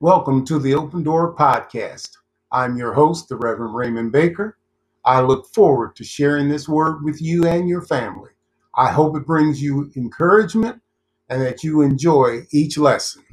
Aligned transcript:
Welcome 0.00 0.44
to 0.44 0.60
the 0.60 0.74
Open 0.74 1.02
Door 1.02 1.34
Podcast. 1.34 2.10
I'm 2.52 2.76
your 2.76 2.92
host, 2.92 3.28
the 3.28 3.34
Reverend 3.34 3.74
Raymond 3.74 4.12
Baker. 4.12 4.56
I 5.04 5.22
look 5.22 5.48
forward 5.52 5.96
to 5.96 6.04
sharing 6.04 6.48
this 6.48 6.68
word 6.68 7.02
with 7.02 7.20
you 7.20 7.44
and 7.48 7.68
your 7.68 7.82
family. 7.82 8.30
I 8.76 8.92
hope 8.92 9.16
it 9.16 9.26
brings 9.26 9.60
you 9.60 9.90
encouragement 9.96 10.80
and 11.28 11.42
that 11.42 11.64
you 11.64 11.82
enjoy 11.82 12.42
each 12.52 12.78
lesson. 12.78 13.24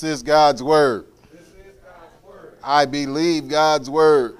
This 0.00 0.18
is 0.18 0.22
God's 0.22 0.62
word. 0.62 1.06
I 2.62 2.84
believe 2.84 3.48
God's 3.48 3.90
word. 3.90 4.38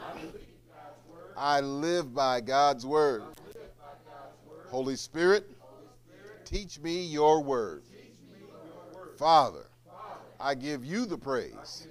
I 1.37 1.59
live 1.59 2.15
by 2.15 2.41
God's 2.41 2.87
word. 2.87 3.25
Holy 4.69 4.95
Spirit, 4.95 5.51
teach 6.45 6.79
me 6.79 7.03
your 7.03 7.43
word. 7.43 7.83
Father, 9.17 9.67
I 10.39 10.55
give 10.55 10.85
you 10.85 11.07
the 11.07 11.19
praise, 11.19 11.89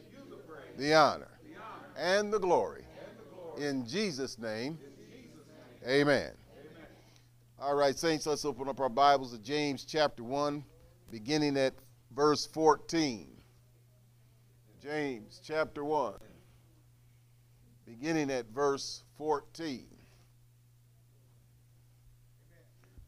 the 0.78 0.94
honor, 0.94 1.38
and 1.98 2.32
the 2.32 2.40
glory. 2.40 2.86
In 3.58 3.86
Jesus' 3.86 4.40
name, 4.40 4.80
amen. 5.86 6.32
All 7.60 7.76
right, 7.76 8.00
Saints, 8.00 8.26
let's 8.28 8.46
open 8.46 8.70
up 8.70 8.80
our 8.80 8.88
Bibles 8.88 9.34
to 9.34 9.40
James 9.40 9.84
chapter 9.84 10.24
1, 10.24 10.64
beginning 11.12 11.58
at 11.58 11.74
verse 12.16 12.46
14. 12.46 13.34
James 14.88 15.42
chapter 15.44 15.84
1, 15.84 16.14
beginning 17.86 18.32
at 18.32 18.46
verse 18.56 19.04
14. 19.18 19.86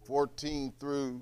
14 0.05 0.73
through 0.77 1.21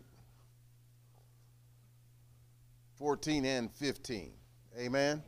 14 2.96 3.46
and 3.46 3.72
15. 3.72 4.32
Amen? 4.80 4.90
Amen. 4.90 5.24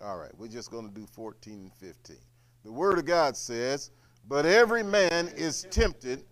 All 0.00 0.16
right, 0.16 0.30
we're 0.38 0.46
just 0.46 0.70
going 0.70 0.88
to 0.88 0.94
do 0.94 1.08
14 1.12 1.52
and 1.52 1.74
15. 1.74 2.16
The 2.64 2.70
Word 2.70 3.00
of 3.00 3.04
God 3.04 3.36
says, 3.36 3.90
But 4.28 4.46
every 4.46 4.84
man 4.84 5.26
is 5.34 5.66
tempted 5.70 6.22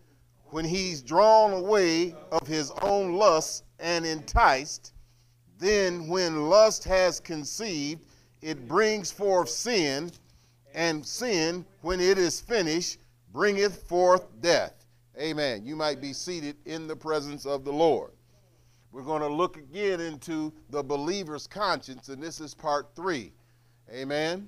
when 0.51 0.65
he's 0.65 1.03
drawn 1.03 1.53
away 1.53 2.15
of 2.31 2.47
his 2.47 2.71
own 2.81 3.15
lust 3.15 3.65
and 3.81 4.07
enticed. 4.07 4.93
Then, 5.57 6.09
when 6.09 6.49
lust 6.49 6.83
has 6.85 7.21
conceived, 7.21 8.05
it 8.45 8.69
brings 8.69 9.11
forth 9.11 9.49
sin, 9.49 10.13
and 10.75 11.05
sin, 11.07 11.65
when 11.81 11.99
it 11.99 12.19
is 12.19 12.43
finished, 12.43 12.99
bringeth 13.33 13.85
forth 13.85 14.27
death. 14.43 14.85
Amen. 15.19 15.65
You 15.65 15.77
might 15.77 15.99
be 16.03 16.13
seated 16.13 16.57
in 16.67 16.87
the 16.87 16.95
presence 16.95 17.47
of 17.47 17.65
the 17.65 17.73
Lord. 17.73 18.11
We're 18.93 19.03
going 19.03 19.23
to 19.23 19.29
look 19.29 19.57
again 19.57 19.99
into 19.99 20.53
the 20.69 20.83
believer's 20.83 21.47
conscience, 21.47 22.11
and 22.11 22.23
this 22.23 22.39
is 22.39 22.53
part 22.53 22.89
three. 22.95 23.33
Amen. 23.91 24.47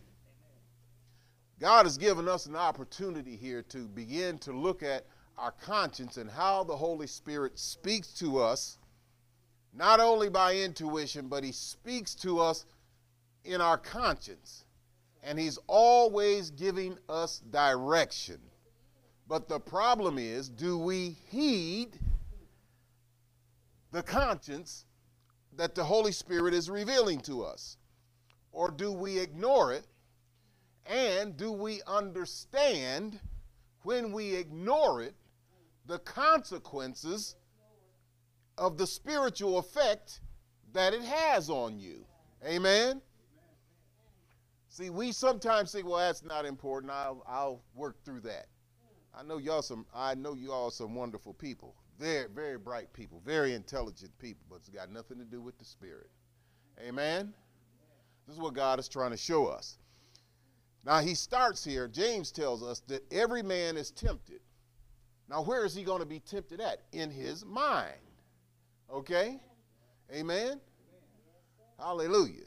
God 1.59 1.87
has 1.87 1.97
given 1.97 2.29
us 2.29 2.45
an 2.45 2.55
opportunity 2.55 3.35
here 3.35 3.63
to 3.71 3.89
begin 3.89 4.37
to 4.41 4.53
look 4.53 4.83
at 4.83 5.07
our 5.39 5.53
conscience 5.53 6.19
and 6.19 6.31
how 6.31 6.65
the 6.65 6.77
Holy 6.77 7.07
Spirit 7.07 7.59
speaks 7.59 8.13
to 8.19 8.41
us, 8.41 8.77
not 9.73 10.01
only 10.01 10.29
by 10.29 10.55
intuition, 10.55 11.29
but 11.29 11.43
He 11.43 11.53
speaks 11.53 12.15
to 12.17 12.41
us 12.41 12.67
in 13.47 13.61
our 13.61 13.79
conscience. 13.79 14.65
And 15.23 15.39
He's 15.39 15.59
always 15.67 16.51
giving 16.51 16.99
us 17.09 17.41
direction. 17.51 18.41
But 19.29 19.49
the 19.49 19.59
problem 19.59 20.19
is 20.19 20.49
do 20.49 20.79
we 20.79 21.17
heed 21.31 21.99
the 23.93 24.03
conscience 24.03 24.85
that 25.57 25.75
the 25.75 25.85
Holy 25.85 26.13
Spirit 26.13 26.55
is 26.55 26.71
revealing 26.71 27.21
to 27.21 27.43
us? 27.43 27.79
Or 28.53 28.71
do 28.71 28.93
we 28.93 29.19
ignore 29.19 29.73
it? 29.73 29.87
And 30.87 31.37
do 31.37 31.51
we 31.51 31.81
understand 31.87 33.19
when 33.83 34.13
we 34.13 34.35
ignore 34.35 35.03
it 35.03 35.15
the 35.87 35.99
consequences 36.01 37.37
of 38.59 38.79
the 38.79 38.87
spiritual 38.87 39.59
effect 39.59 40.21
that 40.73 40.95
it 40.95 41.03
has 41.03 41.51
on 41.51 41.79
you? 41.79 42.05
Amen? 42.47 43.01
See, 44.77 44.91
we 44.91 45.11
sometimes 45.11 45.73
think, 45.73 45.87
well, 45.87 45.97
that's 45.97 46.23
not 46.23 46.45
important. 46.45 46.93
I'll, 46.93 47.25
I'll 47.27 47.63
work 47.75 47.97
through 48.05 48.21
that. 48.21 48.45
I 49.19 49.23
know 49.23 49.39
y'all 49.39 49.63
some. 49.63 49.87
I 49.95 50.15
know 50.15 50.35
you 50.35 50.53
all 50.53 50.71
some 50.71 50.95
wonderful 50.95 51.33
people, 51.33 51.75
very, 51.99 52.29
very 52.29 52.59
bright 52.59 52.93
people, 52.93 53.23
very 53.25 53.55
intelligent 53.55 54.11
people, 54.19 54.45
but 54.51 54.57
it's 54.57 54.69
got 54.69 54.93
nothing 54.93 55.17
to 55.17 55.25
do 55.25 55.41
with 55.41 55.59
the 55.59 55.65
spirit. 55.65 56.11
Amen. 56.87 57.33
This 58.27 58.37
is 58.37 58.43
what 58.43 58.53
God 58.53 58.79
is 58.79 58.87
trying 58.87 59.13
to 59.13 59.17
show 59.17 59.47
us. 59.47 59.79
Now 60.85 60.99
he 60.99 61.15
starts 61.15 61.65
here. 61.65 61.89
James 61.89 62.31
tells 62.31 62.63
us 62.63 62.81
that 62.89 63.03
every 63.11 63.43
man 63.43 63.79
is 63.79 63.91
tempted. 63.91 64.41
Now, 65.31 65.43
where 65.43 65.65
is 65.65 65.75
he 65.75 65.85
going 65.85 66.01
to 66.01 66.07
be 66.07 66.21
tempted 66.21 66.61
at? 66.61 66.83
In 66.93 67.11
his 67.11 67.47
mind. 67.47 67.95
Okay? 68.93 69.41
Amen? 70.15 70.61
Hallelujah. 71.79 72.45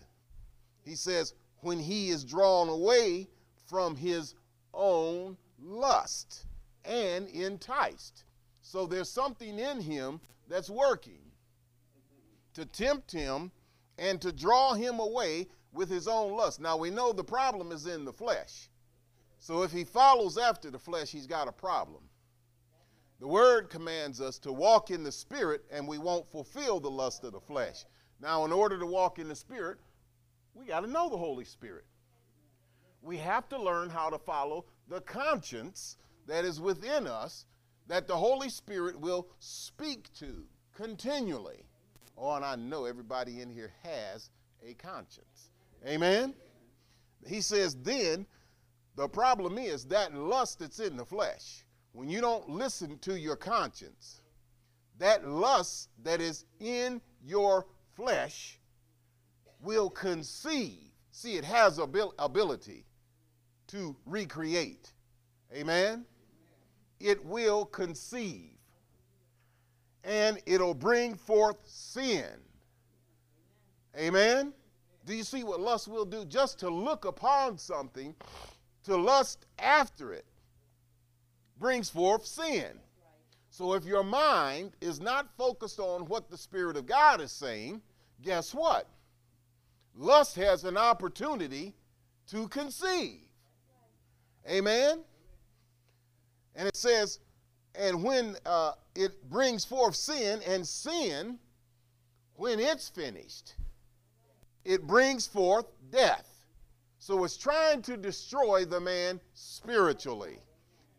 He 0.85 0.93
says, 0.93 1.33
when 1.61 1.79
he 1.79 2.09
is 2.09 2.23
drawn 2.23 2.69
away 2.69 3.27
from 3.67 3.95
his 3.95 4.35
own 4.73 5.37
lust 5.61 6.45
and 6.85 7.27
enticed. 7.29 8.23
So 8.61 8.85
there's 8.85 9.09
something 9.09 9.59
in 9.59 9.81
him 9.81 10.19
that's 10.47 10.69
working 10.69 11.21
to 12.53 12.65
tempt 12.65 13.11
him 13.11 13.51
and 13.97 14.21
to 14.21 14.31
draw 14.31 14.73
him 14.73 14.99
away 14.99 15.47
with 15.71 15.89
his 15.89 16.07
own 16.07 16.35
lust. 16.35 16.59
Now 16.59 16.77
we 16.77 16.89
know 16.89 17.11
the 17.11 17.23
problem 17.23 17.71
is 17.71 17.85
in 17.85 18.05
the 18.05 18.13
flesh. 18.13 18.69
So 19.37 19.63
if 19.63 19.71
he 19.71 19.83
follows 19.83 20.37
after 20.37 20.69
the 20.69 20.79
flesh, 20.79 21.11
he's 21.11 21.27
got 21.27 21.47
a 21.47 21.51
problem. 21.51 22.03
The 23.19 23.27
word 23.27 23.69
commands 23.69 24.21
us 24.21 24.39
to 24.39 24.51
walk 24.51 24.91
in 24.91 25.03
the 25.03 25.11
spirit 25.11 25.65
and 25.71 25.87
we 25.87 25.97
won't 25.97 26.31
fulfill 26.31 26.79
the 26.79 26.89
lust 26.89 27.23
of 27.23 27.33
the 27.33 27.39
flesh. 27.39 27.85
Now, 28.21 28.45
in 28.45 28.51
order 28.51 28.77
to 28.77 28.85
walk 28.85 29.19
in 29.19 29.29
the 29.29 29.35
spirit, 29.35 29.77
we 30.59 30.65
got 30.65 30.81
to 30.81 30.87
know 30.87 31.09
the 31.09 31.17
Holy 31.17 31.45
Spirit. 31.45 31.85
We 33.01 33.17
have 33.17 33.47
to 33.49 33.61
learn 33.61 33.89
how 33.89 34.09
to 34.09 34.17
follow 34.17 34.65
the 34.89 35.01
conscience 35.01 35.97
that 36.27 36.43
is 36.43 36.59
within 36.59 37.07
us 37.07 37.45
that 37.87 38.07
the 38.07 38.15
Holy 38.15 38.49
Spirit 38.49 38.99
will 38.99 39.27
speak 39.39 40.13
to 40.19 40.43
continually. 40.75 41.63
Oh, 42.17 42.35
and 42.35 42.43
I 42.43 42.55
know 42.55 42.85
everybody 42.85 43.41
in 43.41 43.49
here 43.49 43.71
has 43.83 44.29
a 44.65 44.73
conscience. 44.73 45.51
Amen? 45.87 46.33
He 47.25 47.41
says, 47.41 47.75
then 47.75 48.25
the 48.95 49.07
problem 49.07 49.57
is 49.57 49.85
that 49.85 50.13
lust 50.13 50.59
that's 50.59 50.79
in 50.79 50.97
the 50.97 51.05
flesh. 51.05 51.65
When 51.93 52.09
you 52.09 52.21
don't 52.21 52.49
listen 52.49 52.99
to 52.99 53.17
your 53.17 53.35
conscience, 53.35 54.21
that 54.97 55.27
lust 55.27 55.89
that 56.03 56.19
is 56.19 56.45
in 56.59 57.01
your 57.23 57.65
flesh 57.95 58.58
will 59.61 59.89
conceive. 59.89 60.91
See, 61.11 61.35
it 61.35 61.45
has 61.45 61.79
abil- 61.79 62.13
ability 62.19 62.85
to 63.67 63.95
recreate. 64.05 64.91
Amen? 65.53 66.05
It 66.99 67.23
will 67.25 67.65
conceive. 67.65 68.51
And 70.03 70.39
it'll 70.45 70.73
bring 70.73 71.15
forth 71.15 71.57
sin. 71.65 72.29
Amen? 73.97 74.53
Do 75.05 75.15
you 75.15 75.23
see 75.23 75.43
what 75.43 75.59
lust 75.59 75.87
will 75.87 76.05
do? 76.05 76.25
Just 76.25 76.59
to 76.59 76.69
look 76.69 77.05
upon 77.05 77.57
something, 77.57 78.15
to 78.83 78.95
lust 78.95 79.45
after 79.57 80.13
it, 80.13 80.25
brings 81.59 81.89
forth 81.89 82.25
sin. 82.25 82.79
So 83.49 83.73
if 83.73 83.83
your 83.83 84.03
mind 84.03 84.71
is 84.79 85.01
not 85.01 85.27
focused 85.37 85.79
on 85.79 86.05
what 86.05 86.29
the 86.29 86.37
Spirit 86.37 86.77
of 86.77 86.85
God 86.85 87.19
is 87.19 87.31
saying, 87.31 87.81
guess 88.21 88.53
what? 88.53 88.87
Lust 89.99 90.35
has 90.37 90.63
an 90.63 90.77
opportunity 90.77 91.75
to 92.31 92.47
conceive. 92.47 93.19
Amen? 94.49 95.03
And 96.55 96.67
it 96.67 96.75
says, 96.75 97.19
and 97.75 98.03
when 98.03 98.35
uh, 98.45 98.71
it 98.95 99.29
brings 99.29 99.63
forth 99.63 99.95
sin, 99.95 100.41
and 100.47 100.65
sin, 100.65 101.37
when 102.35 102.59
it's 102.59 102.89
finished, 102.89 103.55
it 104.65 104.87
brings 104.87 105.27
forth 105.27 105.65
death. 105.91 106.27
So 106.97 107.23
it's 107.23 107.37
trying 107.37 107.81
to 107.83 107.97
destroy 107.97 108.65
the 108.65 108.79
man 108.79 109.19
spiritually. 109.33 110.39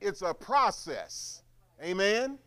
It's 0.01 0.23
a 0.23 0.33
process. 0.33 1.43
Amen? 1.83 2.23
Amen? 2.23 2.39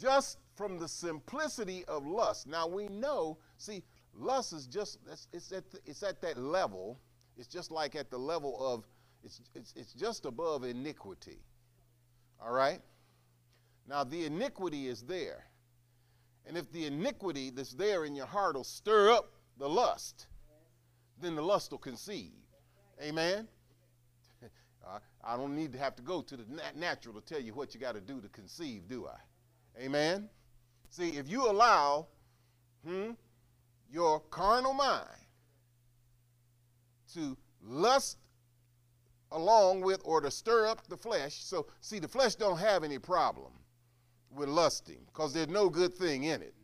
Just 0.00 0.38
from 0.54 0.78
the 0.78 0.88
simplicity 0.88 1.84
of 1.86 2.06
lust. 2.06 2.46
Now 2.46 2.66
we 2.66 2.88
know, 2.88 3.38
see, 3.58 3.82
lust 4.18 4.52
is 4.52 4.66
just 4.66 4.98
it's 5.32 5.52
at 5.52 5.64
it's 5.86 6.02
at 6.02 6.20
that 6.22 6.38
level. 6.38 6.98
It's 7.36 7.48
just 7.48 7.70
like 7.70 7.94
at 7.94 8.10
the 8.10 8.18
level 8.18 8.56
of 8.60 8.84
it's 9.24 9.40
it's 9.54 9.72
it's 9.76 9.92
just 9.92 10.26
above 10.26 10.64
iniquity. 10.64 11.38
All 12.40 12.52
right? 12.52 12.80
Now 13.86 14.04
the 14.04 14.24
iniquity 14.24 14.88
is 14.88 15.02
there. 15.02 15.44
And 16.46 16.56
if 16.56 16.70
the 16.72 16.86
iniquity 16.86 17.50
that's 17.50 17.74
there 17.74 18.04
in 18.04 18.14
your 18.14 18.26
heart 18.26 18.56
will 18.56 18.64
stir 18.64 19.10
up 19.12 19.32
the 19.58 19.68
lust, 19.68 20.26
then 21.20 21.34
the 21.34 21.42
lust 21.42 21.70
will 21.70 21.78
conceive. 21.78 22.32
Amen. 23.02 23.46
I 25.24 25.36
don't 25.36 25.54
need 25.54 25.72
to 25.72 25.78
have 25.78 25.94
to 25.96 26.02
go 26.02 26.22
to 26.22 26.36
the 26.36 26.44
natural 26.74 27.14
to 27.14 27.20
tell 27.20 27.40
you 27.40 27.52
what 27.52 27.74
you 27.74 27.80
got 27.80 27.94
to 27.94 28.00
do 28.00 28.20
to 28.20 28.28
conceive, 28.28 28.88
do 28.88 29.06
I? 29.06 29.82
Amen. 29.82 30.28
See, 30.90 31.10
if 31.10 31.28
you 31.28 31.50
allow 31.50 32.06
hmm, 32.86 33.10
your 33.90 34.20
carnal 34.30 34.72
mind 34.72 35.06
to 37.14 37.36
lust 37.62 38.18
along 39.32 39.80
with 39.80 40.00
or 40.04 40.20
to 40.20 40.30
stir 40.30 40.66
up 40.66 40.86
the 40.88 40.96
flesh, 40.96 41.42
so 41.42 41.66
see, 41.80 41.98
the 41.98 42.08
flesh 42.08 42.34
don't 42.34 42.58
have 42.58 42.84
any 42.84 42.98
problem 42.98 43.52
with 44.30 44.48
lusting 44.48 45.00
because 45.06 45.32
there's 45.32 45.48
no 45.48 45.68
good 45.68 45.94
thing 45.94 46.24
in 46.24 46.42
it. 46.42 46.54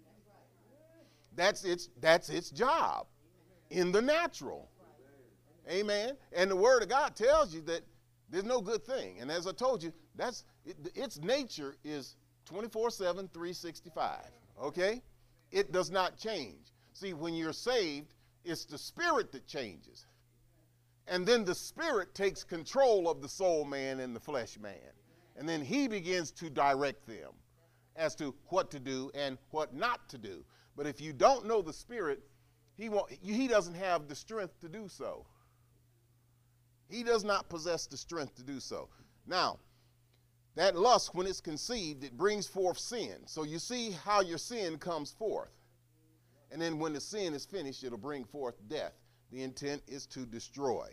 That's 1.36 1.64
its 1.64 1.88
that's 2.00 2.28
its 2.28 2.50
job 2.50 3.06
in 3.70 3.90
the 3.90 4.00
natural. 4.00 4.70
Amen. 5.68 6.16
And 6.32 6.50
the 6.50 6.56
word 6.56 6.82
of 6.82 6.88
God 6.88 7.16
tells 7.16 7.54
you 7.54 7.62
that 7.62 7.80
there's 8.30 8.44
no 8.44 8.60
good 8.60 8.84
thing. 8.84 9.18
And 9.20 9.30
as 9.30 9.46
I 9.46 9.52
told 9.52 9.82
you, 9.82 9.92
that's 10.14 10.44
it, 10.64 10.76
its 10.94 11.18
nature 11.20 11.76
is 11.84 12.16
24 12.44 12.90
7, 12.90 13.28
365. 13.32 14.20
Okay? 14.62 15.02
It 15.50 15.72
does 15.72 15.90
not 15.90 16.16
change. 16.16 16.73
See, 16.94 17.12
when 17.12 17.34
you're 17.34 17.52
saved, 17.52 18.14
it's 18.44 18.64
the 18.64 18.78
spirit 18.78 19.32
that 19.32 19.46
changes. 19.46 20.06
And 21.06 21.26
then 21.26 21.44
the 21.44 21.54
spirit 21.54 22.14
takes 22.14 22.44
control 22.44 23.10
of 23.10 23.20
the 23.20 23.28
soul 23.28 23.64
man 23.64 24.00
and 24.00 24.16
the 24.16 24.20
flesh 24.20 24.58
man. 24.58 24.92
And 25.36 25.48
then 25.48 25.60
he 25.60 25.88
begins 25.88 26.30
to 26.32 26.48
direct 26.48 27.06
them 27.06 27.32
as 27.96 28.14
to 28.16 28.34
what 28.46 28.70
to 28.70 28.80
do 28.80 29.10
and 29.14 29.36
what 29.50 29.74
not 29.74 30.08
to 30.10 30.18
do. 30.18 30.44
But 30.76 30.86
if 30.86 31.00
you 31.00 31.12
don't 31.12 31.46
know 31.46 31.62
the 31.62 31.72
spirit, 31.72 32.22
he, 32.76 32.88
won't, 32.88 33.10
he 33.10 33.48
doesn't 33.48 33.74
have 33.74 34.08
the 34.08 34.14
strength 34.14 34.60
to 34.60 34.68
do 34.68 34.88
so. 34.88 35.26
He 36.88 37.02
does 37.02 37.24
not 37.24 37.48
possess 37.48 37.86
the 37.86 37.96
strength 37.96 38.36
to 38.36 38.42
do 38.42 38.60
so. 38.60 38.88
Now, 39.26 39.58
that 40.54 40.76
lust, 40.76 41.14
when 41.14 41.26
it's 41.26 41.40
conceived, 41.40 42.04
it 42.04 42.16
brings 42.16 42.46
forth 42.46 42.78
sin. 42.78 43.16
So 43.26 43.42
you 43.42 43.58
see 43.58 43.90
how 43.90 44.20
your 44.20 44.38
sin 44.38 44.78
comes 44.78 45.10
forth. 45.10 45.50
And 46.54 46.62
then 46.62 46.78
when 46.78 46.92
the 46.92 47.00
sin 47.00 47.34
is 47.34 47.44
finished, 47.44 47.82
it'll 47.82 47.98
bring 47.98 48.24
forth 48.24 48.54
death. 48.68 48.92
The 49.32 49.42
intent 49.42 49.82
is 49.88 50.06
to 50.06 50.24
destroy. 50.24 50.86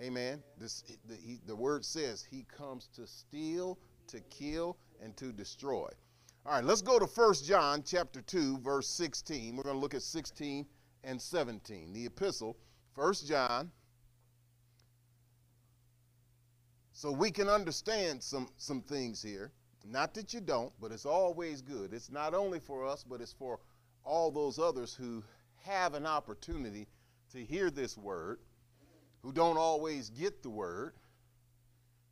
Amen. 0.00 0.42
This, 0.58 0.82
the, 1.06 1.14
he, 1.14 1.38
the 1.46 1.54
word 1.54 1.84
says 1.84 2.26
he 2.28 2.44
comes 2.58 2.88
to 2.96 3.06
steal, 3.06 3.78
to 4.08 4.18
kill, 4.30 4.78
and 5.00 5.16
to 5.16 5.30
destroy. 5.30 5.88
All 6.44 6.54
right, 6.54 6.64
let's 6.64 6.82
go 6.82 6.98
to 6.98 7.06
1 7.06 7.34
John 7.44 7.84
chapter 7.86 8.20
2, 8.20 8.58
verse 8.58 8.88
16. 8.88 9.54
We're 9.54 9.62
going 9.62 9.76
to 9.76 9.80
look 9.80 9.94
at 9.94 10.02
16 10.02 10.66
and 11.04 11.22
17. 11.22 11.92
The 11.92 12.06
epistle, 12.06 12.56
1 12.96 13.14
John 13.26 13.70
So 17.00 17.12
we 17.12 17.30
can 17.30 17.48
understand 17.48 18.22
some, 18.22 18.48
some 18.56 18.82
things 18.82 19.22
here. 19.22 19.52
Not 19.86 20.12
that 20.14 20.34
you 20.34 20.40
don't, 20.40 20.72
but 20.80 20.92
it's 20.92 21.06
always 21.06 21.62
good. 21.62 21.94
It's 21.94 22.10
not 22.10 22.34
only 22.34 22.58
for 22.58 22.84
us, 22.84 23.04
but 23.08 23.22
it's 23.22 23.32
for 23.32 23.60
all 24.04 24.30
those 24.30 24.58
others 24.58 24.94
who 24.94 25.22
have 25.64 25.94
an 25.94 26.06
opportunity 26.06 26.88
to 27.32 27.44
hear 27.44 27.70
this 27.70 27.96
word, 27.96 28.38
who 29.22 29.32
don't 29.32 29.58
always 29.58 30.10
get 30.10 30.42
the 30.42 30.50
word. 30.50 30.94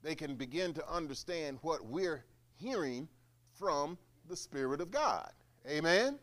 They 0.02 0.14
can 0.14 0.37
begin 0.37 0.75
to 0.75 0.88
understand 0.88 1.58
what 1.62 1.85
we're 1.87 2.25
hearing 2.56 3.08
from 3.58 3.99
the 4.29 4.37
Spirit 4.37 4.81
of 4.81 4.90
God. 4.90 5.31
Amen? 5.69 6.19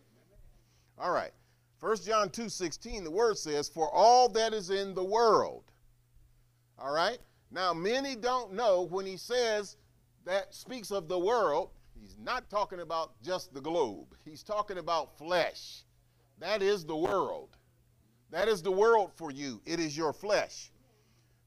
All 0.98 1.12
right. 1.12 1.32
1 1.82 1.98
John 2.06 2.30
2 2.30 2.50
16, 2.50 3.04
the 3.04 3.12
word 3.12 3.38
says, 3.38 3.68
For 3.68 3.90
all 3.92 4.30
that 4.30 4.54
is 4.54 4.70
in 4.70 4.94
the 4.94 5.04
world. 5.04 5.64
All 6.80 6.94
right? 6.94 7.20
Now, 7.52 7.74
many 7.74 8.16
don't 8.16 8.54
know 8.54 8.84
when 8.84 9.06
he 9.06 9.18
says 9.18 9.78
that 10.26 10.54
speaks 10.54 10.92
of 10.92 11.08
the 11.08 11.20
world, 11.20 11.70
he's 12.00 12.18
not 12.18 12.50
talking 12.50 12.80
about 12.80 13.22
just 13.22 13.54
the 13.54 13.62
globe. 13.62 14.16
He's 14.24 14.44
talking 14.44 14.78
about 14.78 15.18
flesh. 15.18 15.84
That 16.40 16.62
is 16.62 16.86
the 16.86 16.96
world. 16.96 17.58
That 18.32 18.48
is 18.48 18.62
the 18.62 18.72
world 18.72 19.12
for 19.16 19.32
you. 19.32 19.62
It 19.66 19.80
is 19.80 19.96
your 19.96 20.14
flesh. 20.14 20.72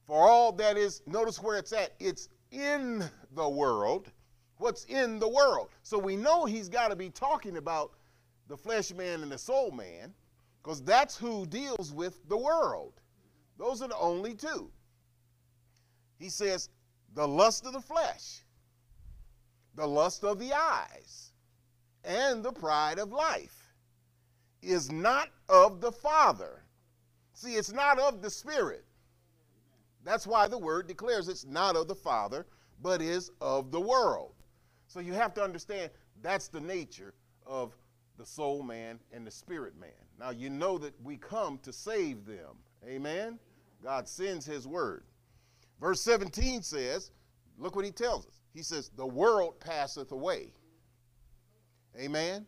For 0.07 0.27
all 0.27 0.51
that 0.53 0.77
is, 0.77 1.01
notice 1.05 1.41
where 1.41 1.57
it's 1.57 1.71
at. 1.73 1.93
It's 1.99 2.29
in 2.51 3.03
the 3.35 3.47
world. 3.47 4.11
What's 4.57 4.85
in 4.85 5.19
the 5.19 5.29
world? 5.29 5.69
So 5.83 5.97
we 5.97 6.15
know 6.15 6.45
he's 6.45 6.67
got 6.67 6.89
to 6.89 6.95
be 6.95 7.09
talking 7.09 7.57
about 7.57 7.91
the 8.47 8.57
flesh 8.57 8.91
man 8.91 9.21
and 9.21 9.31
the 9.31 9.37
soul 9.37 9.71
man 9.71 10.13
because 10.63 10.81
that's 10.81 11.15
who 11.15 11.45
deals 11.45 11.93
with 11.93 12.27
the 12.27 12.37
world. 12.37 12.93
Those 13.57 13.81
are 13.81 13.87
the 13.87 13.97
only 13.97 14.33
two. 14.33 14.71
He 16.17 16.29
says, 16.29 16.69
the 17.13 17.27
lust 17.27 17.65
of 17.65 17.73
the 17.73 17.81
flesh, 17.81 18.43
the 19.79 19.87
lust 19.87 20.25
of 20.25 20.39
the 20.39 20.51
eyes, 20.51 21.31
and 22.03 22.43
the 22.43 22.51
pride 22.51 22.99
of 22.99 23.13
life 23.13 23.71
is 24.61 24.91
not 24.91 25.29
of 25.47 25.79
the 25.79 25.91
Father. 25.91 26.63
See, 27.31 27.53
it's 27.53 27.71
not 27.71 27.97
of 27.97 28.21
the 28.21 28.29
Spirit. 28.29 28.83
That's 30.03 30.27
why 30.27 30.49
the 30.49 30.57
word 30.57 30.87
declares 30.87 31.29
it's 31.29 31.45
not 31.45 31.77
of 31.77 31.87
the 31.87 31.95
Father, 31.95 32.45
but 32.81 33.01
is 33.01 33.31
of 33.39 33.71
the 33.71 33.79
world. 33.79 34.33
So 34.87 34.99
you 34.99 35.13
have 35.13 35.33
to 35.35 35.41
understand 35.41 35.91
that's 36.21 36.49
the 36.49 36.59
nature 36.59 37.13
of 37.47 37.73
the 38.17 38.25
soul 38.25 38.61
man 38.63 38.99
and 39.13 39.25
the 39.25 39.31
spirit 39.31 39.79
man. 39.79 39.91
Now 40.19 40.31
you 40.31 40.49
know 40.49 40.77
that 40.77 40.93
we 41.01 41.15
come 41.15 41.57
to 41.59 41.71
save 41.71 42.25
them. 42.25 42.57
Amen. 42.85 43.39
God 43.81 44.09
sends 44.09 44.45
his 44.45 44.67
word. 44.67 45.05
Verse 45.79 46.01
17 46.01 46.63
says, 46.63 47.11
look 47.57 47.77
what 47.77 47.85
he 47.85 47.91
tells 47.91 48.25
us. 48.25 48.38
He 48.59 48.63
says, 48.63 48.91
The 48.93 49.07
world 49.07 49.57
passeth 49.61 50.11
away. 50.11 50.51
Amen. 51.97 52.45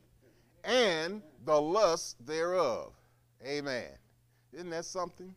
And 0.65 1.21
the 1.45 1.55
lust 1.55 2.17
thereof. 2.25 2.91
Amen. 3.47 3.87
Isn't 4.51 4.71
that 4.71 4.83
something? 4.83 5.33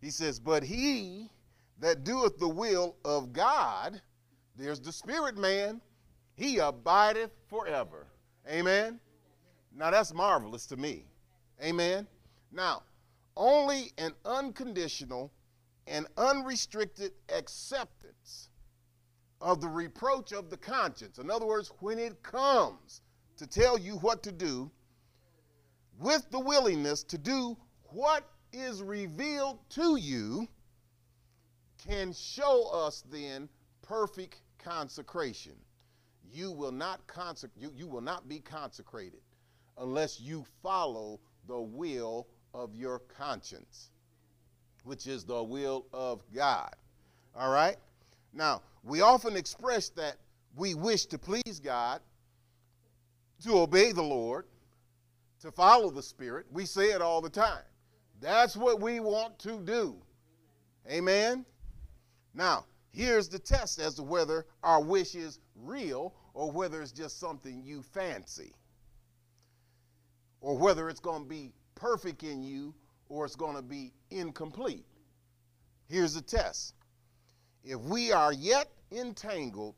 He 0.00 0.08
says, 0.08 0.40
But 0.40 0.62
he 0.62 1.28
that 1.78 2.04
doeth 2.04 2.38
the 2.38 2.48
will 2.48 2.96
of 3.04 3.34
God, 3.34 4.00
there's 4.56 4.80
the 4.80 4.92
spirit 4.92 5.36
man, 5.36 5.82
he 6.36 6.56
abideth 6.56 7.32
forever. 7.50 8.06
Amen. 8.48 8.98
Now 9.76 9.90
that's 9.90 10.14
marvelous 10.14 10.64
to 10.68 10.78
me. 10.78 11.04
Amen. 11.62 12.06
Now, 12.50 12.82
only 13.36 13.92
an 13.98 14.14
unconditional 14.24 15.30
an 15.86 16.06
unrestricted 16.16 17.12
acceptance 17.28 18.48
of 19.42 19.60
the 19.60 19.68
reproach 19.68 20.32
of 20.32 20.48
the 20.48 20.56
conscience. 20.56 21.18
In 21.18 21.30
other 21.30 21.46
words, 21.46 21.70
when 21.80 21.98
it 21.98 22.22
comes 22.22 23.02
to 23.36 23.46
tell 23.46 23.76
you 23.78 23.96
what 23.96 24.22
to 24.22 24.32
do, 24.32 24.70
with 25.98 26.30
the 26.30 26.40
willingness 26.40 27.02
to 27.04 27.18
do 27.18 27.56
what 27.90 28.24
is 28.52 28.82
revealed 28.82 29.58
to 29.70 29.96
you, 29.96 30.48
can 31.86 32.12
show 32.12 32.70
us 32.72 33.04
then 33.10 33.48
perfect 33.82 34.40
consecration. 34.58 35.54
You 36.32 36.52
will 36.52 36.72
not 36.72 37.06
consec- 37.06 37.50
you, 37.56 37.72
you 37.76 37.86
will 37.86 38.00
not 38.00 38.28
be 38.28 38.38
consecrated 38.38 39.20
unless 39.76 40.20
you 40.20 40.46
follow 40.62 41.20
the 41.46 41.60
will 41.60 42.28
of 42.54 42.74
your 42.74 43.00
conscience 43.00 43.90
which 44.84 45.06
is 45.06 45.24
the 45.24 45.42
will 45.42 45.86
of 45.92 46.22
God. 46.34 46.74
All 47.34 47.50
right? 47.50 47.76
Now, 48.32 48.62
we 48.82 49.00
often 49.00 49.36
express 49.36 49.90
that 49.90 50.16
we 50.56 50.74
wish 50.74 51.06
to 51.06 51.18
please 51.18 51.60
God, 51.62 52.00
to 53.44 53.58
obey 53.58 53.92
the 53.92 54.02
Lord, 54.02 54.46
to 55.40 55.50
follow 55.50 55.90
the 55.90 56.02
Spirit. 56.02 56.46
We 56.50 56.66
say 56.66 56.90
it 56.90 57.02
all 57.02 57.20
the 57.20 57.30
time. 57.30 57.64
That's 58.20 58.56
what 58.56 58.80
we 58.80 59.00
want 59.00 59.38
to 59.40 59.60
do. 59.60 59.96
Amen? 60.90 61.44
Now, 62.34 62.66
here's 62.92 63.28
the 63.28 63.38
test 63.38 63.78
as 63.78 63.94
to 63.94 64.02
whether 64.02 64.46
our 64.62 64.80
wish 64.80 65.14
is 65.14 65.40
real 65.56 66.14
or 66.34 66.50
whether 66.50 66.80
it's 66.80 66.92
just 66.92 67.20
something 67.20 67.62
you 67.62 67.82
fancy, 67.82 68.54
or 70.40 70.56
whether 70.56 70.88
it's 70.88 71.00
going 71.00 71.22
to 71.22 71.28
be 71.28 71.52
perfect 71.74 72.22
in 72.22 72.42
you 72.42 72.74
or 73.08 73.26
it's 73.26 73.36
going 73.36 73.56
to 73.56 73.62
be 73.62 73.92
incomplete. 74.10 74.86
Here's 75.88 76.14
the 76.14 76.22
test 76.22 76.74
if 77.64 77.80
we 77.80 78.12
are 78.12 78.32
yet 78.32 78.70
entangled 78.90 79.74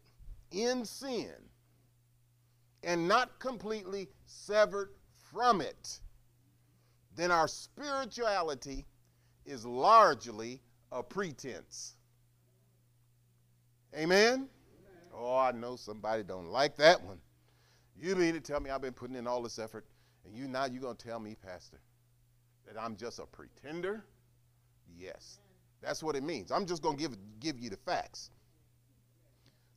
in 0.51 0.85
sin 0.85 1.33
and 2.83 3.09
not 3.09 3.39
completely 3.39 4.09
severed 4.27 4.91
from 5.33 5.61
it, 5.61 6.01
then 7.17 7.31
our 7.31 7.49
spirituality 7.49 8.87
is 9.45 9.65
largely 9.65 10.61
a 10.91 11.03
pretense. 11.03 11.95
Amen? 13.97 14.49
Oh, 15.13 15.37
I 15.37 15.53
know 15.53 15.77
somebody 15.77 16.23
don't 16.23 16.49
like 16.49 16.77
that 16.77 17.03
one. 17.05 17.19
You 18.01 18.17
mean 18.17 18.35
to 18.35 18.41
tell 18.41 18.61
me 18.61 18.71
I've 18.71 18.83
been 18.83 18.93
putting 18.93 19.17
in 19.17 19.27
all 19.27 19.43
this 19.43 19.59
effort, 19.59 19.87
and 20.25 20.35
you 20.35 20.49
now 20.49 20.65
you're 20.65 20.83
gonna 20.83 20.95
tell 20.95 21.21
me, 21.21 21.37
Pastor, 21.37 21.79
that 22.67 22.81
I'm 22.81 22.97
just 22.97 23.21
a 23.21 23.27
pretender? 23.27 24.05
Yes. 24.99 25.39
That's 25.85 26.03
what 26.03 26.17
it 26.17 26.23
means. 26.23 26.51
I'm 26.51 26.67
just 26.67 26.83
gonna 26.83 26.97
give 26.97 27.17
give 27.41 27.59
you 27.59 27.71
the 27.71 27.77
facts. 27.77 28.31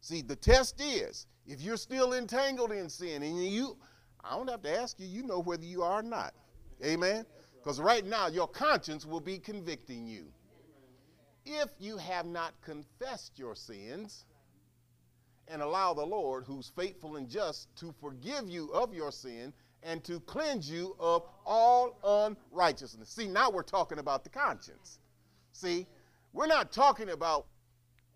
See, 0.01 0.21
the 0.21 0.35
test 0.35 0.81
is 0.81 1.27
if 1.45 1.61
you're 1.61 1.77
still 1.77 2.13
entangled 2.13 2.71
in 2.71 2.89
sin, 2.89 3.23
and 3.23 3.43
you 3.43 3.77
I 4.23 4.35
don't 4.35 4.49
have 4.49 4.61
to 4.63 4.79
ask 4.79 4.99
you, 4.99 5.07
you 5.07 5.23
know 5.23 5.39
whether 5.39 5.65
you 5.65 5.83
are 5.83 5.99
or 5.99 6.03
not. 6.03 6.33
Amen? 6.83 7.25
Because 7.57 7.79
right 7.79 8.05
now 8.05 8.27
your 8.27 8.47
conscience 8.47 9.05
will 9.05 9.19
be 9.19 9.37
convicting 9.37 10.07
you. 10.07 10.27
If 11.45 11.69
you 11.79 11.97
have 11.97 12.25
not 12.25 12.53
confessed 12.61 13.39
your 13.39 13.55
sins, 13.55 14.25
and 15.47 15.61
allow 15.61 15.93
the 15.93 16.05
Lord, 16.05 16.43
who's 16.45 16.71
faithful 16.75 17.15
and 17.15 17.29
just, 17.29 17.73
to 17.77 17.93
forgive 18.01 18.49
you 18.49 18.69
of 18.73 18.93
your 18.93 19.11
sin 19.11 19.53
and 19.83 20.03
to 20.03 20.19
cleanse 20.21 20.69
you 20.69 20.95
of 20.99 21.23
all 21.45 22.35
unrighteousness. 22.51 23.09
See, 23.09 23.27
now 23.27 23.49
we're 23.49 23.63
talking 23.63 23.99
about 23.99 24.23
the 24.23 24.29
conscience. 24.29 24.99
See, 25.53 25.87
we're 26.33 26.47
not 26.47 26.71
talking 26.71 27.09
about 27.09 27.47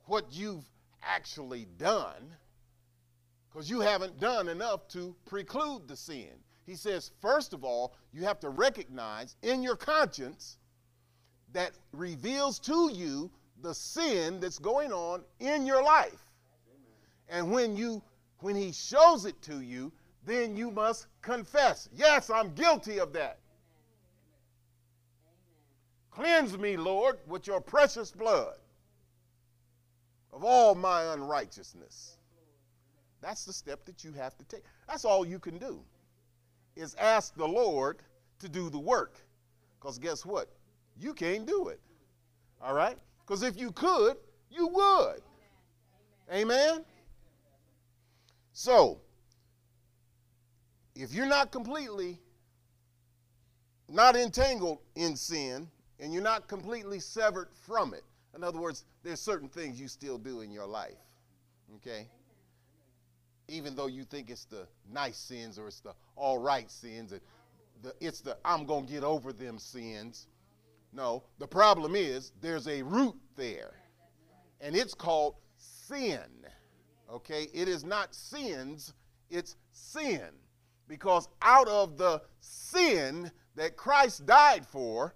what 0.05 0.25
you've 0.31 0.65
actually 1.03 1.67
done 1.77 2.35
because 3.49 3.69
you 3.69 3.79
haven't 3.81 4.19
done 4.19 4.47
enough 4.47 4.87
to 4.89 5.15
preclude 5.25 5.87
the 5.87 5.95
sin. 5.95 6.29
He 6.65 6.75
says, 6.75 7.11
first 7.21 7.53
of 7.53 7.63
all, 7.63 7.95
you 8.13 8.23
have 8.23 8.39
to 8.41 8.49
recognize 8.49 9.35
in 9.41 9.61
your 9.63 9.75
conscience 9.75 10.57
that 11.51 11.71
reveals 11.91 12.59
to 12.59 12.91
you 12.93 13.29
the 13.61 13.73
sin 13.73 14.39
that's 14.39 14.59
going 14.59 14.93
on 14.93 15.23
in 15.39 15.65
your 15.65 15.83
life. 15.83 16.25
And 17.29 17.51
when 17.51 17.75
you 17.75 18.01
when 18.39 18.55
he 18.55 18.71
shows 18.71 19.25
it 19.25 19.39
to 19.43 19.61
you, 19.61 19.91
then 20.25 20.55
you 20.55 20.71
must 20.71 21.07
confess. 21.21 21.87
Yes, 21.93 22.29
I'm 22.29 22.53
guilty 22.53 22.99
of 22.99 23.13
that. 23.13 23.39
Cleanse 26.11 26.57
me, 26.57 26.75
Lord, 26.77 27.17
with 27.25 27.47
your 27.47 27.61
precious 27.61 28.11
blood 28.11 28.55
of 30.33 30.43
all 30.43 30.75
my 30.75 31.13
unrighteousness. 31.13 32.17
That's 33.21 33.45
the 33.45 33.53
step 33.53 33.85
that 33.85 34.03
you 34.03 34.11
have 34.13 34.37
to 34.37 34.45
take. 34.45 34.63
That's 34.87 35.05
all 35.05 35.25
you 35.25 35.39
can 35.39 35.57
do 35.57 35.79
is 36.75 36.95
ask 36.95 37.35
the 37.35 37.47
Lord 37.47 37.99
to 38.39 38.49
do 38.49 38.69
the 38.69 38.79
work. 38.79 39.19
Because 39.79 39.97
guess 39.97 40.25
what? 40.25 40.49
You 40.97 41.13
can't 41.13 41.45
do 41.45 41.69
it. 41.69 41.79
All 42.61 42.73
right? 42.73 42.97
Because 43.25 43.43
if 43.43 43.57
you 43.57 43.71
could, 43.71 44.17
you 44.49 44.67
would. 44.67 45.21
Amen? 46.33 46.83
So, 48.53 48.99
if 50.95 51.13
you're 51.13 51.25
not 51.25 51.51
completely 51.51 52.19
not 53.89 54.15
entangled 54.15 54.79
in 54.95 55.15
sin 55.15 55.67
and 56.01 56.11
you're 56.11 56.23
not 56.23 56.47
completely 56.47 56.99
severed 56.99 57.47
from 57.65 57.93
it, 57.93 58.03
in 58.35 58.43
other 58.43 58.59
words, 58.59 58.85
there's 59.03 59.21
certain 59.21 59.47
things 59.47 59.79
you 59.79 59.87
still 59.87 60.17
do 60.17 60.41
in 60.41 60.51
your 60.51 60.65
life, 60.65 60.97
okay? 61.75 62.07
Even 63.47 63.75
though 63.75 63.87
you 63.87 64.03
think 64.03 64.29
it's 64.29 64.45
the 64.45 64.67
nice 64.91 65.17
sins 65.17 65.59
or 65.59 65.67
it's 65.67 65.79
the 65.81 65.93
all 66.15 66.39
right 66.39 66.69
sins, 66.69 67.11
and 67.11 67.21
the, 67.83 67.93
it's 67.99 68.21
the 68.21 68.37
I'm 68.43 68.65
going 68.65 68.87
to 68.87 68.91
get 68.91 69.03
over 69.03 69.31
them 69.31 69.59
sins. 69.59 70.27
No, 70.93 71.23
the 71.39 71.47
problem 71.47 71.95
is 71.95 72.31
there's 72.41 72.67
a 72.67 72.81
root 72.81 73.15
there, 73.35 73.73
and 74.59 74.75
it's 74.75 74.93
called 74.93 75.35
sin. 75.57 76.29
Okay? 77.11 77.47
It 77.53 77.67
is 77.67 77.83
not 77.83 78.15
sins, 78.15 78.93
it's 79.29 79.55
sin. 79.71 80.29
Because 80.87 81.27
out 81.41 81.67
of 81.67 81.97
the 81.97 82.21
sin 82.39 83.31
that 83.55 83.77
Christ 83.77 84.25
died 84.25 84.65
for, 84.65 85.13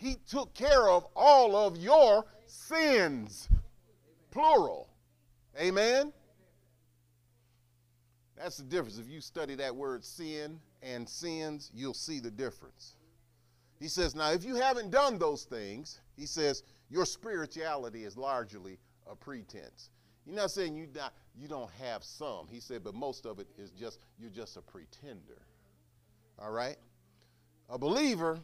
he 0.00 0.16
took 0.28 0.54
care 0.54 0.88
of 0.88 1.06
all 1.14 1.54
of 1.54 1.76
your 1.76 2.24
sins. 2.46 3.48
Plural. 4.30 4.88
Amen? 5.60 6.12
That's 8.36 8.56
the 8.56 8.64
difference. 8.64 8.98
If 8.98 9.08
you 9.08 9.20
study 9.20 9.54
that 9.56 9.76
word 9.76 10.02
sin 10.02 10.58
and 10.82 11.06
sins, 11.06 11.70
you'll 11.74 11.92
see 11.92 12.18
the 12.18 12.30
difference. 12.30 12.94
He 13.78 13.88
says, 13.88 14.14
now, 14.14 14.32
if 14.32 14.42
you 14.42 14.56
haven't 14.56 14.90
done 14.90 15.18
those 15.18 15.44
things, 15.44 16.00
he 16.16 16.24
says, 16.24 16.62
your 16.88 17.04
spirituality 17.04 18.04
is 18.04 18.16
largely 18.16 18.78
a 19.10 19.14
pretense. 19.14 19.90
You're 20.24 20.36
not 20.36 20.50
saying 20.50 20.76
you 20.76 20.86
not 20.94 21.12
you 21.38 21.48
don't 21.48 21.70
have 21.80 22.04
some. 22.04 22.46
He 22.48 22.60
said, 22.60 22.84
but 22.84 22.94
most 22.94 23.26
of 23.26 23.38
it 23.38 23.48
is 23.58 23.70
just 23.70 23.98
you're 24.18 24.30
just 24.30 24.56
a 24.56 24.62
pretender. 24.62 25.42
All 26.38 26.50
right? 26.50 26.76
A 27.68 27.78
believer 27.78 28.40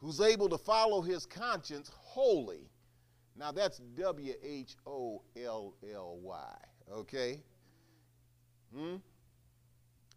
who's 0.00 0.20
able 0.20 0.48
to 0.48 0.58
follow 0.58 1.00
his 1.02 1.26
conscience 1.26 1.90
wholly. 1.94 2.70
Now 3.36 3.52
that's 3.52 3.78
W 3.78 4.34
H 4.42 4.76
O 4.86 5.22
L 5.36 5.74
L 5.92 6.18
Y, 6.22 6.56
okay? 6.92 7.42
Hmm? 8.74 8.96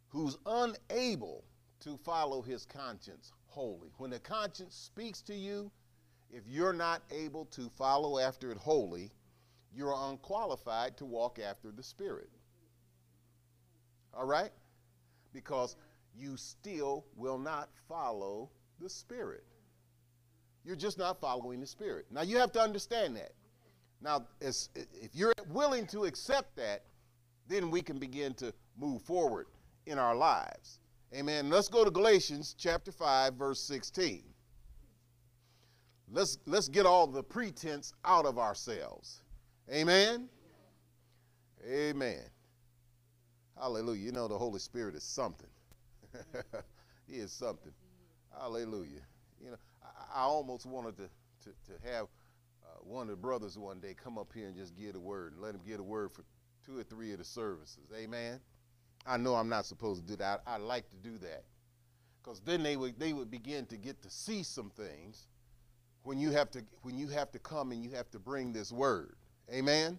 Who's 0.09 0.37
unable 0.45 1.43
to 1.81 1.97
follow 1.97 2.41
his 2.41 2.65
conscience 2.65 3.31
wholly. 3.47 3.89
When 3.97 4.11
the 4.11 4.19
conscience 4.19 4.75
speaks 4.75 5.21
to 5.23 5.35
you, 5.35 5.71
if 6.29 6.43
you're 6.47 6.73
not 6.73 7.01
able 7.11 7.45
to 7.45 7.69
follow 7.69 8.19
after 8.19 8.51
it 8.51 8.57
wholly, 8.57 9.11
you're 9.73 9.95
unqualified 9.97 10.97
to 10.97 11.05
walk 11.05 11.39
after 11.39 11.71
the 11.71 11.83
Spirit. 11.83 12.29
All 14.13 14.25
right? 14.25 14.51
Because 15.33 15.75
you 16.15 16.37
still 16.37 17.05
will 17.15 17.37
not 17.37 17.69
follow 17.87 18.49
the 18.79 18.89
Spirit. 18.89 19.43
You're 20.63 20.75
just 20.75 20.97
not 20.97 21.19
following 21.19 21.59
the 21.59 21.67
Spirit. 21.67 22.05
Now, 22.11 22.21
you 22.21 22.37
have 22.37 22.51
to 22.53 22.61
understand 22.61 23.15
that. 23.15 23.31
Now, 24.01 24.25
if 24.39 24.69
you're 25.13 25.33
willing 25.49 25.85
to 25.87 26.05
accept 26.05 26.55
that, 26.55 26.83
then 27.47 27.69
we 27.71 27.81
can 27.81 27.97
begin 27.97 28.33
to 28.35 28.53
move 28.77 29.01
forward 29.01 29.47
in 29.85 29.97
our 29.97 30.15
lives. 30.15 30.79
Amen. 31.13 31.49
Let's 31.49 31.67
go 31.67 31.83
to 31.83 31.91
Galatians 31.91 32.55
chapter 32.57 32.91
5, 32.91 33.33
verse 33.33 33.59
16. 33.61 34.23
Let's, 36.11 36.37
let's 36.45 36.67
get 36.67 36.85
all 36.85 37.07
the 37.07 37.23
pretense 37.23 37.93
out 38.05 38.25
of 38.25 38.37
ourselves. 38.37 39.23
Amen. 39.71 40.29
Amen. 41.69 42.21
Hallelujah. 43.59 44.01
You 44.01 44.11
know, 44.11 44.27
the 44.27 44.37
Holy 44.37 44.59
Spirit 44.59 44.95
is 44.95 45.03
something. 45.03 45.49
he 47.07 47.17
is 47.17 47.31
something. 47.31 47.71
Hallelujah. 48.37 49.01
You 49.43 49.51
know, 49.51 49.57
I, 50.13 50.21
almost 50.21 50.65
wanted 50.65 50.97
to, 50.97 51.09
to, 51.43 51.49
to 51.49 51.91
have 51.91 52.05
uh, 52.63 52.79
one 52.83 53.03
of 53.03 53.09
the 53.09 53.15
brothers 53.15 53.57
one 53.57 53.79
day 53.79 53.95
come 54.01 54.17
up 54.17 54.31
here 54.33 54.47
and 54.47 54.55
just 54.55 54.75
give 54.75 54.95
a 54.95 54.99
word 54.99 55.33
and 55.33 55.41
let 55.41 55.55
him 55.55 55.61
give 55.65 55.79
a 55.79 55.83
word 55.83 56.11
for 56.11 56.23
two 56.65 56.77
or 56.77 56.83
three 56.83 57.11
of 57.11 57.19
the 57.19 57.25
services. 57.25 57.91
Amen. 57.95 58.39
I 59.05 59.17
know 59.17 59.35
I'm 59.35 59.49
not 59.49 59.65
supposed 59.65 60.01
to 60.01 60.07
do 60.07 60.15
that. 60.17 60.41
I, 60.45 60.53
I 60.53 60.57
like 60.57 60.89
to 60.89 60.97
do 60.97 61.17
that 61.19 61.43
because 62.23 62.39
then 62.41 62.63
they 62.63 62.77
would 62.77 62.99
they 62.99 63.13
would 63.13 63.31
begin 63.31 63.65
to 63.67 63.77
get 63.77 64.01
to 64.03 64.09
see 64.09 64.43
some 64.43 64.69
things 64.69 65.27
when 66.03 66.19
you 66.19 66.31
have 66.31 66.51
to 66.51 66.63
when 66.83 66.97
you 66.97 67.07
have 67.07 67.31
to 67.31 67.39
come 67.39 67.71
and 67.71 67.83
you 67.83 67.91
have 67.91 68.09
to 68.11 68.19
bring 68.19 68.53
this 68.53 68.71
word. 68.71 69.15
Amen? 69.51 69.97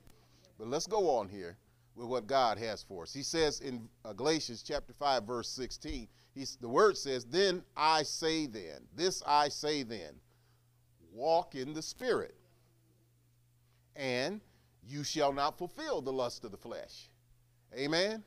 But 0.58 0.68
let's 0.68 0.86
go 0.86 1.10
on 1.16 1.28
here 1.28 1.56
with 1.94 2.06
what 2.06 2.26
God 2.26 2.58
has 2.58 2.82
for 2.82 3.02
us. 3.02 3.12
He 3.12 3.22
says 3.22 3.60
in 3.60 3.88
uh, 4.04 4.12
Galatians 4.12 4.62
chapter 4.62 4.92
5, 4.92 5.24
verse 5.24 5.48
16, 5.48 6.08
he's, 6.34 6.56
the 6.60 6.68
word 6.68 6.96
says, 6.96 7.24
Then 7.24 7.62
I 7.76 8.02
say 8.02 8.46
then, 8.46 8.86
this 8.94 9.22
I 9.26 9.48
say 9.48 9.82
then, 9.82 10.14
walk 11.12 11.54
in 11.54 11.74
the 11.74 11.82
Spirit, 11.82 12.34
and 13.96 14.40
you 14.86 15.04
shall 15.04 15.32
not 15.32 15.58
fulfill 15.58 16.00
the 16.00 16.12
lust 16.12 16.44
of 16.44 16.50
the 16.50 16.56
flesh. 16.56 17.08
Amen? 17.76 18.22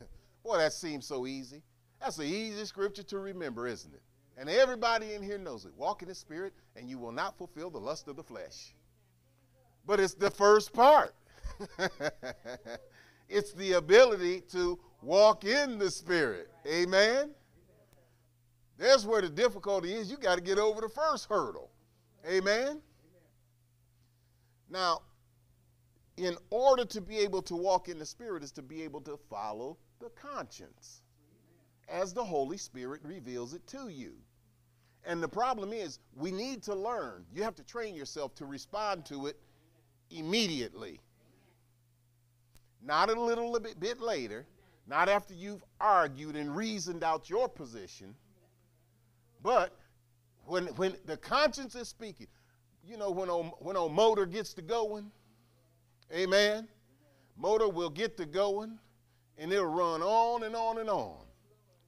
Boy, 0.44 0.58
that 0.58 0.72
seems 0.72 1.06
so 1.06 1.26
easy. 1.26 1.62
That's 2.00 2.16
the 2.16 2.24
easy 2.24 2.64
scripture 2.64 3.02
to 3.04 3.18
remember, 3.18 3.66
isn't 3.66 3.92
it? 3.92 4.02
And 4.38 4.48
everybody 4.48 5.12
in 5.12 5.22
here 5.22 5.38
knows 5.38 5.66
it. 5.66 5.72
Walk 5.76 6.02
in 6.02 6.08
the 6.08 6.14
Spirit, 6.14 6.54
and 6.76 6.88
you 6.88 6.98
will 6.98 7.12
not 7.12 7.36
fulfill 7.36 7.70
the 7.70 7.78
lust 7.78 8.08
of 8.08 8.16
the 8.16 8.22
flesh 8.22 8.74
but 9.86 10.00
it's 10.00 10.14
the 10.14 10.30
first 10.30 10.72
part. 10.72 11.14
it's 13.28 13.52
the 13.54 13.72
ability 13.72 14.42
to 14.52 14.78
walk 15.02 15.44
in 15.44 15.78
the 15.78 15.90
Spirit. 15.90 16.48
Amen? 16.66 17.30
There's 18.80 19.06
where 19.06 19.20
the 19.20 19.28
difficulty 19.28 19.92
is. 19.92 20.10
You 20.10 20.16
got 20.16 20.36
to 20.36 20.40
get 20.40 20.58
over 20.58 20.80
the 20.80 20.88
first 20.88 21.28
hurdle. 21.28 21.70
Amen? 22.26 22.80
Now, 24.70 25.02
in 26.16 26.34
order 26.48 26.86
to 26.86 27.00
be 27.02 27.18
able 27.18 27.42
to 27.42 27.54
walk 27.54 27.90
in 27.90 27.98
the 27.98 28.06
Spirit, 28.06 28.42
is 28.42 28.50
to 28.52 28.62
be 28.62 28.82
able 28.82 29.02
to 29.02 29.18
follow 29.28 29.76
the 30.00 30.08
conscience. 30.10 31.02
as 31.90 32.14
the 32.14 32.24
Holy 32.24 32.56
Spirit 32.56 33.00
reveals 33.04 33.52
it 33.52 33.66
to 33.66 33.88
you. 33.88 34.12
And 35.04 35.22
the 35.22 35.28
problem 35.28 35.72
is, 35.72 35.98
we 36.14 36.30
need 36.30 36.62
to 36.64 36.74
learn. 36.74 37.24
You 37.34 37.42
have 37.42 37.56
to 37.56 37.64
train 37.64 37.94
yourself 37.94 38.34
to 38.36 38.46
respond 38.46 39.04
to 39.06 39.26
it 39.26 39.36
immediately. 40.10 41.00
Not 42.82 43.10
a 43.10 43.20
little 43.20 43.58
bit 43.58 44.00
later, 44.00 44.46
not 44.86 45.08
after 45.08 45.34
you've 45.34 45.64
argued 45.80 46.36
and 46.36 46.54
reasoned 46.54 47.02
out 47.02 47.28
your 47.28 47.48
position, 47.48 48.14
but 49.42 49.76
when, 50.44 50.66
when 50.76 50.96
the 51.06 51.16
conscience 51.16 51.74
is 51.74 51.88
speaking. 51.88 52.26
You 52.84 52.96
know, 52.96 53.10
when 53.10 53.28
a, 53.28 53.34
when 53.34 53.76
a 53.76 53.88
motor 53.88 54.26
gets 54.26 54.52
to 54.54 54.62
going, 54.62 55.10
amen, 56.12 56.66
motor 57.36 57.68
will 57.68 57.90
get 57.90 58.16
to 58.16 58.26
going 58.26 58.78
and 59.38 59.52
it'll 59.52 59.66
run 59.66 60.02
on 60.02 60.42
and 60.44 60.56
on 60.56 60.78
and 60.78 60.90
on. 60.90 61.18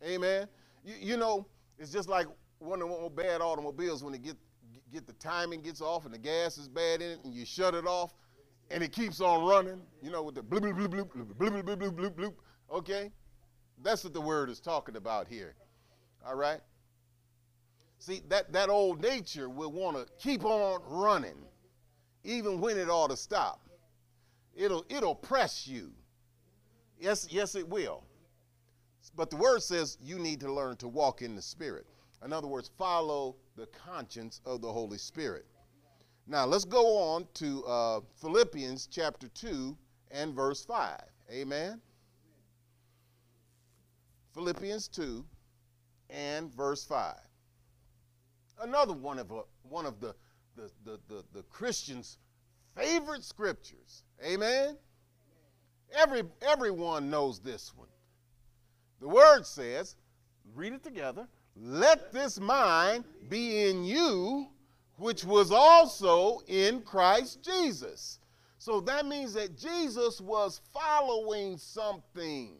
Amen. 0.04 0.48
You, 0.84 0.94
you 1.00 1.16
know, 1.16 1.46
it's 1.78 1.90
just 1.90 2.08
like 2.08 2.26
one 2.58 2.80
of 2.82 2.88
the 2.88 3.10
bad 3.10 3.40
automobiles 3.40 4.04
when 4.04 4.12
they 4.12 4.18
get 4.18 4.36
get 4.92 5.06
the 5.06 5.12
timing 5.14 5.62
gets 5.62 5.80
off 5.80 6.04
and 6.04 6.12
the 6.12 6.18
gas 6.18 6.58
is 6.58 6.68
bad 6.68 7.00
in 7.00 7.12
it 7.12 7.20
and 7.24 7.32
you 7.32 7.46
shut 7.46 7.74
it 7.74 7.86
off 7.86 8.14
and 8.70 8.82
it 8.82 8.92
keeps 8.92 9.20
on 9.22 9.44
running, 9.46 9.80
you 10.02 10.10
know, 10.10 10.22
with 10.22 10.34
the 10.34 10.42
bloop 10.42 10.60
bloop 10.60 10.88
bloop 10.88 11.08
bloop 11.08 11.34
bloop 11.34 11.62
bloop 11.62 11.78
bloop 11.78 11.92
bloop 11.92 12.10
bloop. 12.10 12.34
Okay? 12.70 13.10
That's 13.82 14.04
what 14.04 14.12
the 14.12 14.20
word 14.20 14.50
is 14.50 14.60
talking 14.60 14.96
about 14.96 15.26
here. 15.26 15.54
All 16.24 16.36
right? 16.36 16.60
See, 18.02 18.20
that, 18.30 18.52
that 18.52 18.68
old 18.68 19.00
nature 19.00 19.48
will 19.48 19.70
want 19.70 19.96
to 19.96 20.12
keep 20.18 20.44
on 20.44 20.80
running, 20.88 21.36
even 22.24 22.60
when 22.60 22.76
it 22.76 22.88
ought 22.90 23.10
to 23.10 23.16
stop. 23.16 23.60
It'll, 24.56 24.84
it'll 24.88 25.14
press 25.14 25.68
you. 25.68 25.92
Yes, 26.98 27.28
yes, 27.30 27.54
it 27.54 27.68
will. 27.68 28.02
But 29.14 29.30
the 29.30 29.36
word 29.36 29.62
says 29.62 29.98
you 30.02 30.18
need 30.18 30.40
to 30.40 30.52
learn 30.52 30.78
to 30.78 30.88
walk 30.88 31.22
in 31.22 31.36
the 31.36 31.42
Spirit. 31.42 31.86
In 32.24 32.32
other 32.32 32.48
words, 32.48 32.72
follow 32.76 33.36
the 33.54 33.66
conscience 33.66 34.40
of 34.44 34.62
the 34.62 34.72
Holy 34.72 34.98
Spirit. 34.98 35.46
Now, 36.26 36.44
let's 36.44 36.64
go 36.64 36.98
on 36.98 37.28
to 37.34 37.64
uh, 37.66 38.00
Philippians 38.20 38.88
chapter 38.90 39.28
2 39.28 39.78
and 40.10 40.34
verse 40.34 40.64
5. 40.64 41.00
Amen. 41.30 41.80
Philippians 44.34 44.88
2 44.88 45.24
and 46.10 46.52
verse 46.52 46.84
5. 46.84 47.14
Another 48.62 48.92
one 48.92 49.18
of, 49.18 49.30
a, 49.30 49.42
one 49.68 49.86
of 49.86 50.00
the, 50.00 50.14
the, 50.56 50.70
the, 50.84 50.98
the, 51.08 51.24
the 51.34 51.42
Christian's 51.44 52.18
favorite 52.76 53.24
scriptures. 53.24 54.04
Amen. 54.24 54.76
Every, 55.94 56.22
everyone 56.40 57.10
knows 57.10 57.40
this 57.40 57.72
one. 57.76 57.88
The 59.00 59.08
word 59.08 59.44
says, 59.44 59.96
read 60.54 60.72
it 60.72 60.84
together, 60.84 61.26
let 61.56 62.12
this 62.12 62.40
mind 62.40 63.04
be 63.28 63.68
in 63.68 63.84
you, 63.84 64.48
which 64.96 65.24
was 65.24 65.50
also 65.50 66.40
in 66.46 66.82
Christ 66.82 67.42
Jesus. 67.42 68.20
So 68.58 68.80
that 68.82 69.06
means 69.06 69.34
that 69.34 69.58
Jesus 69.58 70.20
was 70.20 70.60
following 70.72 71.58
something. 71.58 72.52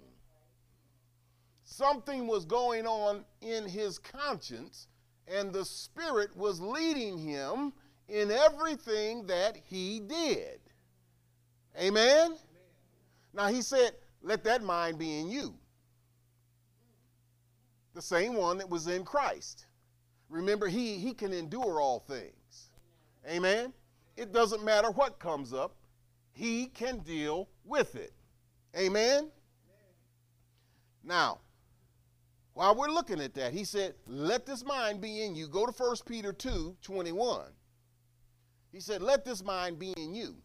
Something 1.63 2.27
was 2.27 2.45
going 2.45 2.87
on 2.87 3.25
in 3.41 3.69
his 3.69 3.99
conscience, 3.99 4.89
and 5.29 5.53
the 5.53 5.65
Spirit 5.65 6.37
was 6.37 6.61
leading 6.61 7.19
him 7.19 7.73
in 8.09 8.31
everything 8.31 9.27
that 9.27 9.57
he 9.57 10.01
did. 10.01 10.61
Amen? 11.81 12.37
Now 13.33 13.49
he 13.49 13.63
said, 13.63 13.93
Let 14.23 14.45
that 14.45 14.63
mind 14.63 14.99
be 14.99 15.19
in 15.19 15.29
you. 15.29 15.55
The 17.95 18.03
same 18.03 18.35
one 18.35 18.59
that 18.59 18.69
was 18.69 18.87
in 18.87 19.05
Christ. 19.05 19.67
Remember, 20.29 20.67
he, 20.67 20.97
he 20.97 21.13
can 21.13 21.33
endure 21.33 21.81
all 21.81 22.01
things. 22.01 22.71
Amen? 23.29 23.73
It 24.17 24.33
doesn't 24.33 24.65
matter 24.65 24.91
what 24.91 25.19
comes 25.19 25.53
up, 25.53 25.77
he 26.33 26.67
can 26.67 26.99
deal 27.01 27.49
with 27.65 27.95
it. 27.95 28.13
Amen? 28.77 29.31
Now, 31.05 31.41
while 32.55 32.75
we're 32.75 32.89
looking 32.89 33.21
at 33.21 33.35
that, 33.35 33.53
he 33.53 33.65
said, 33.65 33.95
Let 34.07 34.45
this 34.47 34.65
mind 34.65 35.01
be 35.01 35.25
in 35.25 35.35
you. 35.35 35.49
Go 35.49 35.67
to 35.67 35.73
1 35.73 35.97
Peter 36.07 36.33
2 36.33 36.77
21. 36.83 37.43
He 38.73 38.81
said, 38.81 39.03
Let 39.03 39.25
this 39.25 39.43
mind 39.43 39.79
be 39.79 39.93
in 39.97 40.15
you. 40.15 40.37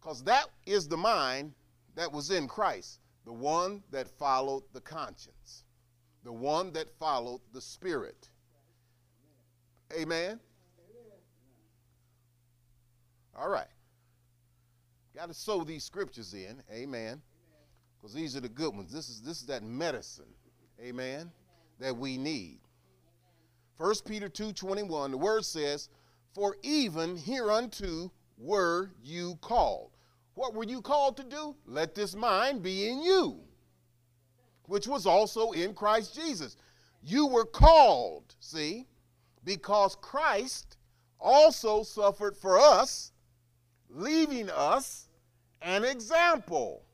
Because 0.00 0.22
that 0.24 0.46
is 0.66 0.88
the 0.88 0.96
mind 0.96 1.52
that 1.94 2.10
was 2.10 2.30
in 2.30 2.48
Christ, 2.48 3.00
the 3.24 3.32
one 3.32 3.82
that 3.90 4.08
followed 4.08 4.64
the 4.72 4.80
conscience, 4.80 5.64
the 6.24 6.32
one 6.32 6.72
that 6.72 6.90
followed 6.98 7.40
the 7.52 7.60
Spirit. 7.60 8.30
Amen? 9.98 10.40
All 13.36 13.48
right. 13.48 13.66
Got 15.14 15.28
to 15.28 15.34
sow 15.34 15.64
these 15.64 15.84
scriptures 15.84 16.34
in. 16.34 16.62
Amen. 16.72 17.20
Because 17.96 18.14
these 18.14 18.36
are 18.36 18.40
the 18.40 18.48
good 18.48 18.74
ones. 18.74 18.92
This 18.92 19.08
is 19.08 19.20
this 19.22 19.40
is 19.40 19.46
that 19.46 19.62
medicine. 19.62 20.24
Amen. 20.80 21.30
That 21.78 21.96
we 21.96 22.18
need. 22.18 22.60
1 23.76 24.04
Peter 24.04 24.28
2:21 24.28 25.10
the 25.10 25.16
word 25.16 25.44
says, 25.44 25.88
"For 26.32 26.56
even 26.62 27.16
hereunto 27.16 28.12
were 28.38 28.90
you 29.02 29.36
called." 29.36 29.90
What 30.34 30.54
were 30.54 30.64
you 30.64 30.80
called 30.80 31.16
to 31.18 31.24
do? 31.24 31.56
Let 31.66 31.94
this 31.94 32.14
mind 32.14 32.62
be 32.62 32.88
in 32.88 33.02
you, 33.02 33.42
which 34.66 34.86
was 34.86 35.06
also 35.06 35.52
in 35.52 35.74
Christ 35.74 36.14
Jesus. 36.14 36.56
You 37.02 37.26
were 37.26 37.44
called, 37.44 38.34
see, 38.40 38.86
because 39.44 39.96
Christ 39.96 40.78
also 41.18 41.82
suffered 41.82 42.36
for 42.36 42.58
us, 42.58 43.12
leaving 43.90 44.48
us 44.48 45.08
an 45.60 45.84
example 45.84 46.84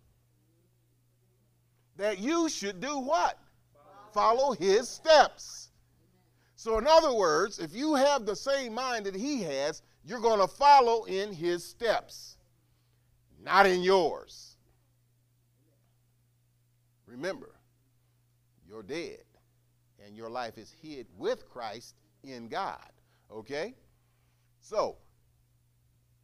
that 1.96 2.18
you 2.18 2.48
should 2.48 2.80
do 2.80 2.98
what? 2.98 3.38
Follow 4.18 4.52
his 4.52 4.88
steps. 4.88 5.68
So, 6.56 6.76
in 6.78 6.88
other 6.88 7.12
words, 7.12 7.60
if 7.60 7.72
you 7.72 7.94
have 7.94 8.26
the 8.26 8.34
same 8.34 8.74
mind 8.74 9.06
that 9.06 9.14
he 9.14 9.44
has, 9.44 9.80
you're 10.04 10.18
going 10.18 10.40
to 10.40 10.48
follow 10.48 11.04
in 11.04 11.32
his 11.32 11.64
steps, 11.64 12.36
not 13.40 13.64
in 13.64 13.80
yours. 13.80 14.56
Remember, 17.06 17.54
you're 18.68 18.82
dead, 18.82 19.22
and 20.04 20.16
your 20.16 20.28
life 20.28 20.58
is 20.58 20.74
hid 20.82 21.06
with 21.16 21.48
Christ 21.48 21.94
in 22.24 22.48
God. 22.48 22.90
Okay? 23.30 23.76
So, 24.62 24.96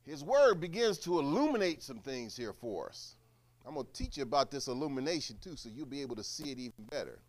his 0.02 0.24
word 0.24 0.61
begins 0.61 0.98
to 0.98 1.20
illuminate 1.20 1.80
some 1.80 2.00
things 2.00 2.37
here 2.37 2.54
for 2.54 2.88
us. 2.88 3.14
I'm 3.64 3.74
going 3.74 3.87
to 3.87 3.92
teach 3.92 4.16
you 4.16 4.24
about 4.24 4.50
this 4.50 4.66
illumination 4.66 5.37
too, 5.40 5.54
so 5.54 5.68
you'll 5.72 5.87
be 5.87 6.02
able 6.02 6.16
to 6.16 6.24
see 6.24 6.50
it 6.50 6.59
even 6.59 6.87
better. 6.90 7.20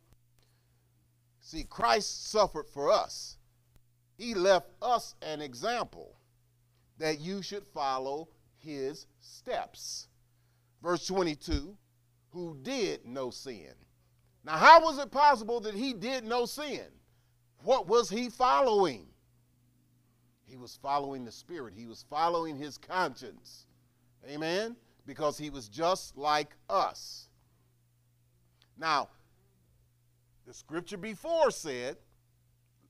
See, 1.46 1.64
Christ 1.64 2.32
suffered 2.32 2.68
for 2.68 2.92
us, 2.92 3.38
He 4.18 4.34
left 4.34 4.72
us 4.82 5.14
an 5.22 5.42
example 5.42 6.18
that 6.98 7.20
you 7.20 7.42
should 7.42 7.66
follow 7.68 8.30
His 8.58 9.06
steps. 9.20 10.08
Verse 10.82 11.06
22 11.08 11.78
who 12.32 12.58
did 12.62 13.06
no 13.06 13.30
sin. 13.30 13.72
Now, 14.44 14.58
how 14.58 14.82
was 14.82 14.98
it 14.98 15.10
possible 15.10 15.62
that 15.62 15.74
He 15.74 15.94
did 15.94 16.26
no 16.26 16.46
sin? 16.46 16.86
What 17.64 17.88
was 17.88 18.10
He 18.10 18.30
following? 18.30 19.08
He 20.44 20.58
was 20.58 20.78
following 20.82 21.24
the 21.24 21.32
Spirit, 21.32 21.74
He 21.78 21.86
was 21.86 22.04
following 22.10 22.58
His 22.58 22.78
conscience. 22.78 23.68
Amen? 24.28 24.76
because 25.06 25.38
he 25.38 25.50
was 25.50 25.68
just 25.70 26.18
like 26.18 26.56
us. 26.70 27.30
Now, 28.78 29.10
the 30.46 30.54
scripture 30.54 30.98
before 30.98 31.52
said 31.52 31.98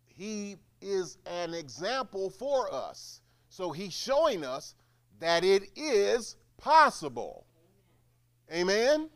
he 0.06 0.58
is 0.82 1.18
an 1.26 1.54
example 1.54 2.30
for 2.30 2.74
us. 2.74 3.22
So 3.50 3.72
he's 3.72 3.94
showing 3.94 4.44
us 4.46 4.76
that 5.20 5.44
it 5.44 5.64
is 5.76 6.36
possible. 6.58 7.46
Amen? 8.52 9.10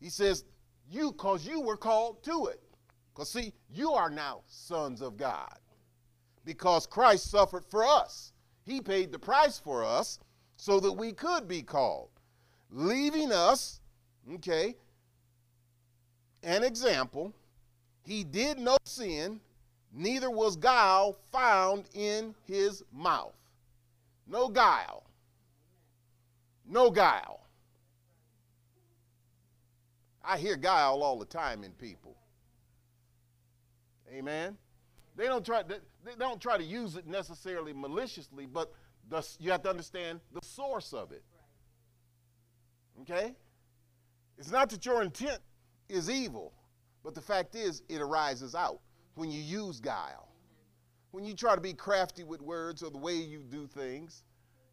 He 0.00 0.08
says, 0.08 0.44
you, 0.90 1.12
because 1.12 1.46
you 1.46 1.60
were 1.60 1.76
called 1.76 2.22
to 2.24 2.46
it. 2.46 2.60
Because, 3.12 3.30
see, 3.30 3.52
you 3.70 3.92
are 3.92 4.10
now 4.10 4.40
sons 4.46 5.02
of 5.02 5.16
God 5.16 5.58
because 6.44 6.86
Christ 6.86 7.30
suffered 7.30 7.64
for 7.66 7.84
us. 7.84 8.32
He 8.64 8.80
paid 8.80 9.12
the 9.12 9.18
price 9.18 9.58
for 9.58 9.84
us 9.84 10.18
so 10.56 10.80
that 10.80 10.92
we 10.92 11.12
could 11.12 11.48
be 11.48 11.62
called, 11.62 12.10
leaving 12.70 13.32
us, 13.32 13.80
okay, 14.34 14.76
an 16.42 16.64
example. 16.64 17.34
He 18.02 18.24
did 18.24 18.58
no 18.58 18.76
sin, 18.84 19.40
neither 19.92 20.30
was 20.30 20.56
guile 20.56 21.18
found 21.30 21.84
in 21.94 22.34
his 22.46 22.82
mouth. 22.92 23.34
No 24.26 24.48
guile. 24.48 25.04
No 26.66 26.90
guile. 26.90 27.40
I 30.24 30.38
hear 30.38 30.56
guile 30.56 31.02
all 31.02 31.18
the 31.18 31.24
time 31.24 31.64
in 31.64 31.72
people. 31.72 32.16
Amen. 34.12 34.56
They 35.16 35.26
don't 35.26 35.44
try. 35.44 35.62
They, 35.62 35.76
don't 36.18 36.40
try 36.40 36.56
to 36.56 36.64
use 36.64 36.96
it 36.96 37.06
necessarily 37.06 37.72
maliciously, 37.72 38.46
but 38.46 38.72
the, 39.08 39.26
you 39.38 39.50
have 39.50 39.62
to 39.62 39.70
understand 39.70 40.20
the 40.32 40.40
source 40.42 40.92
of 40.92 41.12
it. 41.12 41.22
Okay. 43.02 43.34
It's 44.38 44.50
not 44.50 44.70
that 44.70 44.86
your 44.86 45.02
intent 45.02 45.40
is 45.90 46.08
evil, 46.08 46.52
but 47.02 47.14
the 47.14 47.20
fact 47.20 47.54
is 47.54 47.82
it 47.88 48.00
arises 48.00 48.54
out 48.54 48.80
when 49.14 49.30
you 49.30 49.40
use 49.40 49.80
guile. 49.80 50.28
When 51.10 51.24
you 51.24 51.34
try 51.34 51.54
to 51.54 51.60
be 51.60 51.72
crafty 51.72 52.22
with 52.22 52.40
words 52.40 52.82
or 52.82 52.90
the 52.90 52.98
way 52.98 53.14
you 53.14 53.40
do 53.40 53.66
things, 53.66 54.22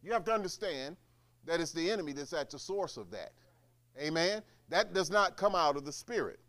you 0.03 0.13
have 0.13 0.23
to 0.25 0.33
understand 0.33 0.95
that 1.45 1.59
it's 1.59 1.71
the 1.71 1.89
enemy 1.89 2.13
that's 2.13 2.33
at 2.33 2.49
the 2.49 2.59
source 2.59 2.97
of 2.97 3.09
that. 3.11 3.31
Amen. 3.99 4.43
That 4.69 4.93
does 4.93 5.09
not 5.09 5.37
come 5.37 5.55
out 5.55 5.77
of 5.77 5.85
the 5.85 5.91
Spirit. 5.91 6.39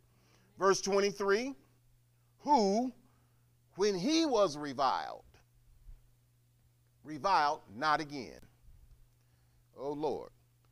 Verse 0.58 0.80
23 0.80 1.54
Who, 2.40 2.92
when 3.76 3.94
he 3.94 4.26
was 4.26 4.58
reviled, 4.58 5.24
reviled 7.04 7.60
not 7.74 8.00
again. 8.00 8.40
Oh 9.78 9.92
Lord. 9.92 10.30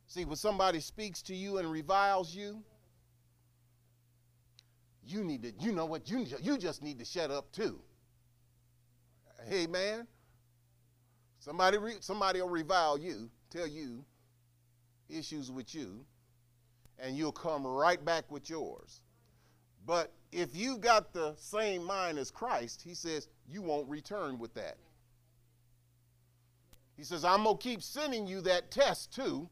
See, 0.09 0.25
when 0.25 0.37
somebody 0.37 0.81
speaks 0.81 1.23
to 1.23 1.35
you 1.35 1.59
and 1.59 1.71
reviles 1.71 2.35
you, 2.35 2.63
you 5.07 5.25
need 5.25 5.43
to, 5.43 5.53
you 5.61 5.73
know 5.73 5.87
what, 5.87 6.11
you, 6.11 6.27
you 6.43 6.59
just 6.59 6.83
need 6.83 6.99
to 6.99 7.05
shut 7.05 7.31
up 7.31 7.53
too. 7.53 7.79
Amen. 9.51 10.07
Somebody, 11.39 11.79
re, 11.79 11.95
somebody 12.01 12.41
will 12.41 12.49
revile 12.49 12.99
you, 12.99 13.31
tell 13.51 13.67
you 13.67 14.05
issues 15.09 15.51
with 15.51 15.75
you, 15.75 16.05
and 16.99 17.17
you'll 17.17 17.33
come 17.33 17.67
right 17.67 18.05
back 18.05 18.31
with 18.31 18.51
yours. 18.51 19.01
But 19.87 20.13
if 20.33 20.57
you 20.57 20.79
got 20.79 21.13
the 21.13 21.35
same 21.37 21.85
mind 21.85 22.19
as 22.19 22.31
Christ, 22.31 22.83
he 22.83 22.95
says, 22.95 23.29
you 23.49 23.63
won't 23.63 23.89
return 23.89 24.39
with 24.39 24.55
that. 24.55 24.77
He 26.97 27.05
says, 27.05 27.25
I'm 27.25 27.45
going 27.45 27.59
to 27.59 27.63
keep 27.63 27.83
sending 27.83 28.27
you 28.27 28.41
that 28.41 28.71
test 28.71 29.15
too 29.15 29.49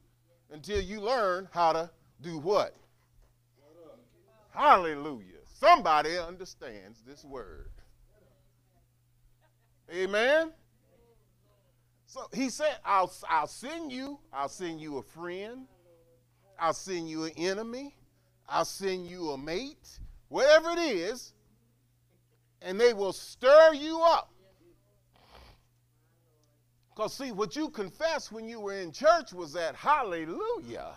until 0.50 0.80
you 0.80 1.00
learn 1.00 1.48
how 1.52 1.72
to 1.72 1.90
do 2.20 2.38
what? 2.38 2.74
Hallelujah. 4.50 5.33
Somebody 5.64 6.18
understands 6.18 7.00
this 7.06 7.24
word. 7.24 7.70
Amen. 9.90 10.52
So 12.04 12.28
he 12.34 12.50
said, 12.50 12.76
I'll, 12.84 13.10
I'll 13.30 13.46
send 13.46 13.90
you, 13.90 14.18
I'll 14.30 14.50
send 14.50 14.78
you 14.78 14.98
a 14.98 15.02
friend, 15.02 15.66
I'll 16.58 16.74
send 16.74 17.08
you 17.08 17.24
an 17.24 17.32
enemy, 17.38 17.96
I'll 18.46 18.66
send 18.66 19.06
you 19.06 19.30
a 19.30 19.38
mate, 19.38 20.00
whatever 20.28 20.68
it 20.72 20.80
is, 20.80 21.32
and 22.60 22.78
they 22.78 22.92
will 22.92 23.14
stir 23.14 23.72
you 23.72 24.02
up. 24.02 24.30
Because, 26.90 27.14
see, 27.14 27.32
what 27.32 27.56
you 27.56 27.70
confessed 27.70 28.32
when 28.32 28.46
you 28.46 28.60
were 28.60 28.74
in 28.74 28.92
church 28.92 29.32
was 29.32 29.54
that 29.54 29.74
hallelujah. 29.74 30.92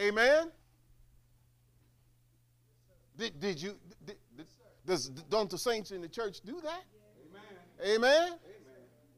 Amen. 0.00 0.50
Did, 3.16 3.38
did 3.40 3.60
you 3.60 3.76
did, 4.06 4.16
does 4.86 5.08
don't 5.08 5.50
the 5.50 5.58
saints 5.58 5.90
in 5.90 6.00
the 6.00 6.08
church 6.08 6.40
do 6.44 6.60
that? 6.62 6.84
Amen. 7.82 7.96
Amen. 7.96 8.22
Amen. 8.22 8.38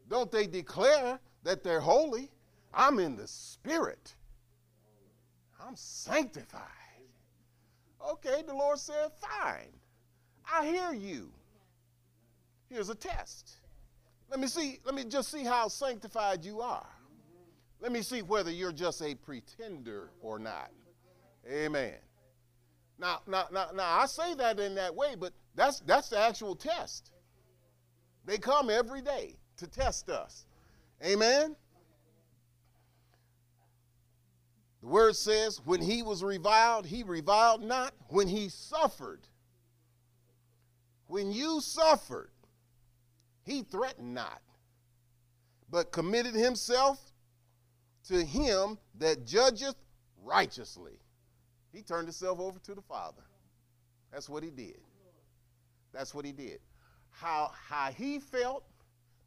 Don't 0.08 0.30
they 0.30 0.46
declare 0.46 1.18
that 1.42 1.62
they're 1.62 1.80
holy? 1.80 2.30
I'm 2.72 2.98
in 2.98 3.16
the 3.16 3.28
spirit. 3.28 4.14
I'm 5.60 5.76
sanctified. 5.76 6.60
Okay, 8.06 8.42
the 8.46 8.54
Lord 8.54 8.78
said, 8.78 9.10
fine. 9.20 9.72
I 10.52 10.66
hear 10.66 10.92
you. 10.92 11.30
Here's 12.68 12.90
a 12.90 12.94
test. 12.94 13.52
Let 14.30 14.40
me 14.40 14.46
see, 14.46 14.80
let 14.84 14.94
me 14.94 15.04
just 15.04 15.30
see 15.30 15.44
how 15.44 15.68
sanctified 15.68 16.44
you 16.44 16.60
are. 16.60 16.86
Let 17.84 17.92
me 17.92 18.00
see 18.00 18.22
whether 18.22 18.50
you're 18.50 18.72
just 18.72 19.02
a 19.02 19.14
pretender 19.14 20.08
or 20.22 20.38
not. 20.38 20.70
Amen. 21.46 21.92
Now, 22.98 23.20
now, 23.26 23.44
now, 23.52 23.66
now 23.74 23.98
I 24.00 24.06
say 24.06 24.32
that 24.36 24.58
in 24.58 24.74
that 24.76 24.94
way, 24.94 25.16
but 25.20 25.34
that's 25.54 25.80
that's 25.80 26.08
the 26.08 26.18
actual 26.18 26.56
test. 26.56 27.10
They 28.24 28.38
come 28.38 28.70
every 28.70 29.02
day 29.02 29.36
to 29.58 29.66
test 29.66 30.08
us. 30.08 30.46
Amen. 31.04 31.56
The 34.80 34.86
word 34.86 35.14
says, 35.14 35.60
when 35.66 35.82
he 35.82 36.02
was 36.02 36.24
reviled, 36.24 36.86
he 36.86 37.02
reviled 37.02 37.62
not. 37.62 37.92
When 38.08 38.28
he 38.28 38.48
suffered, 38.48 39.20
when 41.06 41.32
you 41.32 41.60
suffered, 41.60 42.30
he 43.44 43.60
threatened 43.60 44.14
not, 44.14 44.40
but 45.70 45.92
committed 45.92 46.34
himself 46.34 47.10
to 48.08 48.24
him 48.24 48.78
that 48.98 49.26
judgeth 49.26 49.76
righteously. 50.22 50.98
He 51.72 51.82
turned 51.82 52.06
himself 52.06 52.38
over 52.38 52.58
to 52.60 52.74
the 52.74 52.82
Father. 52.82 53.22
That's 54.12 54.28
what 54.28 54.42
he 54.42 54.50
did. 54.50 54.78
That's 55.92 56.14
what 56.14 56.24
he 56.24 56.32
did. 56.32 56.58
How, 57.10 57.50
how 57.68 57.90
he 57.90 58.18
felt, 58.18 58.64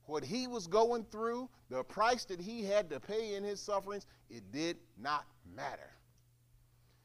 what 0.05 0.23
he 0.23 0.47
was 0.47 0.67
going 0.67 1.05
through, 1.11 1.49
the 1.69 1.83
price 1.83 2.25
that 2.25 2.39
he 2.39 2.63
had 2.63 2.89
to 2.89 2.99
pay 2.99 3.35
in 3.35 3.43
his 3.43 3.59
sufferings, 3.59 4.05
it 4.29 4.51
did 4.51 4.77
not 5.01 5.25
matter. 5.55 5.91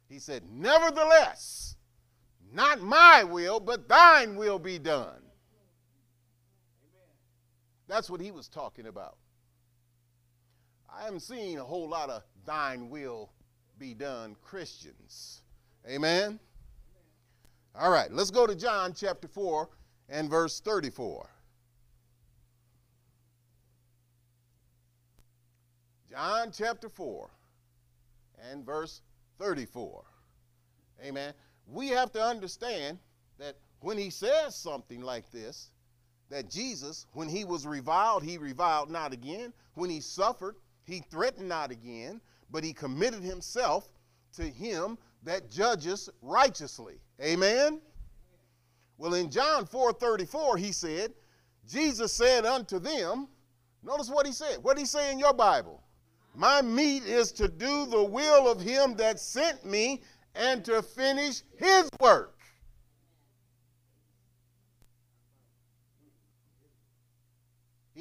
He 0.08 0.18
said, 0.18 0.42
Nevertheless, 0.52 1.76
not 2.52 2.80
my 2.80 3.24
will, 3.24 3.60
but 3.60 3.88
thine 3.88 4.36
will 4.36 4.58
be 4.58 4.78
done. 4.78 5.22
That's 7.88 8.10
what 8.10 8.20
he 8.20 8.30
was 8.30 8.48
talking 8.48 8.86
about. 8.86 9.16
I 10.94 11.04
haven't 11.04 11.20
seen 11.20 11.58
a 11.58 11.64
whole 11.64 11.88
lot 11.88 12.10
of 12.10 12.22
thine 12.44 12.90
will 12.90 13.30
be 13.78 13.94
done 13.94 14.36
Christians. 14.42 15.42
Amen? 15.88 16.38
All 17.74 17.90
right, 17.90 18.12
let's 18.12 18.30
go 18.30 18.46
to 18.46 18.54
John 18.54 18.92
chapter 18.94 19.26
4 19.26 19.68
and 20.08 20.28
verse 20.28 20.60
34. 20.60 21.28
John 26.10 26.52
chapter 26.52 26.90
4 26.90 27.30
and 28.50 28.66
verse 28.66 29.00
34. 29.38 30.04
Amen. 31.02 31.32
We 31.66 31.88
have 31.88 32.12
to 32.12 32.22
understand 32.22 32.98
that 33.38 33.56
when 33.80 33.96
he 33.96 34.10
says 34.10 34.54
something 34.54 35.00
like 35.00 35.30
this, 35.30 35.70
that 36.28 36.50
Jesus, 36.50 37.06
when 37.12 37.28
he 37.28 37.44
was 37.44 37.66
reviled, 37.66 38.22
he 38.22 38.36
reviled 38.36 38.90
not 38.90 39.12
again. 39.12 39.54
When 39.74 39.88
he 39.88 40.00
suffered, 40.00 40.56
he 40.84 41.00
threatened 41.10 41.48
not 41.48 41.70
again, 41.70 42.20
but 42.50 42.64
he 42.64 42.72
committed 42.72 43.22
himself 43.22 43.88
to 44.34 44.42
him 44.42 44.98
that 45.24 45.50
judges 45.50 46.08
righteously. 46.20 47.00
Amen. 47.20 47.80
Well, 48.98 49.14
in 49.14 49.30
John 49.30 49.66
4:34, 49.66 50.58
he 50.58 50.72
said, 50.72 51.12
Jesus 51.68 52.12
said 52.12 52.44
unto 52.44 52.78
them, 52.78 53.28
notice 53.82 54.10
what 54.10 54.26
he 54.26 54.32
said. 54.32 54.58
What 54.62 54.76
did 54.76 54.82
he 54.82 54.86
say 54.86 55.12
in 55.12 55.18
your 55.18 55.32
Bible? 55.32 55.82
My 56.34 56.62
meat 56.62 57.04
is 57.04 57.30
to 57.32 57.48
do 57.48 57.86
the 57.86 58.02
will 58.02 58.50
of 58.50 58.60
him 58.60 58.94
that 58.96 59.20
sent 59.20 59.64
me 59.64 60.02
and 60.34 60.64
to 60.64 60.82
finish 60.82 61.42
his 61.56 61.88
work. 62.00 62.31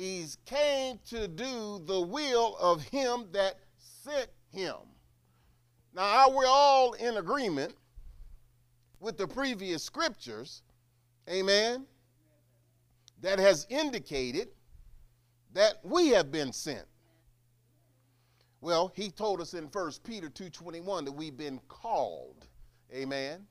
He's 0.02 0.40
came 0.46 1.00
to 1.10 1.28
do 1.28 1.80
the 1.86 2.02
will 2.02 2.58
of 2.60 2.82
him 2.82 3.28
that 3.34 3.60
sent 3.78 4.32
him. 4.52 4.78
Now, 5.94 6.28
we're 6.32 6.48
all 6.48 6.94
in 6.94 7.18
agreement 7.18 7.76
with 9.00 9.16
the 9.16 9.28
previous 9.28 9.84
scriptures, 9.84 10.64
amen, 11.30 11.86
that 13.22 13.38
has 13.38 13.68
indicated 13.70 14.48
that 15.54 15.76
we 15.84 16.08
have 16.08 16.32
been 16.32 16.52
sent. 16.52 16.88
Well, 18.60 18.92
he 18.96 19.12
told 19.12 19.40
us 19.40 19.54
in 19.54 19.68
1 19.68 20.04
Peter 20.04 20.30
2:21 20.30 21.06
that 21.06 21.12
we've 21.12 21.38
been 21.38 21.60
called. 21.68 22.48
Amen. 22.92 23.48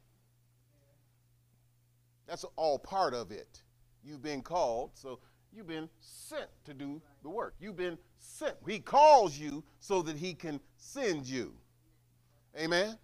That's 2.27 2.45
all 2.57 2.77
part 2.77 3.15
of 3.15 3.31
it. 3.31 3.63
You've 4.03 4.23
been 4.23 4.43
called. 4.43 4.97
So 4.97 5.21
You've 5.53 5.67
been 5.67 5.89
sent 6.01 6.49
to 6.65 6.75
do 6.75 7.03
the 7.23 7.29
work. 7.29 7.55
You've 7.59 7.77
been 7.77 7.99
sent. 8.19 8.57
He 8.67 8.79
calls 8.79 9.37
you 9.37 9.65
so 9.81 10.03
that 10.03 10.17
he 10.17 10.35
can 10.35 10.61
send 10.77 11.27
you. 11.27 11.55
Amen. 12.59 12.97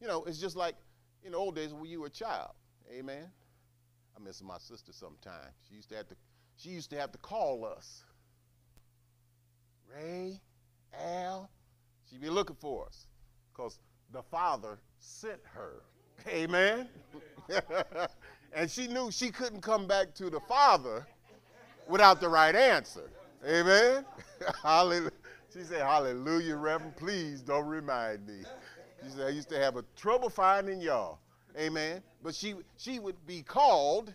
You 0.00 0.08
know, 0.08 0.24
it's 0.24 0.40
just 0.40 0.56
like 0.56 0.74
in 1.22 1.32
the 1.32 1.38
old 1.38 1.54
days 1.54 1.72
when 1.72 1.86
you 1.86 2.00
were 2.00 2.08
a 2.08 2.10
child. 2.10 2.52
Amen. 2.92 3.30
I 4.16 4.22
miss 4.22 4.42
my 4.42 4.58
sister 4.58 4.92
sometimes. 4.92 5.54
She 5.68 5.76
used 5.76 5.88
to 5.90 5.96
have 5.96 6.08
to 6.08 6.16
she 6.56 6.70
used 6.70 6.90
to 6.90 6.96
have 6.98 7.12
to 7.12 7.18
call 7.18 7.64
us. 7.64 8.02
Ray, 9.94 10.40
Al, 10.98 11.50
she'd 12.08 12.20
be 12.20 12.30
looking 12.30 12.56
for 12.56 12.86
us 12.86 13.06
because 13.52 13.78
the 14.12 14.22
Father 14.22 14.78
sent 14.98 15.40
her. 15.54 15.82
Amen. 16.28 16.88
and 18.54 18.70
she 18.70 18.88
knew 18.88 19.10
she 19.10 19.30
couldn't 19.30 19.60
come 19.60 19.86
back 19.86 20.14
to 20.14 20.30
the 20.30 20.40
Father 20.40 21.06
without 21.88 22.20
the 22.20 22.28
right 22.28 22.54
answer. 22.54 23.10
Amen. 23.46 24.04
Hallelujah. 24.62 25.10
She 25.52 25.62
said, 25.62 25.82
Hallelujah, 25.82 26.56
Reverend. 26.56 26.96
Please 26.96 27.40
don't 27.40 27.66
remind 27.66 28.26
me. 28.26 28.40
She 29.02 29.10
said, 29.10 29.26
I 29.26 29.30
used 29.30 29.48
to 29.50 29.58
have 29.58 29.76
a 29.76 29.84
trouble 29.96 30.28
finding 30.28 30.80
y'all. 30.80 31.18
Amen. 31.58 32.02
But 32.22 32.34
she 32.34 32.54
she 32.76 32.98
would 32.98 33.26
be 33.26 33.42
called 33.42 34.12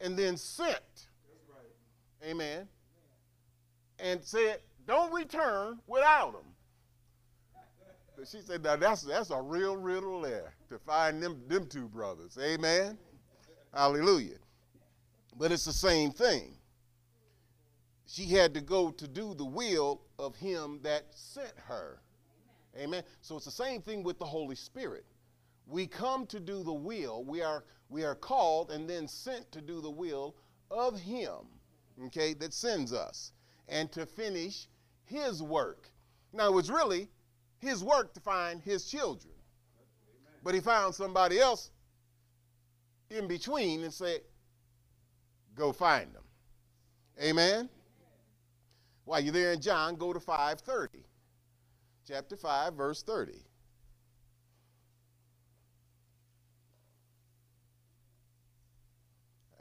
and 0.00 0.16
then 0.16 0.36
sent. 0.36 1.08
Amen. 2.24 2.68
And 3.98 4.22
said, 4.22 4.58
Don't 4.86 5.12
return 5.12 5.78
without 5.86 6.32
them. 6.32 6.50
But 8.16 8.28
she 8.28 8.42
said, 8.42 8.62
now 8.62 8.76
that's 8.76 9.00
that's 9.00 9.30
a 9.30 9.40
real 9.40 9.78
riddle 9.78 10.20
there 10.20 10.52
to 10.68 10.78
find 10.78 11.22
them 11.22 11.40
them 11.48 11.66
two 11.66 11.88
brothers. 11.88 12.36
Amen. 12.38 12.98
Hallelujah. 13.72 14.36
But 15.36 15.52
it's 15.52 15.64
the 15.64 15.72
same 15.72 16.10
thing. 16.10 16.56
She 18.06 18.24
had 18.26 18.54
to 18.54 18.60
go 18.60 18.90
to 18.90 19.06
do 19.06 19.34
the 19.34 19.44
will 19.44 20.02
of 20.18 20.34
him 20.36 20.80
that 20.82 21.06
sent 21.14 21.52
her. 21.68 22.00
Amen. 22.76 23.02
So 23.20 23.36
it's 23.36 23.44
the 23.44 23.50
same 23.50 23.82
thing 23.82 24.02
with 24.02 24.18
the 24.18 24.24
Holy 24.24 24.56
Spirit. 24.56 25.04
We 25.66 25.86
come 25.86 26.26
to 26.26 26.40
do 26.40 26.62
the 26.62 26.72
will. 26.72 27.24
We 27.24 27.42
are 27.42 27.64
we 27.88 28.04
are 28.04 28.14
called 28.14 28.70
and 28.70 28.88
then 28.88 29.08
sent 29.08 29.50
to 29.52 29.60
do 29.60 29.80
the 29.80 29.90
will 29.90 30.36
of 30.70 30.98
him, 30.98 31.38
okay, 32.06 32.34
that 32.34 32.54
sends 32.54 32.92
us 32.92 33.32
and 33.68 33.90
to 33.92 34.06
finish 34.06 34.68
his 35.04 35.42
work. 35.42 35.90
Now 36.32 36.48
it 36.48 36.54
was 36.54 36.70
really 36.70 37.08
his 37.58 37.82
work 37.82 38.14
to 38.14 38.20
find 38.20 38.62
his 38.62 38.86
children. 38.86 39.34
But 40.42 40.54
he 40.54 40.60
found 40.60 40.94
somebody 40.94 41.38
else 41.38 41.70
in 43.10 43.26
between 43.26 43.82
and 43.82 43.92
said, 43.92 44.20
go 45.60 45.72
find 45.72 46.12
them. 46.14 46.22
Amen. 47.22 47.68
While 49.04 49.20
you're 49.20 49.32
there 49.32 49.52
in 49.52 49.60
John, 49.60 49.96
go 49.96 50.12
to 50.12 50.20
530. 50.20 51.04
Chapter 52.08 52.36
5, 52.36 52.74
verse 52.74 53.02
30. 53.02 53.32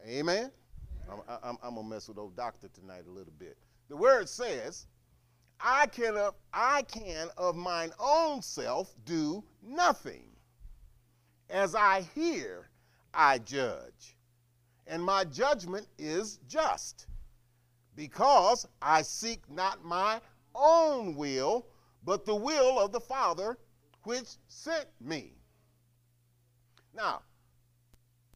Amen. 0.07 0.51
I'm, 1.11 1.19
I'm, 1.43 1.57
I'm 1.61 1.75
going 1.75 1.85
to 1.85 1.93
mess 1.93 2.07
with 2.07 2.17
old 2.17 2.35
doctor 2.35 2.69
tonight 2.69 3.03
a 3.07 3.11
little 3.11 3.33
bit. 3.37 3.57
The 3.89 3.97
word 3.97 4.29
says, 4.29 4.87
I 5.59 5.87
can, 5.87 6.15
of, 6.15 6.35
I 6.53 6.83
can 6.83 7.27
of 7.37 7.55
mine 7.55 7.91
own 7.99 8.41
self 8.41 8.93
do 9.05 9.43
nothing. 9.61 10.23
As 11.49 11.75
I 11.75 12.05
hear, 12.15 12.69
I 13.13 13.39
judge. 13.39 14.15
And 14.89 15.03
my 15.03 15.23
judgment 15.23 15.87
is 15.99 16.39
just, 16.49 17.05
because 17.95 18.67
I 18.81 19.03
seek 19.03 19.39
not 19.49 19.85
my 19.85 20.19
own 20.55 21.15
will, 21.15 21.67
but 22.03 22.25
the 22.25 22.35
will 22.35 22.79
of 22.79 22.91
the 22.91 22.99
Father 22.99 23.57
which 24.03 24.37
sent 24.47 24.87
me. 24.99 25.33
Now, 26.95 27.21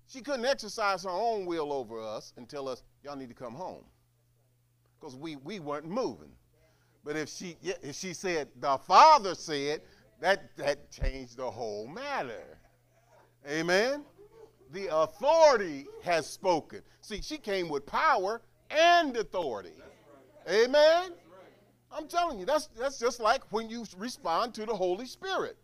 she 0.08 0.22
couldn't 0.22 0.46
exercise 0.46 1.04
her 1.04 1.10
own 1.10 1.48
will 1.48 1.74
over 1.74 2.00
us 2.00 2.34
and 2.38 2.48
tell 2.48 2.70
us, 2.70 2.84
y'all 3.04 3.16
need 3.16 3.30
to 3.30 3.36
come 3.36 3.56
home. 3.56 3.84
Because 5.00 5.16
we, 5.16 5.38
we 5.38 5.60
weren't 5.60 5.88
moving. 5.88 6.32
But 7.04 7.18
if 7.18 7.30
she 7.30 7.58
if 7.62 7.96
she 7.96 8.13
said 8.13 8.48
the 8.60 8.78
Father 8.78 9.36
said, 9.36 9.82
that 10.22 10.56
that 10.56 10.89
changed 10.89 11.38
the 11.38 11.52
whole 11.52 11.88
matter. 11.88 12.58
Amen. 13.50 14.06
The 14.74 14.88
authority 14.88 15.86
has 16.04 16.26
spoken. 16.26 16.82
See, 17.02 17.22
she 17.22 17.38
came 17.38 17.70
with 17.70 17.86
power 17.86 18.42
and 18.72 19.16
authority. 19.16 19.76
Amen. 20.50 21.12
I'm 21.92 22.08
telling 22.08 22.40
you, 22.40 22.46
that's 22.46 22.70
that's 22.78 22.98
just 22.98 23.20
like 23.20 23.44
when 23.52 23.70
you 23.70 23.86
respond 23.98 24.56
to 24.56 24.66
the 24.66 24.74
Holy 24.74 25.06
Spirit. 25.06 25.58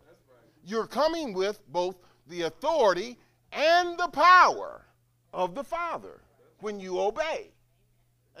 You're 0.64 0.86
coming 0.86 1.32
with 1.32 1.60
both 1.72 1.98
the 2.28 2.42
authority 2.42 3.18
and 3.50 3.98
the 3.98 4.06
power 4.08 4.86
of 5.32 5.56
the 5.56 5.64
Father 5.64 6.20
when 6.60 6.78
you 6.78 7.00
obey. 7.00 7.50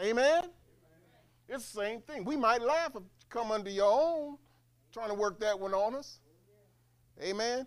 Amen. 0.00 0.44
It's 1.48 1.72
the 1.72 1.80
same 1.80 2.00
thing. 2.00 2.24
We 2.24 2.36
might 2.36 2.62
laugh 2.62 2.90
if 2.94 3.02
you 3.02 3.26
come 3.28 3.50
under 3.50 3.70
your 3.70 3.90
own, 3.90 4.36
trying 4.92 5.08
to 5.08 5.14
work 5.14 5.40
that 5.40 5.58
one 5.58 5.74
on 5.74 5.96
us. 5.96 6.20
Amen. 7.20 7.66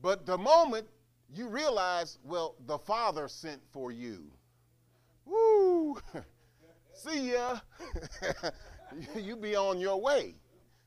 But 0.00 0.24
the 0.24 0.38
moment 0.38 0.86
you 1.34 1.48
realize, 1.48 2.18
well, 2.24 2.56
the 2.66 2.78
Father 2.78 3.28
sent 3.28 3.60
for 3.72 3.90
you. 3.90 4.30
Woo! 5.24 5.96
See 6.92 7.32
ya. 7.32 7.58
you 9.16 9.36
be 9.36 9.56
on 9.56 9.78
your 9.78 10.00
way 10.00 10.34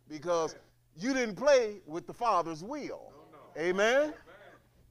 because 0.08 0.56
you 0.96 1.14
didn't 1.14 1.36
play 1.36 1.82
with 1.86 2.06
the 2.06 2.14
Father's 2.14 2.64
will. 2.64 3.12
Amen. 3.58 4.14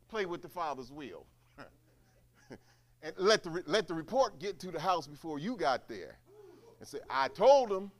Play 0.09 0.27
with 0.27 0.43
the 0.43 0.49
Father's 0.49 0.91
will. 0.91 1.27
and 3.03 3.15
let 3.17 3.43
the, 3.43 3.63
let 3.67 3.87
the 3.87 3.95
report 3.95 4.41
get 4.41 4.59
to 4.61 4.71
the 4.71 4.81
house 4.81 5.07
before 5.07 5.39
you 5.39 5.57
got 5.57 5.89
there 5.89 6.19
and 6.81 6.89
say, 6.89 6.99
I 7.09 7.29
told 7.29 7.69
them, 7.69 7.91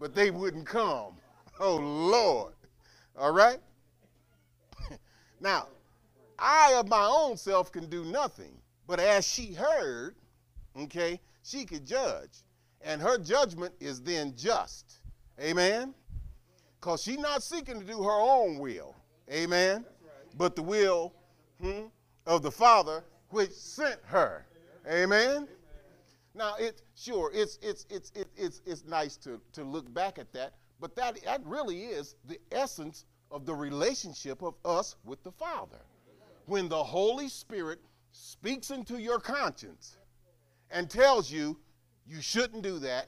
but 0.00 0.14
they 0.14 0.30
wouldn't 0.30 0.66
come. 0.66 1.14
Oh, 1.60 1.76
Lord. 1.76 2.54
All 3.16 3.32
right? 3.32 3.58
now, 5.40 5.66
I 6.38 6.74
of 6.74 6.88
my 6.88 7.04
own 7.04 7.36
self 7.36 7.72
can 7.72 7.86
do 7.86 8.04
nothing, 8.04 8.52
but 8.86 9.00
as 9.00 9.26
she 9.26 9.52
heard, 9.52 10.14
okay, 10.76 11.20
she 11.42 11.64
could 11.64 11.86
judge. 11.86 12.42
And 12.80 13.02
her 13.02 13.18
judgment 13.18 13.74
is 13.80 14.00
then 14.00 14.34
just. 14.36 15.00
Amen? 15.40 15.94
Because 16.80 17.02
she's 17.02 17.18
not 17.18 17.42
seeking 17.42 17.80
to 17.80 17.84
do 17.84 18.02
her 18.02 18.20
own 18.20 18.58
will. 18.58 18.94
Amen? 19.30 19.84
But 20.36 20.54
the 20.54 20.62
will 20.62 21.12
hmm, 21.60 21.86
of 22.26 22.42
the 22.42 22.50
Father 22.50 23.04
which 23.30 23.52
sent 23.52 24.00
her. 24.04 24.46
Amen? 24.88 25.48
Now, 26.34 26.54
it 26.56 26.82
sure 26.94 27.32
it's 27.34 27.58
it's 27.62 27.84
it's 27.90 28.12
it's 28.36 28.62
it's 28.64 28.84
nice 28.84 29.16
to 29.18 29.40
to 29.54 29.64
look 29.64 29.92
back 29.92 30.18
at 30.18 30.32
that, 30.34 30.54
but 30.80 30.94
that 30.94 31.22
that 31.24 31.44
really 31.44 31.86
is 31.86 32.14
the 32.26 32.38
essence 32.52 33.06
of 33.30 33.44
the 33.44 33.54
relationship 33.54 34.42
of 34.42 34.54
us 34.64 34.94
with 35.04 35.22
the 35.24 35.32
Father. 35.32 35.80
When 36.48 36.68
the 36.68 36.82
Holy 36.82 37.28
Spirit 37.28 37.78
speaks 38.10 38.70
into 38.70 38.98
your 38.98 39.20
conscience 39.20 39.98
and 40.70 40.88
tells 40.88 41.30
you 41.30 41.58
you 42.06 42.22
shouldn't 42.22 42.62
do 42.62 42.78
that, 42.78 43.06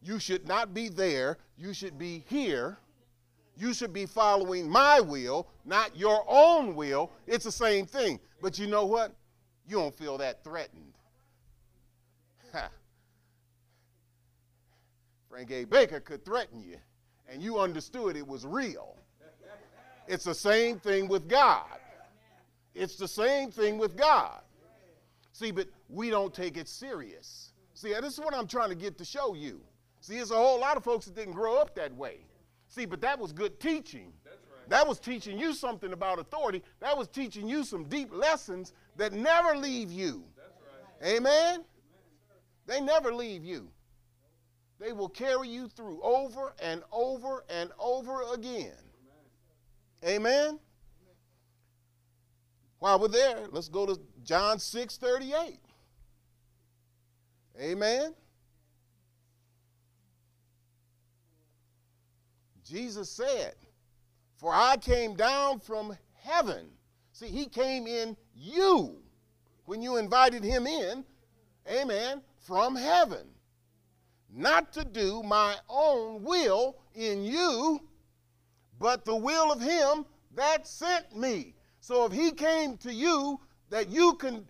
you 0.00 0.20
should 0.20 0.46
not 0.46 0.72
be 0.72 0.88
there, 0.88 1.38
you 1.56 1.74
should 1.74 1.98
be 1.98 2.24
here. 2.28 2.78
You 3.56 3.74
should 3.74 3.92
be 3.92 4.06
following 4.06 4.70
my 4.70 5.00
will, 5.00 5.48
not 5.64 5.96
your 5.96 6.24
own 6.28 6.76
will. 6.76 7.10
It's 7.26 7.44
the 7.44 7.50
same 7.50 7.86
thing. 7.86 8.20
But 8.40 8.56
you 8.56 8.68
know 8.68 8.86
what? 8.86 9.12
You 9.66 9.78
don't 9.78 9.98
feel 9.98 10.16
that 10.18 10.44
threatened. 10.44 10.94
Frank 15.28 15.50
A. 15.50 15.64
Baker 15.64 15.98
could 15.98 16.24
threaten 16.24 16.62
you, 16.62 16.76
and 17.28 17.42
you 17.42 17.58
understood 17.58 18.16
it 18.16 18.26
was 18.26 18.46
real. 18.46 18.96
It's 20.06 20.24
the 20.24 20.34
same 20.34 20.78
thing 20.78 21.08
with 21.08 21.28
God. 21.28 21.77
It's 22.78 22.96
the 22.96 23.08
same 23.08 23.50
thing 23.50 23.76
with 23.76 23.96
God. 23.96 24.40
See, 25.32 25.50
but 25.50 25.68
we 25.88 26.10
don't 26.10 26.32
take 26.32 26.56
it 26.56 26.68
serious. 26.68 27.52
See, 27.74 27.92
this 27.92 28.14
is 28.14 28.20
what 28.20 28.34
I'm 28.34 28.46
trying 28.46 28.70
to 28.70 28.74
get 28.74 28.98
to 28.98 29.04
show 29.04 29.34
you. 29.34 29.60
See, 30.00 30.14
there's 30.14 30.30
a 30.30 30.36
whole 30.36 30.60
lot 30.60 30.76
of 30.76 30.84
folks 30.84 31.06
that 31.06 31.14
didn't 31.14 31.34
grow 31.34 31.56
up 31.56 31.74
that 31.74 31.94
way. 31.94 32.18
See, 32.68 32.86
but 32.86 33.00
that 33.00 33.18
was 33.18 33.32
good 33.32 33.58
teaching. 33.58 34.12
Right. 34.24 34.34
That 34.68 34.86
was 34.86 35.00
teaching 35.00 35.38
you 35.38 35.54
something 35.54 35.92
about 35.92 36.18
authority. 36.18 36.62
That 36.80 36.96
was 36.96 37.08
teaching 37.08 37.48
you 37.48 37.64
some 37.64 37.84
deep 37.84 38.10
lessons 38.12 38.72
that 38.96 39.12
never 39.12 39.56
leave 39.56 39.90
you. 39.90 40.24
Right. 41.02 41.16
Amen? 41.16 41.64
They 42.66 42.80
never 42.80 43.12
leave 43.12 43.44
you. 43.44 43.68
They 44.78 44.92
will 44.92 45.08
carry 45.08 45.48
you 45.48 45.68
through 45.68 46.00
over 46.02 46.54
and 46.62 46.82
over 46.92 47.44
and 47.48 47.70
over 47.78 48.22
again. 48.34 48.72
Amen? 50.04 50.16
Amen? 50.16 50.58
While 52.78 53.00
we're 53.00 53.08
there, 53.08 53.46
let's 53.50 53.68
go 53.68 53.86
to 53.86 54.00
John 54.24 54.58
6 54.58 54.96
38. 54.96 55.58
Amen? 57.60 58.14
Jesus 62.64 63.10
said, 63.10 63.54
For 64.36 64.52
I 64.54 64.76
came 64.76 65.14
down 65.14 65.58
from 65.58 65.96
heaven. 66.22 66.68
See, 67.12 67.28
he 67.28 67.46
came 67.46 67.86
in 67.86 68.16
you 68.34 69.00
when 69.64 69.82
you 69.82 69.96
invited 69.96 70.44
him 70.44 70.66
in, 70.66 71.04
amen, 71.68 72.22
from 72.38 72.76
heaven 72.76 73.26
not 74.30 74.72
to 74.74 74.84
do 74.84 75.22
my 75.22 75.56
own 75.68 76.22
will 76.22 76.76
in 76.94 77.24
you, 77.24 77.80
but 78.78 79.04
the 79.04 79.16
will 79.16 79.50
of 79.50 79.60
him 79.60 80.04
that 80.34 80.66
sent 80.66 81.16
me. 81.16 81.54
So 81.88 82.04
if 82.04 82.12
he 82.12 82.32
came 82.32 82.76
to 82.78 82.92
you 82.92 83.40
that 83.70 83.88
you 83.88 84.12
can 84.16 84.46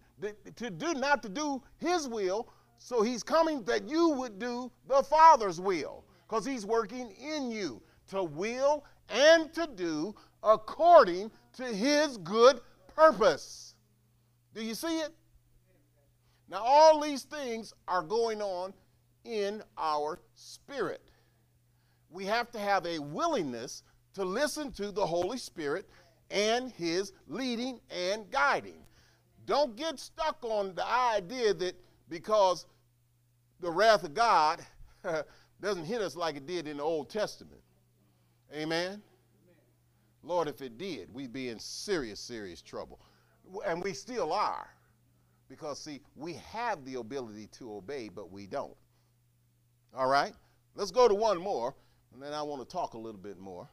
to 0.57 0.70
do 0.70 0.92
not 0.94 1.22
to 1.22 1.29
do 1.29 1.62
his 1.77 2.09
will, 2.09 2.48
so 2.79 3.01
he's 3.01 3.22
coming 3.22 3.62
that 3.62 3.88
you 3.88 4.09
would 4.09 4.40
do 4.40 4.72
the 4.88 5.05
Father's 5.05 5.61
will 5.61 6.05
because 6.27 6.44
he's 6.44 6.66
working 6.66 7.12
in 7.12 7.53
you 7.53 7.81
to 8.09 8.24
will 8.24 8.85
and 9.09 9.55
to 9.55 9.68
do 9.77 10.16
according 10.42 11.31
to 11.53 11.62
his 11.66 12.16
good 12.16 12.61
purpose. 12.96 13.77
Do 14.53 14.64
you 14.64 14.74
see 14.74 14.98
it? 14.98 15.14
Now, 16.48 16.64
all 16.64 17.01
these 17.01 17.22
things 17.22 17.72
are 17.87 18.03
going 18.03 18.42
on 18.42 18.74
in 19.24 19.62
our 19.79 20.18
spirit. 20.35 21.12
We 22.11 22.24
have 22.24 22.51
to 22.51 22.59
have 22.59 22.85
a 22.85 22.98
willingness 22.98 23.85
to 24.14 24.24
listen 24.24 24.72
to 24.72 24.90
the 24.90 25.07
Holy 25.07 25.38
Spirit 25.38 25.88
and 26.30 26.70
his 26.72 27.12
leading 27.26 27.80
and 27.90 28.30
guiding. 28.30 28.82
Don't 29.46 29.76
get 29.76 29.98
stuck 29.98 30.38
on 30.42 30.74
the 30.74 30.86
idea 30.86 31.54
that 31.54 31.74
because 32.08 32.66
the 33.60 33.70
wrath 33.70 34.04
of 34.04 34.14
God 34.14 34.60
doesn't 35.60 35.84
hit 35.84 36.00
us 36.00 36.16
like 36.16 36.36
it 36.36 36.46
did 36.46 36.68
in 36.68 36.78
the 36.78 36.82
Old 36.82 37.08
Testament. 37.08 37.60
Amen? 38.54 39.02
Lord, 40.22 40.48
if 40.48 40.60
it 40.60 40.78
did, 40.78 41.12
we'd 41.12 41.32
be 41.32 41.48
in 41.48 41.58
serious, 41.58 42.20
serious 42.20 42.60
trouble. 42.60 43.00
And 43.66 43.82
we 43.82 43.92
still 43.92 44.32
are. 44.32 44.68
Because, 45.48 45.80
see, 45.80 46.00
we 46.16 46.34
have 46.52 46.84
the 46.84 46.96
ability 46.96 47.48
to 47.52 47.72
obey, 47.72 48.10
but 48.10 48.30
we 48.30 48.46
don't. 48.46 48.76
All 49.96 50.08
right? 50.08 50.34
Let's 50.74 50.90
go 50.90 51.08
to 51.08 51.14
one 51.14 51.38
more, 51.38 51.74
and 52.12 52.22
then 52.22 52.34
I 52.34 52.42
want 52.42 52.60
to 52.60 52.70
talk 52.70 52.94
a 52.94 52.98
little 52.98 53.20
bit 53.20 53.38
more. 53.38 53.68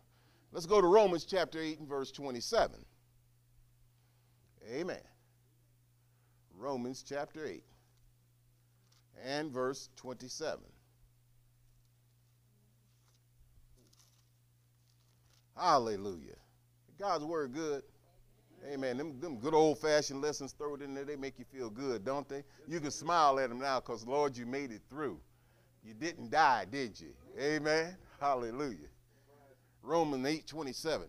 Let's 0.56 0.68
go 0.68 0.80
to 0.80 0.88
Romans 0.88 1.26
chapter 1.26 1.60
8 1.60 1.80
and 1.80 1.90
verse 1.90 2.14
27. 2.14 2.80
Amen. 4.72 5.02
Romans 6.58 7.04
chapter 7.06 7.46
8 7.46 7.62
and 9.26 9.52
verse 9.52 9.90
27. 9.98 10.64
Hallelujah. 15.58 16.38
God's 16.98 17.26
word 17.26 17.54
good. 17.54 17.84
Amen. 18.72 18.96
Them, 18.96 19.20
them 19.20 19.38
good 19.38 19.54
old 19.54 19.80
fashioned 19.80 20.22
lessons 20.22 20.54
thrown 20.54 20.82
in 20.82 20.94
there, 20.94 21.04
they 21.04 21.18
make 21.18 21.38
you 21.38 21.44
feel 21.52 21.70
good, 21.70 22.06
don't 22.06 22.30
they? 22.30 22.46
You 22.66 22.80
can 22.80 22.92
smile 22.92 23.42
at 23.42 23.50
them 23.50 23.60
now 23.60 23.82
because, 23.82 24.08
Lord, 24.08 24.38
you 24.38 24.46
made 24.46 24.72
it 24.72 24.84
through. 24.90 25.20
You 25.84 25.94
didn't 25.94 26.32
die, 26.32 26.64
did 26.72 26.98
you? 26.98 27.12
Amen. 27.38 27.98
Hallelujah. 28.22 28.88
Romans 29.86 30.26
8 30.26 30.48
27. 30.48 31.08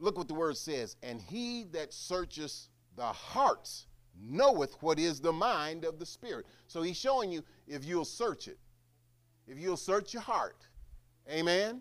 Look 0.00 0.16
what 0.16 0.28
the 0.28 0.34
word 0.34 0.56
says. 0.56 0.96
And 1.02 1.20
he 1.20 1.64
that 1.72 1.92
searches 1.92 2.68
the 2.96 3.04
hearts 3.04 3.86
knoweth 4.20 4.76
what 4.82 4.98
is 4.98 5.20
the 5.20 5.32
mind 5.32 5.84
of 5.84 5.98
the 5.98 6.06
Spirit. 6.06 6.46
So 6.66 6.82
he's 6.82 6.96
showing 6.96 7.30
you 7.30 7.42
if 7.66 7.84
you'll 7.84 8.04
search 8.04 8.48
it, 8.48 8.58
if 9.46 9.58
you'll 9.58 9.76
search 9.76 10.12
your 10.12 10.22
heart, 10.22 10.66
amen, 11.30 11.80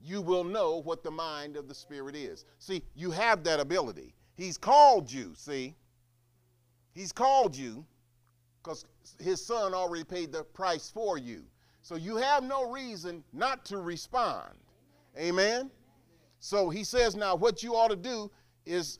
you 0.00 0.20
will 0.20 0.44
know 0.44 0.78
what 0.78 1.02
the 1.02 1.10
mind 1.10 1.56
of 1.56 1.68
the 1.68 1.74
Spirit 1.74 2.16
is. 2.16 2.44
See, 2.58 2.82
you 2.94 3.10
have 3.10 3.44
that 3.44 3.60
ability. 3.60 4.14
He's 4.34 4.58
called 4.58 5.10
you, 5.10 5.32
see. 5.36 5.76
He's 6.94 7.12
called 7.12 7.56
you 7.56 7.84
because 8.62 8.84
his 9.20 9.44
son 9.44 9.74
already 9.74 10.04
paid 10.04 10.32
the 10.32 10.42
price 10.42 10.90
for 10.90 11.18
you. 11.18 11.44
So 11.82 11.96
you 11.96 12.16
have 12.16 12.42
no 12.44 12.70
reason 12.70 13.24
not 13.32 13.64
to 13.66 13.78
respond. 13.78 14.54
Amen? 15.18 15.70
So 16.40 16.70
he 16.70 16.84
says 16.84 17.14
now 17.14 17.34
what 17.34 17.62
you 17.62 17.74
ought 17.76 17.90
to 17.90 17.96
do 17.96 18.30
is 18.66 18.98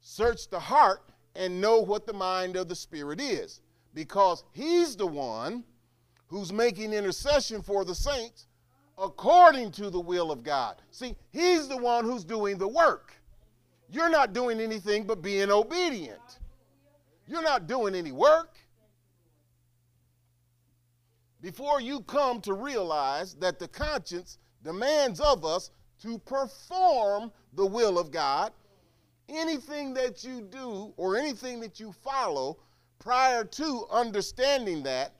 search 0.00 0.48
the 0.48 0.60
heart 0.60 1.02
and 1.34 1.60
know 1.60 1.80
what 1.80 2.06
the 2.06 2.12
mind 2.12 2.56
of 2.56 2.68
the 2.68 2.76
Spirit 2.76 3.20
is 3.20 3.60
because 3.94 4.44
he's 4.52 4.96
the 4.96 5.06
one 5.06 5.64
who's 6.26 6.52
making 6.52 6.92
intercession 6.92 7.62
for 7.62 7.84
the 7.84 7.94
saints 7.94 8.46
according 8.98 9.72
to 9.72 9.90
the 9.90 10.00
will 10.00 10.30
of 10.30 10.42
God. 10.42 10.80
See, 10.90 11.16
he's 11.30 11.68
the 11.68 11.76
one 11.76 12.04
who's 12.04 12.24
doing 12.24 12.58
the 12.58 12.68
work. 12.68 13.12
You're 13.90 14.10
not 14.10 14.32
doing 14.32 14.60
anything 14.60 15.04
but 15.04 15.22
being 15.22 15.50
obedient. 15.50 16.38
You're 17.26 17.42
not 17.42 17.66
doing 17.66 17.94
any 17.94 18.12
work. 18.12 18.56
Before 21.40 21.80
you 21.80 22.00
come 22.00 22.40
to 22.42 22.54
realize 22.54 23.34
that 23.34 23.58
the 23.58 23.68
conscience 23.68 24.38
demands 24.64 25.20
of 25.20 25.44
us 25.44 25.70
to 26.02 26.18
perform 26.18 27.30
the 27.52 27.66
will 27.66 27.98
of 27.98 28.10
God, 28.10 28.52
anything 29.28 29.94
that 29.94 30.24
you 30.24 30.40
do 30.40 30.92
or 30.96 31.16
anything 31.16 31.60
that 31.60 31.78
you 31.78 31.92
follow 31.92 32.58
prior 32.98 33.44
to 33.44 33.86
understanding 33.90 34.82
that 34.82 35.12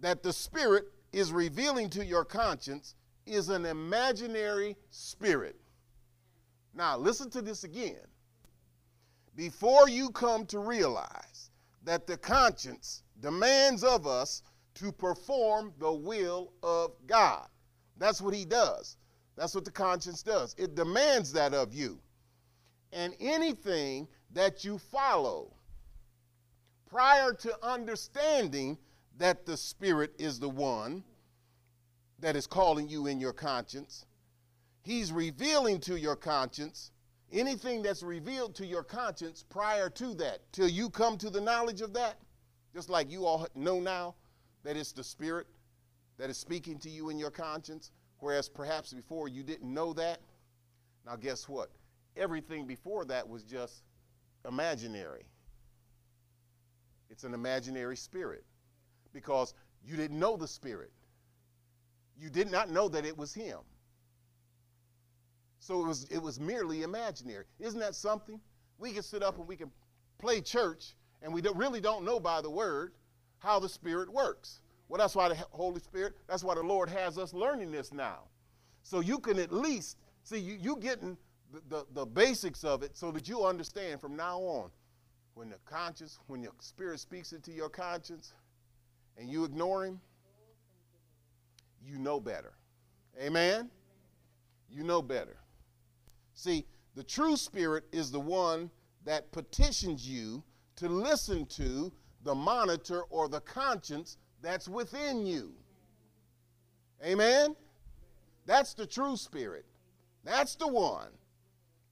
that 0.00 0.22
the 0.22 0.32
spirit 0.32 0.86
is 1.12 1.32
revealing 1.32 1.88
to 1.88 2.04
your 2.04 2.24
conscience 2.24 2.96
is 3.24 3.48
an 3.48 3.64
imaginary 3.64 4.76
spirit. 4.90 5.56
Now, 6.74 6.96
listen 6.96 7.30
to 7.30 7.42
this 7.42 7.64
again. 7.64 8.00
Before 9.36 9.88
you 9.88 10.10
come 10.10 10.44
to 10.46 10.58
realize 10.58 11.50
that 11.84 12.06
the 12.06 12.16
conscience 12.16 13.02
demands 13.20 13.84
of 13.84 14.06
us 14.06 14.42
to 14.74 14.90
perform 14.90 15.72
the 15.78 15.92
will 15.92 16.52
of 16.62 16.92
God, 17.06 17.46
that's 18.02 18.20
what 18.20 18.34
he 18.34 18.44
does. 18.44 18.96
That's 19.36 19.54
what 19.54 19.64
the 19.64 19.70
conscience 19.70 20.22
does. 20.22 20.54
It 20.58 20.74
demands 20.74 21.32
that 21.32 21.54
of 21.54 21.72
you 21.72 21.98
and 22.92 23.14
anything 23.20 24.08
that 24.32 24.64
you 24.64 24.78
follow 24.78 25.52
prior 26.86 27.32
to 27.32 27.66
understanding 27.66 28.76
that 29.18 29.46
the 29.46 29.56
Spirit 29.56 30.12
is 30.18 30.38
the 30.38 30.48
one 30.48 31.02
that 32.18 32.36
is 32.36 32.46
calling 32.46 32.88
you 32.88 33.06
in 33.06 33.20
your 33.20 33.32
conscience. 33.32 34.06
He's 34.82 35.12
revealing 35.12 35.80
to 35.80 35.98
your 35.98 36.16
conscience 36.16 36.90
anything 37.32 37.82
that's 37.82 38.02
revealed 38.02 38.54
to 38.56 38.66
your 38.66 38.82
conscience 38.82 39.42
prior 39.48 39.88
to 39.88 40.14
that, 40.14 40.40
till 40.52 40.68
you 40.68 40.90
come 40.90 41.16
to 41.18 41.30
the 41.30 41.40
knowledge 41.40 41.80
of 41.80 41.94
that. 41.94 42.18
Just 42.74 42.90
like 42.90 43.10
you 43.10 43.26
all 43.26 43.46
know 43.54 43.80
now 43.80 44.14
that 44.64 44.76
it's 44.76 44.92
the 44.92 45.04
Spirit 45.04 45.46
that 46.22 46.30
is 46.30 46.38
speaking 46.38 46.78
to 46.78 46.88
you 46.88 47.10
in 47.10 47.18
your 47.18 47.30
conscience, 47.30 47.90
whereas 48.20 48.48
perhaps 48.48 48.94
before 48.94 49.28
you 49.28 49.42
didn't 49.42 49.74
know 49.74 49.92
that. 49.92 50.20
Now, 51.04 51.16
guess 51.16 51.48
what? 51.48 51.68
everything 52.16 52.66
before 52.66 53.04
that 53.06 53.28
was 53.28 53.42
just 53.42 53.82
imaginary. 54.46 55.24
It's 57.10 57.24
an 57.24 57.34
imaginary 57.34 57.96
spirit 57.96 58.44
because 59.12 59.54
you 59.84 59.96
didn't 59.96 60.18
know 60.18 60.36
the 60.36 60.48
spirit. 60.48 60.92
You 62.18 62.30
did 62.30 62.50
not 62.50 62.70
know 62.70 62.88
that 62.88 63.04
it 63.04 63.16
was 63.16 63.34
him. 63.34 63.58
So 65.58 65.82
it 65.84 65.86
was, 65.86 66.04
it 66.04 66.18
was 66.18 66.40
merely 66.40 66.82
imaginary. 66.82 67.44
Isn't 67.60 67.80
that 67.80 67.94
something? 67.94 68.40
We 68.78 68.92
can 68.92 69.02
sit 69.02 69.22
up 69.22 69.38
and 69.38 69.46
we 69.46 69.56
can 69.56 69.70
play 70.18 70.40
church 70.40 70.96
and 71.22 71.32
we 71.32 71.40
don't, 71.40 71.56
really 71.56 71.80
don't 71.80 72.04
know 72.04 72.18
by 72.18 72.40
the 72.40 72.50
word 72.50 72.94
how 73.38 73.60
the 73.60 73.68
spirit 73.68 74.12
works. 74.12 74.60
Well, 74.92 74.98
that's 74.98 75.16
why 75.16 75.30
the 75.30 75.36
Holy 75.52 75.80
Spirit, 75.80 76.18
that's 76.28 76.44
why 76.44 76.54
the 76.54 76.62
Lord 76.62 76.90
has 76.90 77.16
us 77.16 77.32
learning 77.32 77.72
this 77.72 77.94
now. 77.94 78.24
So 78.82 79.00
you 79.00 79.18
can 79.20 79.38
at 79.38 79.50
least 79.50 79.96
see 80.22 80.36
you, 80.36 80.58
you 80.60 80.76
getting 80.76 81.16
the, 81.50 81.62
the, 81.70 81.86
the 81.94 82.04
basics 82.04 82.62
of 82.62 82.82
it 82.82 82.94
so 82.94 83.10
that 83.12 83.26
you 83.26 83.42
understand 83.42 84.02
from 84.02 84.16
now 84.16 84.38
on 84.40 84.70
when 85.32 85.48
the 85.48 85.56
conscience, 85.64 86.18
when 86.26 86.42
your 86.42 86.52
spirit 86.60 87.00
speaks 87.00 87.32
into 87.32 87.52
your 87.52 87.70
conscience 87.70 88.34
and 89.16 89.30
you 89.30 89.44
ignore 89.44 89.86
him, 89.86 89.98
you 91.82 91.96
know 91.96 92.20
better. 92.20 92.52
Amen? 93.18 93.70
You 94.68 94.84
know 94.84 95.00
better. 95.00 95.38
See, 96.34 96.66
the 96.96 97.02
true 97.02 97.38
spirit 97.38 97.84
is 97.92 98.10
the 98.10 98.20
one 98.20 98.70
that 99.06 99.32
petitions 99.32 100.06
you 100.06 100.44
to 100.76 100.90
listen 100.90 101.46
to 101.46 101.90
the 102.24 102.34
monitor 102.34 103.04
or 103.04 103.30
the 103.30 103.40
conscience 103.40 104.18
that's 104.42 104.68
within 104.68 105.24
you. 105.24 105.52
Amen? 107.04 107.56
That's 108.46 108.74
the 108.74 108.86
true 108.86 109.16
spirit. 109.16 109.64
That's 110.24 110.56
the 110.56 110.68
one 110.68 111.08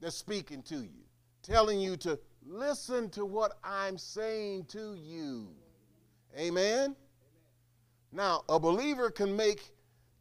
that's 0.00 0.16
speaking 0.16 0.62
to 0.64 0.76
you, 0.76 1.04
telling 1.42 1.80
you 1.80 1.96
to 1.98 2.18
listen 2.46 3.10
to 3.10 3.24
what 3.24 3.58
I'm 3.64 3.98
saying 3.98 4.66
to 4.66 4.94
you. 4.94 5.48
Amen? 6.38 6.96
Now, 8.12 8.42
a 8.48 8.58
believer 8.58 9.10
can 9.10 9.36
make 9.36 9.72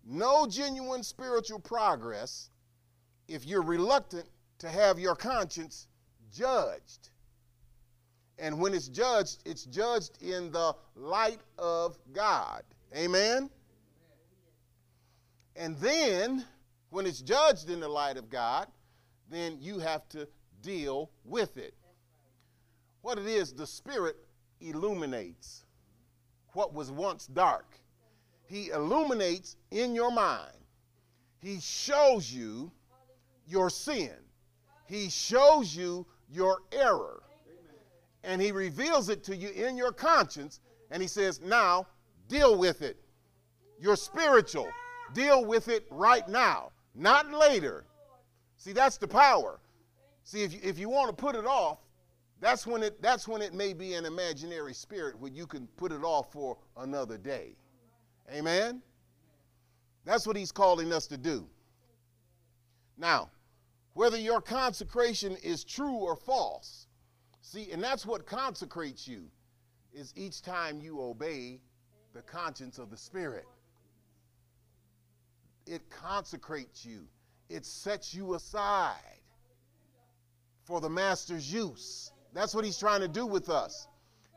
no 0.05 0.47
genuine 0.47 1.03
spiritual 1.03 1.59
progress 1.59 2.49
if 3.27 3.45
you're 3.45 3.61
reluctant 3.61 4.27
to 4.59 4.69
have 4.69 4.99
your 4.99 5.15
conscience 5.15 5.87
judged. 6.35 7.09
And 8.39 8.59
when 8.59 8.73
it's 8.73 8.87
judged, 8.87 9.41
it's 9.45 9.65
judged 9.65 10.21
in 10.21 10.51
the 10.51 10.73
light 10.95 11.41
of 11.57 11.97
God. 12.13 12.63
Amen? 12.95 13.49
And 15.55 15.77
then, 15.77 16.45
when 16.89 17.05
it's 17.05 17.21
judged 17.21 17.69
in 17.69 17.81
the 17.81 17.87
light 17.87 18.17
of 18.17 18.29
God, 18.29 18.67
then 19.29 19.57
you 19.59 19.79
have 19.79 20.07
to 20.09 20.27
deal 20.61 21.11
with 21.25 21.57
it. 21.57 21.73
What 23.01 23.17
it 23.17 23.27
is, 23.27 23.53
the 23.53 23.67
Spirit 23.67 24.15
illuminates 24.61 25.65
what 26.53 26.73
was 26.73 26.91
once 26.91 27.27
dark. 27.27 27.77
He 28.47 28.69
illuminates 28.69 29.55
in 29.71 29.93
your 29.93 30.11
mind. 30.11 30.55
He 31.39 31.59
shows 31.59 32.31
you 32.31 32.71
your 33.47 33.69
sin. 33.69 34.11
He 34.87 35.09
shows 35.09 35.75
you 35.75 36.05
your 36.31 36.59
error. 36.71 37.21
And 38.23 38.41
he 38.41 38.51
reveals 38.51 39.09
it 39.09 39.23
to 39.25 39.35
you 39.35 39.49
in 39.49 39.77
your 39.77 39.91
conscience. 39.91 40.59
And 40.91 41.01
he 41.01 41.07
says, 41.07 41.41
now 41.41 41.87
deal 42.27 42.57
with 42.57 42.81
it. 42.81 42.97
You're 43.79 43.95
spiritual. 43.95 44.69
Deal 45.13 45.45
with 45.45 45.69
it 45.69 45.85
right 45.89 46.27
now, 46.27 46.71
not 46.93 47.31
later. 47.31 47.85
See, 48.57 48.73
that's 48.73 48.97
the 48.97 49.07
power. 49.07 49.59
See, 50.23 50.43
if 50.43 50.53
you, 50.53 50.59
if 50.61 50.77
you 50.77 50.89
want 50.89 51.09
to 51.09 51.15
put 51.15 51.35
it 51.35 51.45
off, 51.45 51.79
that's 52.41 52.67
when 52.67 52.83
it 52.83 53.01
that's 53.01 53.27
when 53.27 53.41
it 53.41 53.53
may 53.53 53.73
be 53.73 53.95
an 53.95 54.05
imaginary 54.05 54.73
spirit 54.73 55.19
where 55.19 55.31
you 55.31 55.47
can 55.47 55.67
put 55.75 55.91
it 55.91 56.03
off 56.03 56.31
for 56.31 56.57
another 56.77 57.17
day. 57.17 57.55
Amen. 58.31 58.81
That's 60.05 60.27
what 60.27 60.35
he's 60.35 60.51
calling 60.51 60.93
us 60.93 61.07
to 61.07 61.17
do. 61.17 61.47
Now, 62.97 63.29
whether 63.93 64.17
your 64.17 64.41
consecration 64.41 65.35
is 65.43 65.63
true 65.63 65.95
or 65.95 66.15
false, 66.15 66.87
see, 67.49 67.71
and 67.71 67.83
that's 67.83 68.05
what 68.05 68.25
consecrates 68.25 69.07
you, 69.07 69.23
is 69.93 70.13
each 70.15 70.41
time 70.41 70.79
you 70.79 71.01
obey 71.01 71.59
the 72.13 72.21
conscience 72.21 72.77
of 72.77 72.91
the 72.91 72.97
Spirit. 72.97 73.45
It 75.65 75.81
consecrates 75.89 76.85
you, 76.85 77.07
it 77.49 77.65
sets 77.65 78.13
you 78.13 78.35
aside 78.35 78.95
for 80.63 80.79
the 80.79 80.89
Master's 80.89 81.51
use. 81.51 82.11
That's 82.33 82.53
what 82.53 82.63
he's 82.63 82.77
trying 82.77 83.01
to 83.01 83.07
do 83.07 83.25
with 83.25 83.49
us. 83.49 83.87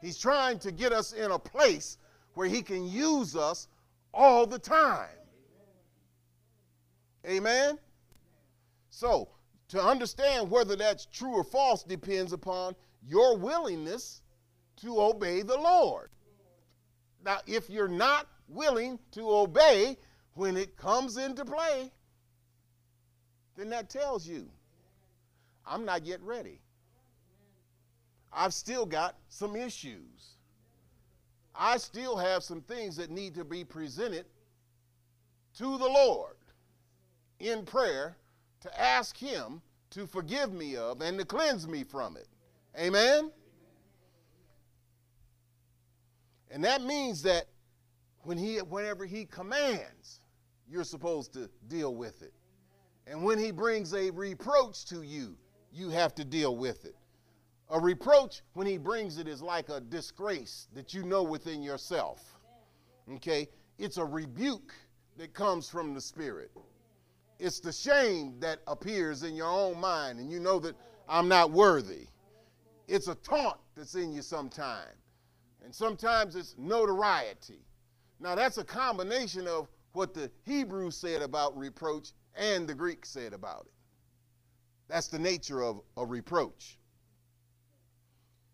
He's 0.01 0.19
trying 0.19 0.59
to 0.61 0.73
get 0.73 0.93
us 0.93 1.13
in 1.13 1.31
a 1.31 1.39
place 1.39 1.99
where 2.35 2.49
he 2.49 2.63
can 2.63 2.89
use 2.89 3.37
us 3.37 3.69
all 4.15 4.47
the 4.47 4.59
time. 4.59 5.09
Amen? 7.27 7.79
So, 8.89 9.29
to 9.69 9.83
understand 9.83 10.51
whether 10.51 10.77
that's 10.77 11.07
true 11.07 11.33
or 11.33 11.45
false 11.45 11.83
depends 11.83 12.33
upon 12.33 12.75
your 13.07 13.37
willingness 13.37 14.23
to 14.77 15.01
obey 15.01 15.43
the 15.43 15.57
Lord. 15.57 16.11
Now, 17.25 17.39
if 17.47 17.71
you're 17.71 17.89
not 17.89 18.27
willing 18.49 18.99
to 19.13 19.31
obey 19.31 19.97
when 20.35 20.57
it 20.57 20.77
comes 20.77 21.17
into 21.17 21.45
play, 21.45 21.93
then 23.57 23.69
that 23.71 23.89
tells 23.91 24.27
you 24.27 24.49
I'm 25.67 25.85
not 25.85 26.05
yet 26.05 26.21
ready. 26.23 26.61
I've 28.33 28.55
still 28.55 28.87
got 28.87 29.17
some 29.29 29.55
issues. 29.55 30.37
I 31.55 31.77
still 31.77 32.17
have 32.17 32.43
some 32.43 32.63
things 32.63 32.97
that 32.97 33.11
need 33.11 33.35
to 33.35 33.45
be 33.45 33.63
presented 33.63 34.25
to 35.59 35.79
the 35.79 35.87
Lord 35.87 36.37
in 37.39 37.65
prayer 37.65 38.17
to 38.61 38.81
ask 38.81 39.17
Him 39.17 39.61
to 39.91 40.07
forgive 40.07 40.53
me 40.53 40.77
of 40.77 41.03
and 41.03 41.19
to 41.19 41.25
cleanse 41.25 41.69
me 41.69 41.85
from 41.85 42.17
it. 42.17 42.27
Amen? 42.79 43.31
And 46.51 46.64
that 46.64 46.83
means 46.83 47.23
that 47.23 47.47
when 48.20 48.39
he, 48.39 48.59
whenever 48.59 49.05
He 49.05 49.25
commands, 49.25 50.20
you're 50.68 50.85
supposed 50.85 51.33
to 51.35 51.51
deal 51.68 51.95
with 51.95 52.23
it. 52.23 52.33
And 53.07 53.25
when 53.25 53.39
He 53.39 53.51
brings 53.51 53.95
a 53.95 54.11
reproach 54.11 54.85
to 54.87 55.03
you, 55.03 55.37
you 55.73 55.89
have 55.91 56.14
to 56.16 56.25
deal 56.25 56.57
with 56.57 56.85
it. 56.85 56.97
A 57.70 57.81
reproach, 57.81 58.43
when 58.53 58.66
he 58.66 58.77
brings 58.77 59.16
it, 59.16 59.27
is 59.27 59.41
like 59.41 59.70
a 59.70 59.81
disgrace 59.81 60.68
that 60.75 60.93
you 60.93 61.05
know 61.05 61.23
within 61.23 61.62
yourself. 61.62 62.23
Okay? 63.14 63.49
It's 63.79 63.97
a 63.97 64.05
rebuke 64.05 64.75
that 65.16 65.33
comes 65.33 65.70
from 65.70 65.95
the 65.95 66.01
Spirit. 66.01 66.51
It's 67.39 67.61
the 67.61 67.73
shame 67.73 68.35
that 68.41 68.59
appears 68.66 69.23
in 69.23 69.35
your 69.35 69.51
own 69.51 69.81
mind, 69.81 70.18
and 70.18 70.31
you 70.31 70.39
know 70.39 70.59
that 70.59 70.77
I'm 71.09 71.29
not 71.29 71.51
worthy. 71.51 72.09
It's 72.89 73.09
a 73.09 73.14
taunt 73.16 73.59
that's 73.76 73.95
in 73.95 74.12
you 74.12 74.22
sometime. 74.22 74.95
And 75.64 75.74
sometimes 75.74 76.37
it's 76.37 76.55
notoriety. 76.59 77.61
Now, 78.20 78.35
that's 78.35 78.59
a 78.59 78.64
combination 78.64 79.47
of 79.47 79.68
what 79.93 80.14
the 80.14 80.30
Hebrew 80.45 80.91
said 80.91 81.22
about 81.22 81.57
reproach 81.57 82.12
and 82.37 82.66
the 82.66 82.74
Greek 82.74 83.05
said 83.05 83.33
about 83.33 83.66
it. 83.66 83.72
That's 84.89 85.09
the 85.09 85.18
nature 85.18 85.62
of 85.62 85.80
a 85.97 86.05
reproach. 86.05 86.78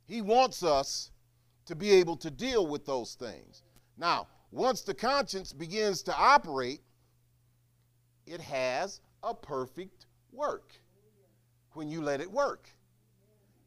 He 0.06 0.22
wants 0.22 0.62
us 0.62 1.10
to 1.66 1.76
be 1.76 1.90
able 1.90 2.16
to 2.16 2.30
deal 2.30 2.66
with 2.66 2.86
those 2.86 3.14
things. 3.14 3.62
Now, 3.96 4.28
once 4.50 4.82
the 4.82 4.94
conscience 4.94 5.52
begins 5.52 6.02
to 6.04 6.16
operate, 6.16 6.80
it 8.26 8.40
has 8.40 9.00
a 9.22 9.34
perfect 9.34 10.06
work 10.32 10.72
when 11.74 11.88
you 11.88 12.00
let 12.00 12.20
it 12.20 12.30
work. 12.30 12.70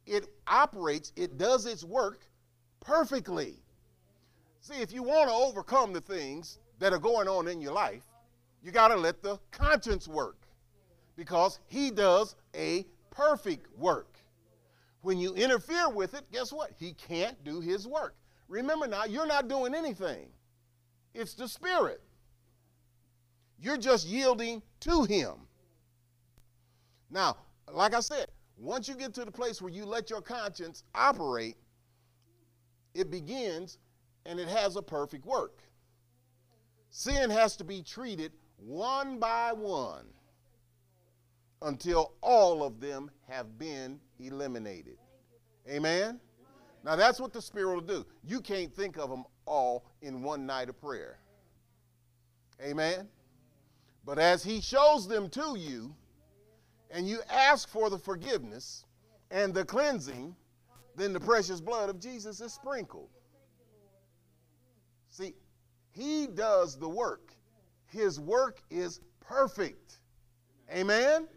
It 0.06 0.28
operates, 0.48 1.12
it 1.16 1.38
does 1.38 1.66
its 1.66 1.84
work 1.84 2.26
perfectly. 2.80 3.56
See, 4.62 4.82
if 4.82 4.92
you 4.92 5.04
want 5.04 5.30
to 5.30 5.36
overcome 5.36 5.94
the 5.94 6.02
things 6.02 6.60
that 6.80 6.94
are 6.94 7.00
going 7.00 7.28
on 7.28 7.48
in 7.48 7.62
your 7.62 7.74
life, 7.74 8.04
you 8.64 8.72
got 8.72 8.90
to 8.90 8.96
let 8.96 9.22
the 9.22 9.40
conscience 9.52 10.08
work 10.08 10.38
because 11.16 11.60
he 11.68 11.92
does 11.92 12.36
a 12.56 12.86
perfect 13.10 13.68
work. 13.78 14.18
When 15.02 15.18
you 15.18 15.34
interfere 15.34 15.90
with 15.90 16.14
it, 16.14 16.32
guess 16.32 16.54
what? 16.54 16.72
He 16.78 16.94
can't 16.94 17.44
do 17.44 17.60
his 17.60 17.88
work. 17.88 18.16
Remember 18.48 18.88
now, 18.88 19.06
you're 19.06 19.26
not 19.26 19.48
doing 19.48 19.74
anything, 19.74 20.28
it's 21.14 21.34
the 21.34 21.48
Spirit. 21.48 22.02
You're 23.62 23.78
just 23.78 24.08
yielding 24.08 24.62
to 24.82 25.04
Him. 25.04 25.34
Now, 27.10 27.38
like 27.72 27.94
I 27.94 28.00
said, 28.00 28.28
once 28.62 28.88
you 28.88 28.94
get 28.94 29.12
to 29.16 29.26
the 29.26 29.32
place 29.32 29.60
where 29.60 29.72
you 29.72 29.86
let 29.86 30.10
your 30.10 30.22
conscience 30.22 30.84
operate, 30.94 31.58
it 32.94 33.10
begins 33.10 33.80
and 34.28 34.40
it 34.40 34.48
has 34.48 34.76
a 34.76 34.82
perfect 34.82 35.26
work. 35.26 35.64
Sin 36.92 37.32
has 37.32 37.58
to 37.58 37.64
be 37.64 37.82
treated 37.82 38.32
one 38.58 39.18
by 39.18 39.52
one 39.52 40.06
until 41.64 42.14
all 42.22 42.64
of 42.64 42.80
them 42.80 43.10
have 43.28 43.58
been 43.58 44.00
eliminated. 44.20 44.98
Amen? 45.68 46.20
Now 46.84 46.96
that's 46.96 47.20
what 47.20 47.34
the 47.34 47.42
Spirit 47.42 47.74
will 47.74 47.82
do. 47.82 48.06
You 48.24 48.42
can't 48.42 48.74
think 48.74 48.98
of 48.98 49.10
them 49.10 49.24
all 49.46 49.86
in 50.04 50.22
one 50.22 50.46
night 50.46 50.70
of 50.70 50.80
prayer. 50.80 51.18
Amen? 52.64 53.08
But 54.06 54.20
as 54.20 54.44
He 54.44 54.62
shows 54.62 55.08
them 55.08 55.30
to 55.30 55.56
you, 55.58 55.96
and 56.92 57.08
you 57.08 57.20
ask 57.30 57.70
for 57.70 57.90
the 57.90 57.98
forgiveness 57.98 58.86
and 59.30 59.54
the 59.54 59.64
cleansing, 59.64 60.36
then 60.96 61.14
the 61.14 61.20
precious 61.20 61.62
blood 61.62 61.90
of 61.90 62.00
Jesus 62.00 62.42
is 62.42 62.54
sprinkled. 62.54 63.10
See, 65.10 65.36
He 65.92 66.28
does 66.28 66.78
the 66.78 66.90
work, 66.90 67.34
His 67.88 68.20
work 68.20 68.62
is 68.70 69.00
perfect. 69.20 70.00
Amen? 70.74 71.28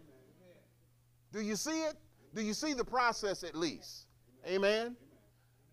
Do 1.31 1.41
you 1.41 1.55
see 1.55 1.83
it? 1.83 1.95
Do 2.33 2.41
you 2.41 2.53
see 2.53 2.73
the 2.73 2.85
process 2.85 3.43
at 3.43 3.55
least? 3.55 4.07
Amen? 4.47 4.95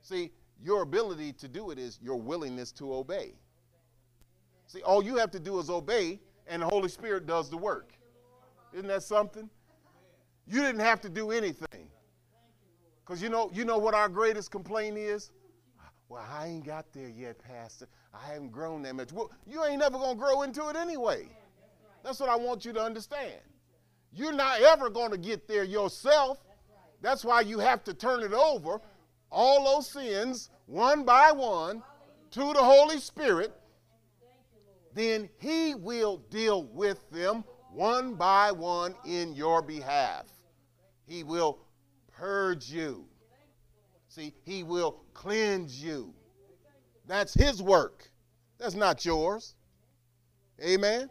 See, 0.00 0.30
your 0.62 0.82
ability 0.82 1.32
to 1.34 1.48
do 1.48 1.70
it 1.70 1.78
is 1.78 1.98
your 2.02 2.16
willingness 2.20 2.72
to 2.72 2.94
obey. 2.94 3.34
See, 4.66 4.80
all 4.82 5.02
you 5.02 5.16
have 5.16 5.30
to 5.32 5.40
do 5.40 5.58
is 5.58 5.70
obey, 5.70 6.20
and 6.46 6.62
the 6.62 6.66
Holy 6.66 6.88
Spirit 6.88 7.26
does 7.26 7.50
the 7.50 7.56
work. 7.56 7.92
Isn't 8.72 8.88
that 8.88 9.02
something? 9.02 9.50
You 10.46 10.60
didn't 10.60 10.80
have 10.80 11.00
to 11.02 11.08
do 11.08 11.30
anything. 11.30 11.88
Because 13.04 13.22
you 13.22 13.28
know, 13.28 13.50
you 13.52 13.64
know 13.64 13.78
what 13.78 13.94
our 13.94 14.08
greatest 14.08 14.50
complaint 14.50 14.96
is? 14.96 15.30
Well, 16.08 16.24
I 16.30 16.48
ain't 16.48 16.64
got 16.64 16.92
there 16.92 17.08
yet, 17.08 17.38
Pastor. 17.38 17.88
I 18.12 18.32
haven't 18.32 18.52
grown 18.52 18.82
that 18.82 18.94
much. 18.94 19.12
Well, 19.12 19.30
you 19.46 19.64
ain't 19.64 19.78
never 19.78 19.96
going 19.96 20.16
to 20.16 20.22
grow 20.22 20.42
into 20.42 20.68
it 20.68 20.76
anyway. 20.76 21.26
That's 22.04 22.20
what 22.20 22.28
I 22.28 22.36
want 22.36 22.64
you 22.64 22.72
to 22.74 22.82
understand. 22.82 23.40
You're 24.12 24.32
not 24.32 24.60
ever 24.60 24.90
going 24.90 25.10
to 25.12 25.16
get 25.16 25.48
there 25.48 25.64
yourself. 25.64 26.38
That's 27.00 27.24
why 27.24 27.40
you 27.40 27.58
have 27.58 27.82
to 27.84 27.94
turn 27.94 28.22
it 28.22 28.32
over, 28.32 28.80
all 29.30 29.64
those 29.64 29.90
sins, 29.90 30.50
one 30.66 31.04
by 31.04 31.32
one, 31.32 31.82
to 32.32 32.52
the 32.52 32.62
Holy 32.62 32.98
Spirit. 32.98 33.52
Then 34.94 35.28
He 35.38 35.74
will 35.74 36.18
deal 36.30 36.64
with 36.64 37.10
them 37.10 37.44
one 37.72 38.14
by 38.14 38.52
one 38.52 38.94
in 39.06 39.34
your 39.34 39.62
behalf. 39.62 40.24
He 41.12 41.24
will 41.24 41.58
purge 42.10 42.70
you. 42.70 43.04
See, 44.08 44.32
He 44.44 44.62
will 44.62 45.02
cleanse 45.12 45.82
you. 45.84 46.14
That's 47.06 47.34
His 47.34 47.62
work. 47.62 48.08
That's 48.58 48.74
not 48.74 49.04
yours. 49.04 49.54
Amen. 50.64 51.10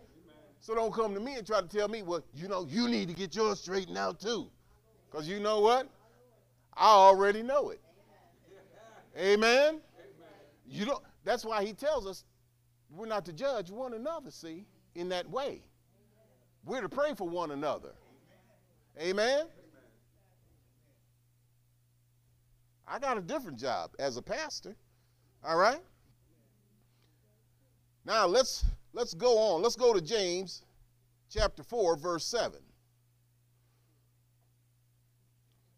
So 0.59 0.73
don't 0.73 0.91
come 0.91 1.13
to 1.13 1.19
me 1.19 1.35
and 1.35 1.45
try 1.45 1.61
to 1.61 1.67
tell 1.67 1.87
me, 1.87 2.01
well, 2.01 2.23
you 2.33 2.47
know, 2.47 2.65
you 2.67 2.87
need 2.87 3.09
to 3.09 3.13
get 3.13 3.35
yours 3.35 3.59
straightened 3.59 3.97
out 3.97 4.19
too. 4.19 4.49
Because 5.09 5.27
you 5.27 5.39
know 5.39 5.59
what? 5.59 5.87
I 6.75 6.87
already 6.87 7.43
know 7.43 7.69
it. 7.69 7.81
Amen. 9.15 9.81
You 10.67 10.85
don't 10.85 11.03
that's 11.23 11.45
why 11.45 11.63
he 11.63 11.73
tells 11.73 12.07
us 12.07 12.23
we're 12.89 13.05
not 13.05 13.23
to 13.25 13.33
judge 13.33 13.69
one 13.69 13.93
another, 13.93 14.31
see, 14.31 14.65
in 14.95 15.09
that 15.09 15.29
way. 15.29 15.61
We're 16.65 16.81
to 16.81 16.89
pray 16.89 17.13
for 17.15 17.29
one 17.29 17.51
another. 17.51 17.91
Amen. 18.99 19.45
I 22.91 22.99
got 22.99 23.17
a 23.17 23.21
different 23.21 23.57
job 23.57 23.91
as 23.99 24.17
a 24.17 24.21
pastor. 24.21 24.75
All 25.45 25.55
right? 25.55 25.79
Now 28.03 28.27
let's 28.27 28.65
let's 28.91 29.13
go 29.13 29.37
on. 29.37 29.61
Let's 29.61 29.77
go 29.77 29.93
to 29.93 30.01
James 30.01 30.63
chapter 31.29 31.63
4 31.63 31.95
verse 31.95 32.25
7. 32.25 32.59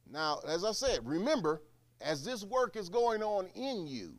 Now, 0.10 0.40
as 0.48 0.64
I 0.64 0.72
said, 0.72 1.08
remember 1.08 1.62
as 2.02 2.26
this 2.26 2.44
work 2.44 2.76
is 2.76 2.90
going 2.90 3.22
on 3.22 3.48
in 3.54 3.86
you, 3.86 4.14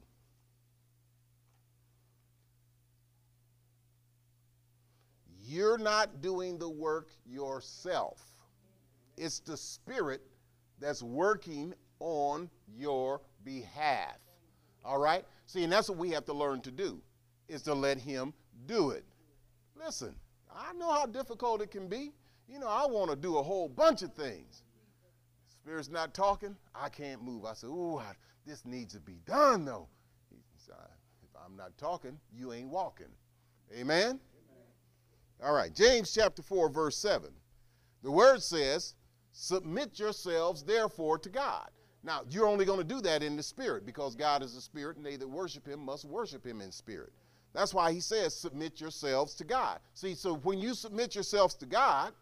you're 5.42 5.78
not 5.78 6.20
doing 6.20 6.58
the 6.58 6.68
work 6.70 7.08
yourself. 7.26 8.20
It's 9.16 9.40
the 9.40 9.56
Spirit 9.56 10.22
that's 10.80 11.02
working 11.02 11.74
on 11.98 12.50
your 12.76 13.20
behalf. 13.44 14.18
All 14.84 14.98
right? 14.98 15.24
See, 15.46 15.64
and 15.64 15.72
that's 15.72 15.88
what 15.88 15.98
we 15.98 16.10
have 16.10 16.24
to 16.26 16.32
learn 16.32 16.60
to 16.62 16.70
do, 16.70 17.00
is 17.48 17.62
to 17.62 17.74
let 17.74 17.98
Him 17.98 18.32
do 18.66 18.90
it. 18.90 19.04
Listen, 19.76 20.14
I 20.54 20.72
know 20.74 20.90
how 20.92 21.06
difficult 21.06 21.62
it 21.62 21.70
can 21.70 21.88
be. 21.88 22.12
You 22.48 22.58
know, 22.58 22.68
I 22.68 22.86
want 22.86 23.10
to 23.10 23.16
do 23.16 23.38
a 23.38 23.42
whole 23.42 23.68
bunch 23.68 24.02
of 24.02 24.12
things. 24.12 24.62
Spirit's 25.48 25.88
not 25.88 26.12
talking, 26.12 26.56
I 26.74 26.88
can't 26.90 27.22
move. 27.22 27.44
I 27.44 27.54
said, 27.54 27.68
ooh, 27.68 27.98
I, 27.98 28.12
this 28.46 28.64
needs 28.66 28.94
to 28.94 29.00
be 29.00 29.18
done, 29.24 29.64
though. 29.64 29.88
He 30.30 30.36
said, 30.58 30.74
if 31.22 31.30
I'm 31.42 31.56
not 31.56 31.76
talking, 31.78 32.18
you 32.32 32.52
ain't 32.52 32.68
walking. 32.68 33.06
Amen? 33.72 34.02
Amen? 34.02 34.20
All 35.42 35.54
right, 35.54 35.74
James 35.74 36.12
chapter 36.12 36.42
4, 36.42 36.68
verse 36.68 36.96
7. 36.98 37.30
The 38.02 38.10
word 38.10 38.42
says, 38.42 38.94
Submit 39.32 39.98
yourselves 39.98 40.62
therefore 40.62 41.18
to 41.18 41.28
God. 41.28 41.70
Now, 42.04 42.20
you're 42.28 42.46
only 42.46 42.66
going 42.66 42.78
to 42.78 42.84
do 42.84 43.00
that 43.00 43.22
in 43.22 43.34
the 43.34 43.42
spirit 43.42 43.86
because 43.86 44.14
God 44.14 44.42
is 44.42 44.54
a 44.56 44.60
spirit, 44.60 44.98
and 44.98 45.06
they 45.06 45.16
that 45.16 45.26
worship 45.26 45.66
him 45.66 45.80
must 45.80 46.04
worship 46.04 46.44
him 46.44 46.60
in 46.60 46.70
spirit. 46.70 47.12
That's 47.54 47.72
why 47.72 47.92
he 47.92 48.00
says, 48.00 48.36
Submit 48.36 48.80
yourselves 48.80 49.34
to 49.36 49.44
God. 49.44 49.78
See, 49.94 50.14
so 50.14 50.34
when 50.34 50.58
you 50.58 50.74
submit 50.74 51.14
yourselves 51.14 51.54
to 51.56 51.66
God, 51.66 52.12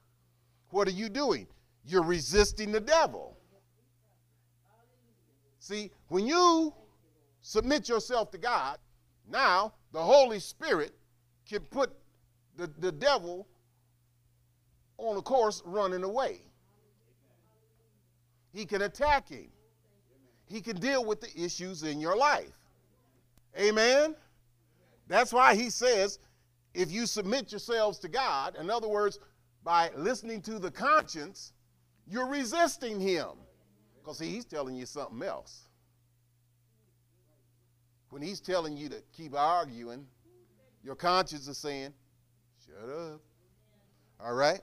what 0.71 0.87
are 0.87 0.93
you 0.93 1.09
doing? 1.09 1.49
You're 1.85 2.05
resisting 2.05 2.71
the 2.71 2.81
devil. 2.81 3.37
See, 5.59 5.91
when 6.09 6.27
you 6.27 6.73
submit 7.41 7.89
yourself 7.89 8.31
to 8.33 8.39
God, 8.39 8.79
now 9.29 9.75
the 9.93 10.03
Holy 10.03 10.39
Spirit 10.39 10.93
can 11.49 11.61
put 11.61 11.93
the, 12.57 12.71
the 12.79 12.93
devil 12.93 13.49
on 14.97 15.17
a 15.17 15.23
course 15.23 15.61
running 15.65 16.05
away. 16.05 16.43
He 18.53 18.65
can 18.65 18.83
attack 18.83 19.29
him. 19.29 19.52
He 20.53 20.61
can 20.61 20.77
deal 20.77 21.03
with 21.03 21.23
the 21.23 21.35
issues 21.35 21.83
in 21.83 21.99
your 21.99 22.15
life. 22.15 22.53
Amen? 23.59 24.15
That's 25.09 25.33
why 25.33 25.55
he 25.55 25.71
says, 25.71 26.19
if 26.75 26.93
you 26.93 27.07
submit 27.07 27.51
yourselves 27.51 27.99
to 28.01 28.09
God, 28.09 28.57
in 28.61 28.69
other 28.69 28.87
words, 28.87 29.19
by 29.65 29.91
listening 29.97 30.43
to 30.43 30.59
the 30.59 30.71
conscience, 30.71 31.55
you're 32.07 32.27
resisting 32.27 33.01
him. 33.01 33.29
Because 33.99 34.19
he's 34.19 34.45
telling 34.45 34.75
you 34.75 34.85
something 34.85 35.23
else. 35.27 35.69
When 38.11 38.21
he's 38.21 38.41
telling 38.41 38.77
you 38.77 38.91
to 38.91 39.03
keep 39.17 39.35
arguing, 39.35 40.07
your 40.85 40.97
conscience 40.97 41.49
is 41.49 41.57
saying, 41.57 41.95
shut 42.67 42.91
up. 42.91 43.23
All 44.21 44.35
right? 44.35 44.61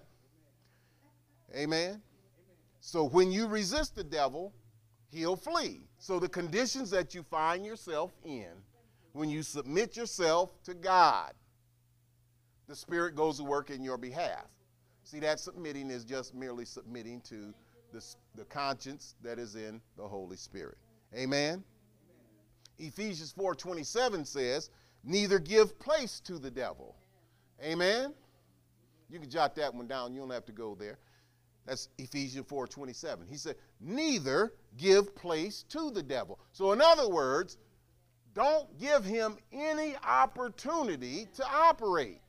Amen. 1.55 1.99
So 2.79 3.05
when 3.05 3.31
you 3.31 3.47
resist 3.47 3.95
the 3.95 4.03
devil, 4.03 4.53
he'll 5.11 5.35
flee. 5.35 5.81
So 5.97 6.19
the 6.19 6.29
conditions 6.29 6.89
that 6.91 7.13
you 7.13 7.23
find 7.23 7.65
yourself 7.65 8.11
in, 8.23 8.49
when 9.13 9.29
you 9.29 9.43
submit 9.43 9.97
yourself 9.97 10.61
to 10.63 10.73
God, 10.73 11.33
the 12.67 12.75
Spirit 12.75 13.15
goes 13.15 13.37
to 13.37 13.43
work 13.43 13.69
in 13.69 13.83
your 13.83 13.97
behalf. 13.97 14.45
See, 15.03 15.19
that 15.19 15.39
submitting 15.39 15.89
is 15.89 16.05
just 16.05 16.35
merely 16.35 16.65
submitting 16.65 17.21
to 17.21 17.53
the, 17.91 18.03
the 18.35 18.45
conscience 18.45 19.15
that 19.23 19.39
is 19.39 19.55
in 19.55 19.81
the 19.97 20.07
Holy 20.07 20.37
Spirit. 20.37 20.77
Amen? 21.15 21.63
Ephesians 22.77 23.33
4.27 23.37 24.25
says, 24.25 24.69
neither 25.03 25.39
give 25.39 25.79
place 25.79 26.19
to 26.21 26.37
the 26.37 26.51
devil. 26.51 26.95
Amen? 27.63 28.13
You 29.09 29.19
can 29.19 29.29
jot 29.29 29.55
that 29.55 29.73
one 29.73 29.87
down. 29.87 30.13
You 30.13 30.19
don't 30.19 30.29
have 30.29 30.45
to 30.45 30.51
go 30.51 30.75
there. 30.75 30.99
That's 31.69 31.87
Ephesians 31.99 32.47
4:27. 32.47 33.27
He 33.27 33.37
said, 33.37 33.55
"Neither 33.79 34.55
give 34.75 35.15
place 35.15 35.63
to 35.69 35.91
the 35.91 36.01
devil." 36.01 36.39
So 36.51 36.71
in 36.71 36.81
other 36.81 37.07
words, 37.07 37.57
don't 38.33 38.75
give 38.79 39.05
him 39.05 39.37
any 39.51 39.95
opportunity 39.97 41.27
to 41.35 41.45
operate. 41.47 42.21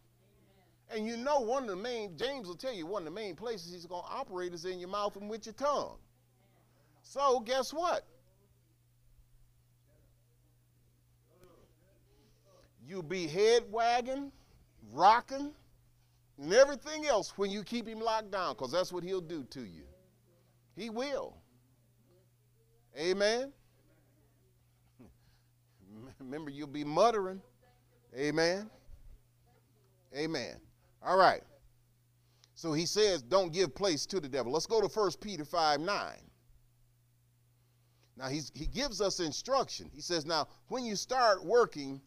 And 0.90 1.06
you 1.06 1.16
know 1.16 1.40
one 1.40 1.62
of 1.62 1.68
the 1.70 1.76
main 1.76 2.18
James 2.18 2.48
will 2.48 2.56
tell 2.56 2.72
you 2.74 2.84
one 2.84 3.02
of 3.02 3.06
the 3.06 3.18
main 3.18 3.34
places 3.34 3.72
he's 3.72 3.86
going 3.86 4.04
to 4.04 4.10
operate 4.10 4.52
is 4.52 4.66
in 4.66 4.78
your 4.78 4.90
mouth 4.90 5.16
and 5.16 5.30
with 5.30 5.46
your 5.46 5.54
tongue. 5.54 5.96
So 7.00 7.40
guess 7.40 7.72
what? 7.72 8.04
You'll 12.86 13.02
be 13.02 13.26
head 13.26 13.72
wagging, 13.72 14.32
rocking, 14.92 15.54
and 16.40 16.52
everything 16.54 17.06
else 17.06 17.36
when 17.36 17.50
you 17.50 17.62
keep 17.62 17.86
him 17.86 18.00
locked 18.00 18.30
down, 18.30 18.54
because 18.54 18.72
that's 18.72 18.92
what 18.92 19.04
he'll 19.04 19.20
do 19.20 19.44
to 19.50 19.60
you. 19.60 19.84
He 20.74 20.88
will. 20.88 21.36
Amen. 22.98 23.52
Remember, 26.18 26.50
you'll 26.50 26.66
be 26.66 26.84
muttering. 26.84 27.42
Amen. 28.16 28.70
Amen. 30.16 30.56
All 31.02 31.18
right. 31.18 31.42
So 32.54 32.72
he 32.72 32.86
says, 32.86 33.22
don't 33.22 33.52
give 33.52 33.74
place 33.74 34.06
to 34.06 34.18
the 34.18 34.28
devil. 34.28 34.52
Let's 34.52 34.66
go 34.66 34.80
to 34.80 34.88
1 34.88 35.10
Peter 35.20 35.44
5 35.44 35.80
9. 35.80 36.12
Now 38.16 38.28
he's, 38.28 38.50
he 38.54 38.66
gives 38.66 39.00
us 39.00 39.20
instruction. 39.20 39.90
He 39.94 40.00
says, 40.00 40.26
now 40.26 40.48
when 40.68 40.84
you 40.84 40.96
start 40.96 41.44
working 41.44 42.00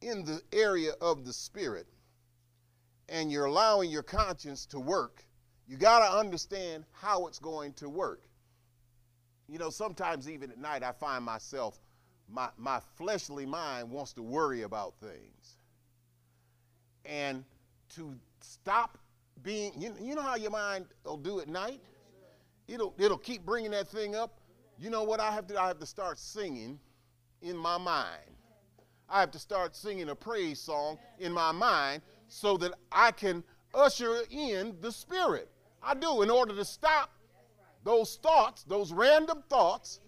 in 0.00 0.24
the 0.24 0.40
area 0.52 0.92
of 1.00 1.24
the 1.24 1.32
spirit, 1.32 1.86
and 3.08 3.32
you're 3.32 3.46
allowing 3.46 3.90
your 3.90 4.02
conscience 4.02 4.66
to 4.66 4.80
work, 4.80 5.24
you 5.66 5.76
got 5.76 6.00
to 6.00 6.18
understand 6.18 6.84
how 6.92 7.26
it's 7.26 7.38
going 7.38 7.72
to 7.74 7.88
work. 7.88 8.22
You 9.48 9.58
know, 9.58 9.70
sometimes 9.70 10.28
even 10.28 10.50
at 10.50 10.58
night, 10.58 10.82
I 10.82 10.92
find 10.92 11.24
myself, 11.24 11.80
my, 12.30 12.48
my 12.58 12.80
fleshly 12.96 13.46
mind 13.46 13.90
wants 13.90 14.12
to 14.14 14.22
worry 14.22 14.62
about 14.62 14.94
things. 15.00 15.56
And 17.04 17.44
to 17.96 18.14
stop 18.40 18.98
being, 19.42 19.72
you, 19.80 19.94
you 20.00 20.14
know 20.14 20.22
how 20.22 20.36
your 20.36 20.50
mind 20.50 20.86
will 21.04 21.16
do 21.16 21.40
at 21.40 21.48
night? 21.48 21.80
It'll, 22.66 22.94
it'll 22.98 23.16
keep 23.16 23.46
bringing 23.46 23.70
that 23.70 23.88
thing 23.88 24.14
up. 24.14 24.40
You 24.78 24.90
know 24.90 25.02
what 25.02 25.20
I 25.20 25.30
have 25.30 25.46
to 25.46 25.54
do? 25.54 25.58
I 25.58 25.68
have 25.68 25.78
to 25.78 25.86
start 25.86 26.18
singing 26.18 26.78
in 27.40 27.56
my 27.56 27.78
mind. 27.78 28.20
I 29.08 29.20
have 29.20 29.30
to 29.30 29.38
start 29.38 29.74
singing 29.74 30.10
a 30.10 30.14
praise 30.14 30.60
song 30.60 30.98
in 31.18 31.32
my 31.32 31.50
mind 31.50 32.02
so 32.28 32.56
that 32.58 32.72
I 32.92 33.10
can 33.10 33.42
usher 33.74 34.22
in 34.30 34.76
the 34.80 34.92
Spirit. 34.92 35.50
I 35.82 35.94
do 35.94 36.22
in 36.22 36.30
order 36.30 36.54
to 36.54 36.64
stop 36.64 37.10
those 37.84 38.18
thoughts, 38.22 38.64
those 38.64 38.92
random 38.92 39.42
thoughts 39.48 40.00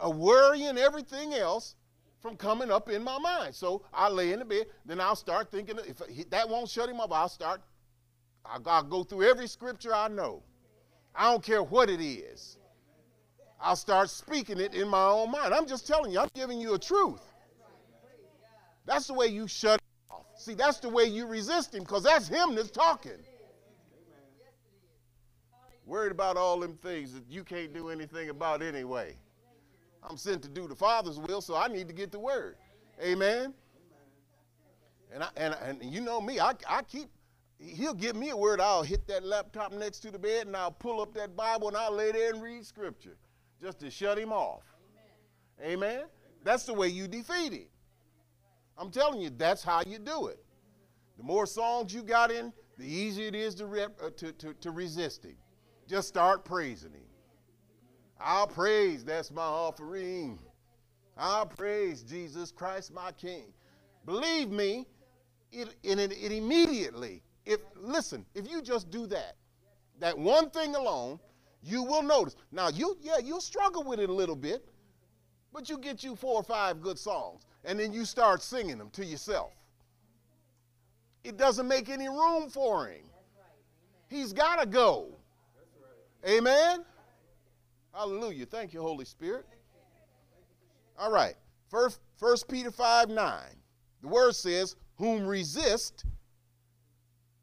of 0.00 0.16
worry 0.16 0.64
and 0.64 0.78
everything 0.78 1.34
else 1.34 1.74
from 2.20 2.36
coming 2.36 2.70
up 2.70 2.88
in 2.88 3.02
my 3.02 3.18
mind. 3.18 3.54
So 3.54 3.82
I 3.92 4.08
lay 4.08 4.32
in 4.32 4.40
the 4.40 4.44
bed, 4.44 4.66
then 4.84 5.00
I'll 5.00 5.16
start 5.16 5.50
thinking, 5.50 5.78
if 5.86 6.30
that 6.30 6.48
won't 6.48 6.68
shut 6.68 6.88
him 6.88 7.00
up, 7.00 7.12
I'll 7.12 7.28
start, 7.28 7.60
I'll, 8.44 8.62
I'll 8.66 8.82
go 8.82 9.04
through 9.04 9.24
every 9.24 9.46
scripture 9.46 9.94
I 9.94 10.08
know. 10.08 10.42
I 11.14 11.30
don't 11.30 11.42
care 11.42 11.62
what 11.62 11.88
it 11.88 12.00
is. 12.00 12.58
I'll 13.60 13.76
start 13.76 14.10
speaking 14.10 14.60
it 14.60 14.74
in 14.74 14.88
my 14.88 15.06
own 15.06 15.30
mind. 15.30 15.54
I'm 15.54 15.66
just 15.66 15.86
telling 15.86 16.12
you, 16.12 16.20
I'm 16.20 16.28
giving 16.34 16.60
you 16.60 16.74
a 16.74 16.78
truth. 16.78 17.22
That's 18.84 19.06
the 19.06 19.14
way 19.14 19.28
you 19.28 19.48
shut 19.48 19.80
See, 20.46 20.54
that's 20.54 20.78
the 20.78 20.88
way 20.88 21.06
you 21.06 21.26
resist 21.26 21.74
him 21.74 21.82
because 21.82 22.04
that's 22.04 22.28
him 22.28 22.54
that's 22.54 22.70
talking. 22.70 23.18
Worried 25.84 26.12
about 26.12 26.36
all 26.36 26.60
them 26.60 26.76
things 26.76 27.12
that 27.14 27.24
you 27.28 27.42
can't 27.42 27.74
do 27.74 27.88
anything 27.88 28.30
about 28.30 28.62
anyway. 28.62 29.16
I'm 30.08 30.16
sent 30.16 30.42
to 30.42 30.48
do 30.48 30.68
the 30.68 30.76
Father's 30.76 31.18
will, 31.18 31.40
so 31.40 31.56
I 31.56 31.66
need 31.66 31.88
to 31.88 31.94
get 31.94 32.12
the 32.12 32.20
word. 32.20 32.54
Amen. 33.02 33.54
And, 35.12 35.24
I, 35.24 35.28
and, 35.36 35.56
and 35.60 35.92
you 35.92 36.00
know 36.00 36.20
me, 36.20 36.38
I, 36.38 36.52
I 36.70 36.82
keep, 36.82 37.08
he'll 37.58 37.92
give 37.92 38.14
me 38.14 38.30
a 38.30 38.36
word, 38.36 38.60
I'll 38.60 38.84
hit 38.84 39.08
that 39.08 39.24
laptop 39.24 39.72
next 39.72 39.98
to 40.02 40.12
the 40.12 40.18
bed 40.20 40.46
and 40.46 40.56
I'll 40.56 40.70
pull 40.70 41.00
up 41.00 41.12
that 41.14 41.34
Bible 41.34 41.66
and 41.66 41.76
I'll 41.76 41.90
lay 41.90 42.12
there 42.12 42.32
and 42.32 42.40
read 42.40 42.64
scripture 42.64 43.16
just 43.60 43.80
to 43.80 43.90
shut 43.90 44.16
him 44.16 44.32
off. 44.32 44.62
Amen. 45.60 45.72
Amen? 45.72 46.04
That's 46.44 46.62
the 46.62 46.74
way 46.74 46.86
you 46.86 47.08
defeat 47.08 47.52
him. 47.52 47.66
I'm 48.78 48.90
telling 48.90 49.20
you, 49.20 49.30
that's 49.30 49.62
how 49.62 49.82
you 49.86 49.98
do 49.98 50.26
it. 50.26 50.38
The 51.16 51.22
more 51.22 51.46
songs 51.46 51.94
you 51.94 52.02
got 52.02 52.30
in, 52.30 52.52
the 52.78 52.86
easier 52.86 53.28
it 53.28 53.34
is 53.34 53.54
to, 53.56 53.66
rep, 53.66 53.98
uh, 54.02 54.10
to, 54.16 54.32
to, 54.32 54.54
to 54.54 54.70
resist 54.70 55.24
him. 55.24 55.36
Just 55.88 56.08
start 56.08 56.44
praising 56.44 56.92
him. 56.92 57.00
I'll 58.20 58.46
praise, 58.46 59.04
that's 59.04 59.30
my 59.30 59.42
offering. 59.42 60.38
I'll 61.16 61.46
praise 61.46 62.02
Jesus 62.02 62.50
Christ, 62.50 62.92
my 62.92 63.12
King. 63.12 63.52
Believe 64.04 64.50
me, 64.50 64.86
it, 65.52 65.74
it, 65.82 65.98
it 65.98 66.32
immediately, 66.32 67.22
if 67.44 67.60
listen, 67.76 68.26
if 68.34 68.50
you 68.50 68.60
just 68.60 68.90
do 68.90 69.06
that, 69.06 69.36
that 70.00 70.18
one 70.18 70.50
thing 70.50 70.74
alone, 70.74 71.18
you 71.62 71.82
will 71.82 72.02
notice. 72.02 72.36
Now 72.52 72.68
you, 72.68 72.98
yeah, 73.00 73.18
you'll 73.18 73.40
struggle 73.40 73.84
with 73.84 74.00
it 74.00 74.10
a 74.10 74.12
little 74.12 74.36
bit, 74.36 74.68
but 75.52 75.68
you 75.70 75.78
get 75.78 76.04
you 76.04 76.14
four 76.14 76.34
or 76.34 76.42
five 76.42 76.82
good 76.82 76.98
songs, 76.98 77.46
and 77.66 77.78
then 77.78 77.92
you 77.92 78.04
start 78.04 78.42
singing 78.42 78.78
them 78.78 78.88
to 78.90 79.04
yourself. 79.04 79.52
It 81.24 81.36
doesn't 81.36 81.66
make 81.66 81.90
any 81.90 82.08
room 82.08 82.48
for 82.48 82.86
him. 82.86 83.02
He's 84.08 84.32
got 84.32 84.60
to 84.60 84.66
go. 84.66 85.08
Amen. 86.26 86.84
Hallelujah. 87.92 88.46
Thank 88.46 88.72
you, 88.72 88.80
Holy 88.80 89.04
Spirit. 89.04 89.44
All 90.96 91.10
right. 91.10 91.34
First, 91.68 92.00
First 92.16 92.48
Peter 92.48 92.70
5 92.70 93.08
9. 93.08 93.42
The 94.02 94.08
word 94.08 94.36
says, 94.36 94.76
Whom 94.96 95.26
resist 95.26 96.04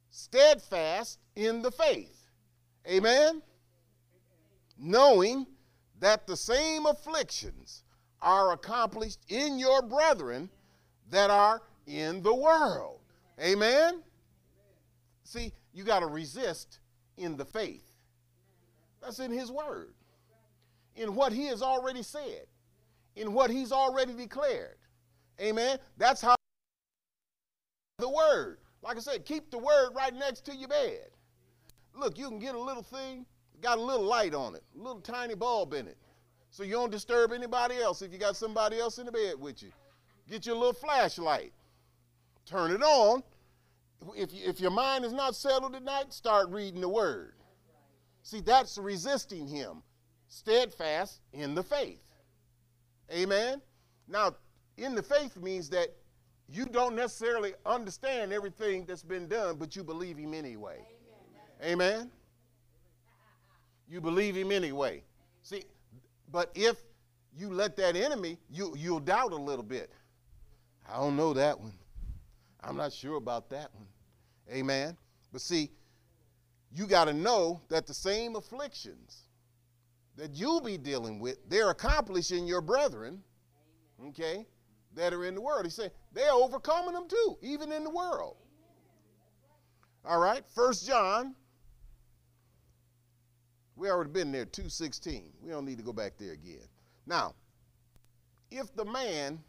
steadfast 0.10 1.20
in 1.36 1.62
the 1.62 1.72
faith. 1.72 2.30
Amen. 2.88 3.42
Knowing 4.78 5.46
that 6.00 6.26
the 6.28 6.38
same 6.38 6.86
afflictions 6.86 7.83
are 8.24 8.54
accomplished 8.54 9.20
in 9.30 9.60
your 9.60 9.82
brethren 9.82 10.50
that 11.12 11.30
are 11.30 11.62
in 11.86 12.24
the 12.24 12.34
world. 12.34 13.00
Amen. 13.40 14.02
See, 15.24 15.52
you 15.74 15.84
got 15.84 16.00
to 16.00 16.08
resist 16.08 16.80
in 17.18 17.38
the 17.38 17.46
faith. 17.46 17.84
That's 19.02 19.20
in 19.20 19.32
his 19.32 19.52
word 19.52 19.94
in 20.96 21.16
what 21.16 21.34
he 21.34 21.48
has 21.48 21.62
already 21.62 22.04
said, 22.04 22.46
in 23.16 23.34
what 23.34 23.50
he's 23.50 23.72
already 23.72 24.14
declared. 24.14 24.78
Amen. 25.42 25.80
That's 25.98 26.22
how 26.22 26.36
the 28.00 28.10
word. 28.10 28.60
Like 28.82 28.98
I 28.98 29.00
said, 29.00 29.26
keep 29.26 29.50
the 29.50 29.58
word 29.58 29.92
right 29.96 30.14
next 30.14 30.46
to 30.46 30.56
your 30.56 30.68
bed. 30.68 31.08
Look, 31.96 32.18
you 32.18 32.28
can 32.28 32.40
get 32.40 32.56
a 32.56 32.60
little 32.60 32.84
thing, 32.84 33.26
got 33.62 33.78
a 33.78 33.82
little 33.82 34.06
light 34.06 34.34
on 34.34 34.56
it, 34.56 34.64
a 34.76 34.78
little 34.78 35.02
tiny 35.02 35.36
bulb 35.36 35.74
in 35.74 35.88
it. 35.88 35.98
So 36.54 36.62
you 36.62 36.74
don't 36.74 36.92
disturb 36.92 37.32
anybody 37.32 37.78
else 37.78 38.04
if 38.04 38.14
you 38.14 38.20
got 38.20 38.36
somebody 38.36 38.78
else 38.78 39.00
in 39.00 39.08
the 39.08 39.12
bed 39.12 39.40
with 39.40 39.64
you. 39.64 39.72
Get 40.30 40.46
your 40.46 40.56
little 40.56 40.74
flashlight. 40.74 41.52
Turn 42.46 42.70
it 42.70 42.84
on. 42.84 43.24
If, 44.16 44.32
you, 44.32 44.42
if 44.46 44.60
your 44.60 44.70
mind 44.70 45.04
is 45.04 45.14
not 45.14 45.36
settled 45.36 45.74
at 45.74 45.82
night, 45.82 46.14
start 46.14 46.50
reading 46.52 46.80
the 46.80 46.90
word. 46.90 47.34
See, 48.22 48.40
that's 48.40 48.78
resisting 48.78 49.48
him 49.48 49.82
steadfast 50.28 51.22
in 51.34 51.56
the 51.56 51.64
faith. 51.64 52.04
Amen. 53.12 53.60
Now, 54.08 54.36
in 54.78 54.94
the 54.94 55.02
faith 55.02 55.36
means 55.38 55.70
that 55.70 55.88
you 56.48 56.68
don't 56.68 56.96
necessarily 56.96 57.54
understand 57.66 58.32
everything 58.32 58.86
that's 58.86 59.02
been 59.02 59.28
done, 59.28 59.56
but 59.56 59.76
you 59.76 59.84
believe 59.84 60.18
him 60.18 60.36
anyway. 60.36 60.86
Amen. 61.64 61.82
Amen. 61.98 62.12
You 63.90 64.02
believe 64.02 64.36
him 64.36 64.52
anyway. 64.52 65.02
See, 65.42 65.64
but 66.34 66.50
if 66.56 66.78
you 67.38 67.54
let 67.54 67.78
that 67.78 67.96
enemy, 67.96 68.40
you, 68.50 68.74
you'll 68.76 69.00
doubt 69.00 69.32
a 69.32 69.38
little 69.38 69.64
bit. 69.64 69.92
I 70.92 70.98
don't 70.98 71.16
know 71.16 71.32
that 71.34 71.58
one. 71.58 71.74
I'm 72.62 72.76
not 72.76 72.92
sure 72.92 73.18
about 73.18 73.52
that 73.52 73.70
one. 73.76 73.88
Amen. 74.52 74.98
But 75.32 75.42
see, 75.42 75.70
you 76.74 76.88
got 76.88 77.06
to 77.06 77.14
know 77.14 77.62
that 77.70 77.86
the 77.86 77.94
same 77.94 78.36
afflictions 78.36 79.22
that 80.18 80.34
you'll 80.34 80.62
be 80.62 80.76
dealing 80.76 81.20
with, 81.20 81.38
they're 81.50 81.70
accomplishing 81.70 82.48
your 82.48 82.62
brethren, 82.62 83.22
okay, 84.08 84.48
that 84.96 85.14
are 85.14 85.26
in 85.26 85.36
the 85.36 85.42
world. 85.42 85.66
He 85.66 85.72
said 85.72 85.92
they're 86.14 86.32
overcoming 86.32 86.94
them 86.94 87.08
too, 87.08 87.38
even 87.44 87.72
in 87.72 87.84
the 87.84 87.90
world. 87.92 88.38
All 90.04 90.20
right, 90.20 90.44
First 90.56 90.88
John. 90.88 91.36
We 93.76 93.90
already 93.90 94.12
been 94.12 94.32
there, 94.32 94.46
216. 94.46 95.32
We 95.42 95.52
don't 95.52 95.66
need 95.66 95.78
to 95.78 95.84
go 95.84 95.94
back 95.94 96.14
there 96.18 96.34
again. 96.34 96.68
Now, 97.06 97.34
if 98.52 98.74
the 98.76 98.86
man 98.86 99.40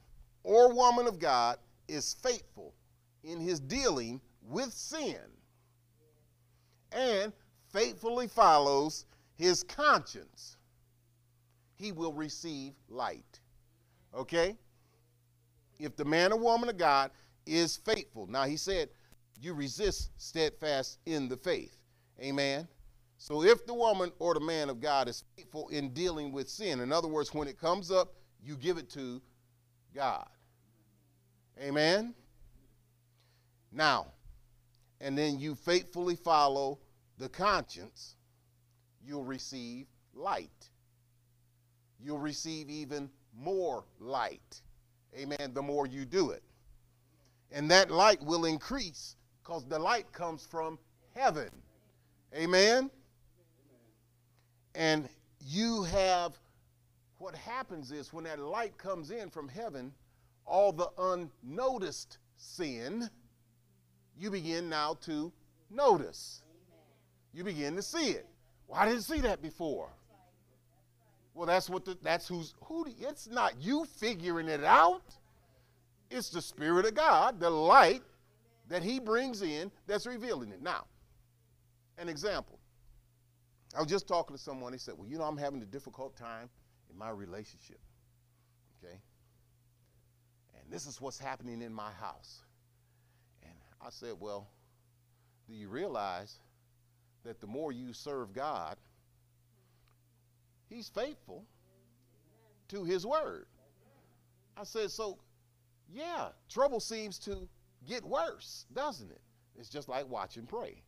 or 0.42 0.72
woman 0.72 1.06
of 1.06 1.18
God 1.18 1.58
is 1.88 2.14
faithful 2.22 2.74
in 3.22 3.38
his 3.38 3.60
dealing 3.60 4.20
with 4.42 4.72
sin 4.72 5.18
and 6.92 7.32
faithfully 7.72 8.28
follows 8.28 9.04
his 9.36 9.62
conscience, 9.62 10.56
he 11.76 11.92
will 11.92 12.12
receive 12.12 12.72
light. 12.88 13.40
Okay? 14.14 14.56
If 15.78 15.96
the 15.96 16.04
man 16.04 16.32
or 16.32 16.38
woman 16.38 16.68
of 16.68 16.78
God 16.78 17.10
is 17.46 17.76
faithful. 17.76 18.26
Now, 18.26 18.44
he 18.44 18.56
said, 18.56 18.88
you 19.40 19.54
resist 19.54 20.10
steadfast 20.16 20.98
in 21.06 21.28
the 21.28 21.36
faith. 21.36 21.76
Amen. 22.20 22.66
So, 23.24 23.42
if 23.42 23.64
the 23.64 23.72
woman 23.72 24.12
or 24.18 24.34
the 24.34 24.40
man 24.40 24.68
of 24.68 24.82
God 24.82 25.08
is 25.08 25.24
faithful 25.34 25.68
in 25.68 25.94
dealing 25.94 26.30
with 26.30 26.46
sin, 26.46 26.80
in 26.80 26.92
other 26.92 27.08
words, 27.08 27.32
when 27.32 27.48
it 27.48 27.58
comes 27.58 27.90
up, 27.90 28.12
you 28.44 28.54
give 28.54 28.76
it 28.76 28.90
to 28.90 29.22
God. 29.94 30.28
Amen. 31.58 32.12
Now, 33.72 34.08
and 35.00 35.16
then 35.16 35.38
you 35.38 35.54
faithfully 35.54 36.16
follow 36.16 36.80
the 37.16 37.30
conscience 37.30 38.16
you'll 39.02 39.24
receive 39.24 39.86
light. 40.12 40.68
You'll 41.98 42.18
receive 42.18 42.68
even 42.68 43.08
more 43.34 43.86
light. 44.00 44.60
Amen. 45.16 45.54
The 45.54 45.62
more 45.62 45.86
you 45.86 46.04
do 46.04 46.32
it. 46.32 46.42
And 47.50 47.70
that 47.70 47.90
light 47.90 48.22
will 48.22 48.44
increase 48.44 49.16
because 49.42 49.64
the 49.64 49.78
light 49.78 50.12
comes 50.12 50.44
from 50.44 50.78
heaven. 51.14 51.48
Amen. 52.36 52.90
And 54.74 55.08
you 55.46 55.84
have 55.84 56.38
what 57.18 57.34
happens 57.34 57.92
is 57.92 58.12
when 58.12 58.24
that 58.24 58.38
light 58.38 58.76
comes 58.76 59.10
in 59.10 59.30
from 59.30 59.48
heaven, 59.48 59.92
all 60.46 60.72
the 60.72 60.90
unnoticed 60.98 62.18
sin, 62.36 63.08
you 64.18 64.30
begin 64.30 64.68
now 64.68 64.98
to 65.02 65.32
notice. 65.70 66.42
You 67.32 67.44
begin 67.44 67.76
to 67.76 67.82
see 67.82 68.10
it. 68.10 68.26
Well, 68.66 68.80
I 68.80 68.86
didn't 68.86 69.02
see 69.02 69.20
that 69.20 69.42
before. 69.42 69.88
Well, 71.34 71.46
that's 71.46 71.68
what 71.68 71.84
the, 71.84 71.96
that's 72.02 72.28
who's 72.28 72.54
who. 72.64 72.86
It's 73.00 73.26
not 73.26 73.54
you 73.60 73.84
figuring 73.84 74.48
it 74.48 74.62
out. 74.62 75.02
It's 76.10 76.30
the 76.30 76.42
Spirit 76.42 76.86
of 76.86 76.94
God, 76.94 77.40
the 77.40 77.50
light 77.50 78.02
that 78.68 78.82
He 78.82 79.00
brings 79.00 79.42
in 79.42 79.70
that's 79.86 80.06
revealing 80.06 80.50
it. 80.50 80.62
Now, 80.62 80.84
an 81.98 82.08
example. 82.08 82.58
I 83.76 83.80
was 83.80 83.88
just 83.88 84.06
talking 84.06 84.36
to 84.36 84.42
someone. 84.42 84.72
He 84.72 84.78
said, 84.78 84.94
"Well, 84.96 85.08
you 85.08 85.18
know, 85.18 85.24
I'm 85.24 85.36
having 85.36 85.62
a 85.62 85.66
difficult 85.66 86.16
time 86.16 86.48
in 86.90 86.98
my 86.98 87.10
relationship. 87.10 87.80
Okay, 88.78 89.00
and 90.54 90.72
this 90.72 90.86
is 90.86 91.00
what's 91.00 91.18
happening 91.18 91.62
in 91.62 91.72
my 91.72 91.90
house." 91.92 92.44
And 93.42 93.54
I 93.80 93.90
said, 93.90 94.14
"Well, 94.20 94.48
do 95.48 95.54
you 95.54 95.68
realize 95.68 96.38
that 97.24 97.40
the 97.40 97.46
more 97.46 97.72
you 97.72 97.92
serve 97.92 98.32
God, 98.32 98.76
He's 100.68 100.88
faithful 100.88 101.44
to 102.68 102.84
His 102.84 103.06
word. 103.06 103.46
I 104.56 104.64
said, 104.64 104.90
so 104.90 105.18
yeah, 105.92 106.28
trouble 106.48 106.80
seems 106.80 107.18
to 107.20 107.48
get 107.86 108.04
worse, 108.04 108.66
doesn't 108.72 109.10
it? 109.10 109.20
It's 109.58 109.68
just 109.68 109.88
like 109.88 110.08
watch 110.08 110.36
and 110.36 110.48
pray. 110.48 110.82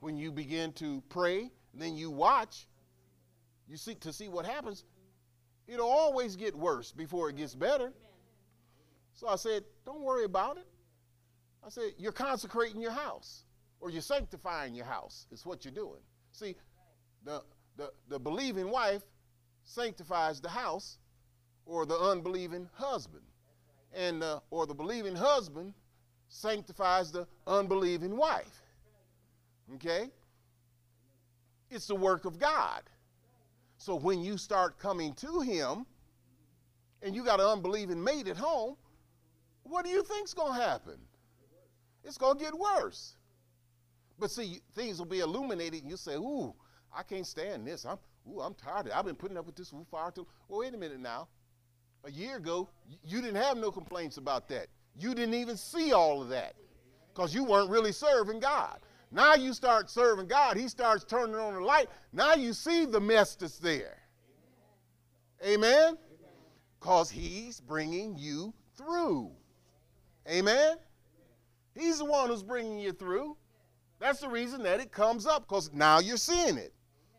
When 0.00 0.16
you 0.16 0.30
begin 0.30 0.72
to 0.74 1.02
pray, 1.08 1.50
then 1.74 1.96
you 1.96 2.10
watch, 2.10 2.66
you 3.68 3.76
seek 3.76 4.00
to 4.00 4.12
see 4.12 4.28
what 4.28 4.46
happens, 4.46 4.84
it'll 5.66 5.88
always 5.88 6.36
get 6.36 6.54
worse 6.54 6.92
before 6.92 7.28
it 7.30 7.36
gets 7.36 7.54
better. 7.54 7.92
So 9.14 9.28
I 9.28 9.36
said, 9.36 9.64
don't 9.84 10.02
worry 10.02 10.24
about 10.24 10.56
it. 10.56 10.66
I 11.64 11.70
said, 11.70 11.90
you're 11.98 12.12
consecrating 12.12 12.80
your 12.80 12.92
house 12.92 13.44
or 13.80 13.90
you're 13.90 14.02
sanctifying 14.02 14.74
your 14.74 14.86
house. 14.86 15.26
It's 15.30 15.44
what 15.44 15.64
you're 15.64 15.74
doing. 15.74 16.00
See, 16.32 16.54
the, 17.24 17.42
the, 17.76 17.90
the 18.08 18.18
believing 18.18 18.70
wife 18.70 19.02
sanctifies 19.64 20.40
the 20.40 20.48
house 20.48 20.98
or 21.66 21.84
the 21.84 21.96
unbelieving 21.96 22.68
husband. 22.72 23.24
And, 23.92 24.22
uh, 24.22 24.40
or 24.50 24.66
the 24.66 24.74
believing 24.74 25.16
husband 25.16 25.74
sanctifies 26.28 27.10
the 27.10 27.26
unbelieving 27.46 28.16
wife. 28.16 28.62
Okay? 29.74 30.10
It's 31.70 31.86
the 31.86 31.94
work 31.94 32.24
of 32.24 32.38
God. 32.38 32.82
So 33.76 33.94
when 33.94 34.22
you 34.22 34.38
start 34.38 34.78
coming 34.78 35.12
to 35.14 35.40
Him 35.40 35.86
and 37.02 37.14
you 37.14 37.24
got 37.24 37.40
an 37.40 37.46
unbelieving 37.46 38.02
mate 38.02 38.26
at 38.26 38.36
home, 38.36 38.76
what 39.62 39.84
do 39.84 39.90
you 39.90 40.02
think's 40.02 40.34
going 40.34 40.58
to 40.58 40.60
happen? 40.60 40.98
It's 42.04 42.18
going 42.18 42.38
to 42.38 42.44
get 42.44 42.54
worse. 42.58 43.16
But 44.18 44.30
see, 44.30 44.60
things 44.74 44.98
will 44.98 45.06
be 45.06 45.20
illuminated 45.20 45.82
and 45.82 45.90
you 45.90 45.96
say, 45.96 46.14
ooh, 46.14 46.54
I 46.96 47.02
can't 47.02 47.26
stand 47.26 47.66
this. 47.66 47.84
I'm, 47.84 47.98
ooh, 48.28 48.40
I'm 48.40 48.54
tired. 48.54 48.90
I've 48.90 49.04
been 49.04 49.14
putting 49.14 49.36
up 49.36 49.46
with 49.46 49.56
this 49.56 49.72
far 49.90 50.10
too. 50.10 50.26
Well, 50.48 50.60
wait 50.60 50.74
a 50.74 50.78
minute 50.78 51.00
now. 51.00 51.28
A 52.04 52.10
year 52.10 52.36
ago, 52.36 52.68
you 53.04 53.20
didn't 53.20 53.42
have 53.42 53.56
no 53.56 53.70
complaints 53.70 54.16
about 54.16 54.48
that. 54.48 54.68
You 54.96 55.14
didn't 55.14 55.34
even 55.34 55.56
see 55.56 55.92
all 55.92 56.22
of 56.22 56.28
that 56.30 56.54
because 57.12 57.34
you 57.34 57.44
weren't 57.44 57.70
really 57.70 57.92
serving 57.92 58.40
God. 58.40 58.78
Now 59.10 59.34
you 59.34 59.52
start 59.52 59.90
serving 59.90 60.26
God. 60.26 60.56
He 60.56 60.68
starts 60.68 61.04
turning 61.04 61.36
on 61.36 61.54
the 61.54 61.60
light. 61.60 61.88
Now 62.12 62.34
you 62.34 62.52
see 62.52 62.84
the 62.84 63.00
mess 63.00 63.34
that's 63.36 63.58
there. 63.58 63.98
Amen? 65.44 65.96
Because 66.78 67.10
he's 67.10 67.60
bringing 67.60 68.16
you 68.16 68.52
through. 68.76 69.30
Amen? 70.28 70.76
He's 71.74 71.98
the 71.98 72.04
one 72.04 72.28
who's 72.28 72.42
bringing 72.42 72.78
you 72.78 72.92
through. 72.92 73.36
That's 73.98 74.20
the 74.20 74.28
reason 74.28 74.62
that 74.64 74.80
it 74.80 74.92
comes 74.92 75.26
up 75.26 75.48
because 75.48 75.72
now 75.72 75.98
you're 75.98 76.16
seeing 76.16 76.58
it. 76.58 76.72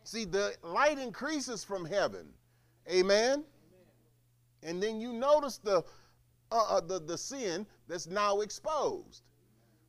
See, 0.04 0.24
the 0.24 0.54
light 0.62 0.98
increases 0.98 1.64
from 1.64 1.84
heaven. 1.84 2.28
Amen? 2.90 3.44
And 4.62 4.82
then 4.82 5.00
you 5.00 5.12
notice 5.12 5.58
the, 5.58 5.82
uh, 6.50 6.64
uh, 6.68 6.80
the, 6.80 7.00
the 7.00 7.18
sin 7.18 7.66
that's 7.88 8.06
now 8.06 8.40
exposed. 8.40 9.22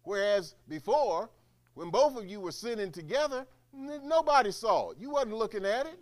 Whereas 0.04 0.56
before, 0.68 1.30
when 1.74 1.90
both 1.90 2.18
of 2.18 2.26
you 2.26 2.40
were 2.40 2.52
sinning 2.52 2.92
together, 2.92 3.46
nobody 3.74 4.52
saw 4.52 4.92
it. 4.92 4.98
You 5.00 5.12
wasn't 5.12 5.36
looking 5.36 5.66
at 5.66 5.86
it. 5.86 6.00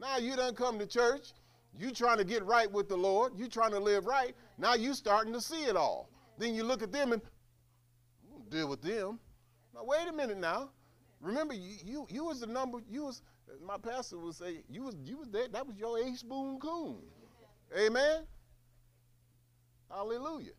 Now 0.00 0.18
you 0.18 0.36
done 0.36 0.54
come 0.54 0.78
to 0.78 0.86
church. 0.86 1.32
You 1.78 1.90
trying 1.90 2.18
to 2.18 2.24
get 2.24 2.44
right 2.44 2.70
with 2.70 2.88
the 2.88 2.96
Lord. 2.96 3.32
You 3.36 3.48
trying 3.48 3.72
to 3.72 3.78
live 3.78 4.06
right. 4.06 4.34
Now 4.56 4.74
you 4.74 4.94
starting 4.94 5.32
to 5.32 5.40
see 5.40 5.64
it 5.64 5.76
all. 5.76 6.08
Then 6.38 6.54
you 6.54 6.64
look 6.64 6.82
at 6.82 6.92
them 6.92 7.12
and 7.12 7.22
deal 8.48 8.68
with 8.68 8.82
them. 8.82 9.18
Now 9.74 9.84
wait 9.84 10.08
a 10.08 10.12
minute 10.12 10.38
now. 10.38 10.70
Remember, 11.20 11.54
you 11.54 11.76
you, 11.84 12.06
you 12.08 12.24
was 12.24 12.40
the 12.40 12.46
number. 12.46 12.78
You 12.88 13.04
was 13.04 13.22
my 13.64 13.76
pastor 13.76 14.18
would 14.18 14.34
say 14.34 14.62
you 14.68 14.84
was 14.84 14.96
you 15.04 15.18
was 15.18 15.28
there. 15.28 15.48
That 15.48 15.66
was 15.66 15.76
your 15.76 15.98
ace 15.98 16.22
boon 16.22 16.58
coon. 16.58 16.98
Amen. 17.76 18.22
Hallelujah. 19.90 20.52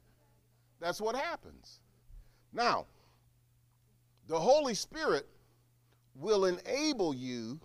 That's 0.79 1.01
what 1.01 1.15
happens. 1.15 1.79
Now, 2.53 2.85
the 4.29 4.39
Holy 4.39 4.75
Spirit 4.75 5.25
will 6.13 6.45
enable 6.45 7.15
you 7.15 7.59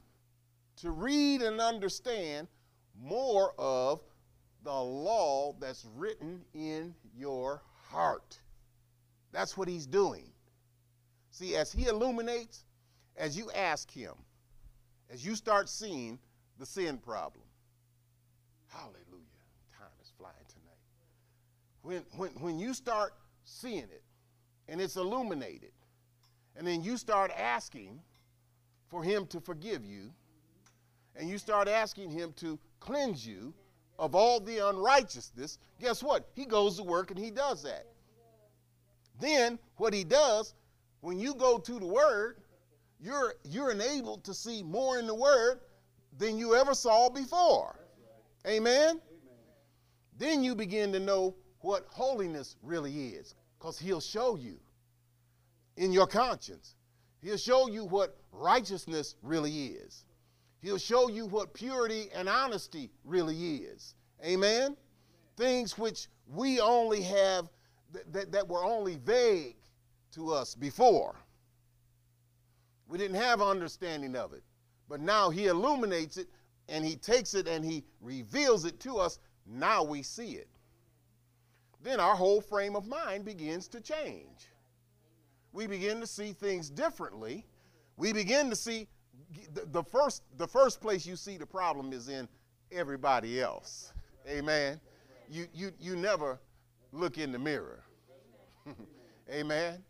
to 0.76 0.90
read 0.90 1.42
and 1.42 1.60
understand 1.60 2.48
more 2.98 3.52
of 3.58 4.00
the 4.62 4.72
law 4.72 5.54
that's 5.60 5.86
written 5.94 6.40
in 6.54 6.94
your 7.14 7.60
heart. 7.90 8.40
That's 9.30 9.58
what 9.58 9.68
he's 9.68 9.86
doing. 9.86 10.24
See, 11.30 11.54
as 11.54 11.70
he 11.70 11.86
illuminates, 11.86 12.64
as 13.16 13.36
you 13.36 13.50
ask 13.54 13.90
him, 13.90 14.14
as 15.12 15.24
you 15.24 15.34
start 15.34 15.68
seeing 15.68 16.18
the 16.58 16.64
sin 16.64 16.96
problem. 16.96 17.44
Hallelujah. 18.68 18.96
Time 19.78 19.88
is 20.02 20.10
flying 20.16 20.34
tonight. 20.48 20.78
When, 21.82 22.04
when, 22.16 22.30
when 22.42 22.58
you 22.58 22.72
start 22.72 23.12
seeing 23.44 23.80
it 23.80 24.02
and 24.66 24.80
it's 24.80 24.96
illuminated, 24.96 25.72
and 26.56 26.66
then 26.66 26.82
you 26.82 26.96
start 26.96 27.30
asking 27.36 28.00
for 28.88 29.02
Him 29.02 29.26
to 29.26 29.40
forgive 29.40 29.84
you, 29.84 30.12
and 31.16 31.28
you 31.28 31.38
start 31.38 31.68
asking 31.68 32.10
Him 32.10 32.32
to 32.36 32.58
cleanse 32.80 33.26
you 33.26 33.54
of 33.98 34.14
all 34.14 34.40
the 34.40 34.68
unrighteousness, 34.68 35.58
guess 35.80 36.02
what? 36.02 36.28
He 36.34 36.44
goes 36.44 36.76
to 36.76 36.82
work 36.82 37.10
and 37.10 37.18
He 37.18 37.30
does 37.30 37.62
that. 37.62 37.86
Then, 39.20 39.58
what 39.76 39.94
He 39.94 40.04
does, 40.04 40.54
when 41.00 41.18
you 41.18 41.34
go 41.34 41.58
to 41.58 41.78
the 41.78 41.86
Word, 41.86 42.38
you're, 43.00 43.34
you're 43.44 43.70
enabled 43.70 44.24
to 44.24 44.34
see 44.34 44.62
more 44.62 44.98
in 44.98 45.06
the 45.06 45.14
Word 45.14 45.60
than 46.18 46.38
you 46.38 46.54
ever 46.54 46.74
saw 46.74 47.08
before. 47.08 47.76
Amen? 48.46 49.00
Then 50.18 50.44
you 50.44 50.54
begin 50.54 50.92
to 50.92 51.00
know 51.00 51.34
what 51.60 51.86
holiness 51.88 52.56
really 52.62 53.08
is 53.08 53.34
because 53.58 53.78
He'll 53.78 54.00
show 54.00 54.36
you 54.36 54.58
in 55.76 55.92
your 55.92 56.06
conscience. 56.06 56.74
He'll 57.22 57.36
show 57.36 57.68
you 57.68 57.84
what 57.84 58.16
righteousness 58.32 59.16
really 59.22 59.66
is. 59.66 60.04
He'll 60.60 60.78
show 60.78 61.08
you 61.08 61.26
what 61.26 61.54
purity 61.54 62.08
and 62.14 62.28
honesty 62.28 62.90
really 63.04 63.36
is. 63.36 63.94
Amen? 64.24 64.76
Things 65.36 65.76
which 65.76 66.08
we 66.26 66.60
only 66.60 67.02
have, 67.02 67.50
th- 67.92 68.04
that, 68.12 68.32
that 68.32 68.48
were 68.48 68.64
only 68.64 68.96
vague 68.96 69.56
to 70.12 70.32
us 70.32 70.54
before. 70.54 71.16
We 72.88 72.98
didn't 72.98 73.16
have 73.16 73.42
understanding 73.42 74.16
of 74.16 74.32
it. 74.32 74.42
But 74.88 75.00
now 75.00 75.30
he 75.30 75.46
illuminates 75.46 76.16
it 76.16 76.28
and 76.68 76.84
he 76.84 76.96
takes 76.96 77.34
it 77.34 77.48
and 77.48 77.64
he 77.64 77.84
reveals 78.00 78.64
it 78.64 78.80
to 78.80 78.98
us. 78.98 79.18
Now 79.46 79.82
we 79.82 80.02
see 80.02 80.32
it. 80.32 80.48
Then 81.82 82.00
our 82.00 82.14
whole 82.14 82.40
frame 82.40 82.76
of 82.76 82.86
mind 82.86 83.24
begins 83.24 83.68
to 83.68 83.80
change 83.80 84.48
we 85.54 85.68
begin 85.68 86.00
to 86.00 86.06
see 86.06 86.32
things 86.32 86.68
differently. 86.68 87.46
We 87.96 88.12
begin 88.12 88.50
to 88.50 88.56
see 88.56 88.88
the, 89.54 89.64
the, 89.66 89.82
first 89.84 90.24
the 90.36 90.48
first 90.48 90.80
place 90.80 91.06
you 91.06 91.14
see 91.14 91.38
the 91.38 91.46
problem 91.46 91.92
is 91.92 92.08
in 92.08 92.28
everybody 92.72 93.40
else. 93.40 93.92
Amen. 94.28 94.80
You 95.30 95.46
you 95.54 95.72
you 95.78 95.96
never 95.96 96.40
look 96.92 97.18
in 97.18 97.30
the 97.30 97.38
mirror. 97.38 97.84
Amen. 99.32 99.82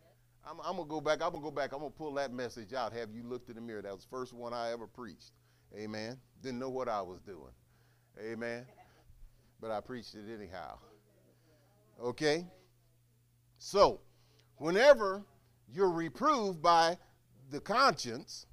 I'm, 0.47 0.59
I'm, 0.63 0.77
gonna 0.77 0.87
go 0.87 1.01
back. 1.01 1.21
I'm 1.23 1.31
gonna 1.31 1.43
go 1.43 1.51
back. 1.51 1.73
I'm 1.73 1.79
gonna 1.79 1.89
pull 1.89 2.13
that 2.13 2.31
message 2.31 2.73
out. 2.73 2.93
Have 2.93 3.09
you 3.11 3.23
looked 3.23 3.49
in 3.49 3.55
the 3.55 3.61
mirror? 3.61 3.81
That 3.81 3.93
was 3.93 4.03
the 4.03 4.09
first 4.09 4.33
one 4.33 4.53
I 4.53 4.71
ever 4.71 4.85
preached. 4.85 5.31
Amen. 5.75 6.17
Didn't 6.43 6.59
know 6.59 6.69
what 6.69 6.87
I 6.87 7.01
was 7.01 7.19
doing. 7.21 7.51
Amen. 8.21 8.65
But 9.59 9.71
I 9.71 9.81
preached 9.81 10.13
it 10.13 10.31
anyhow. 10.31 10.77
Okay. 12.01 12.45
So, 13.57 14.01
whenever 14.57 15.23
you're 15.71 15.91
reproved 15.91 16.61
by 16.61 16.97
the 17.49 17.59
conscience, 17.59 18.45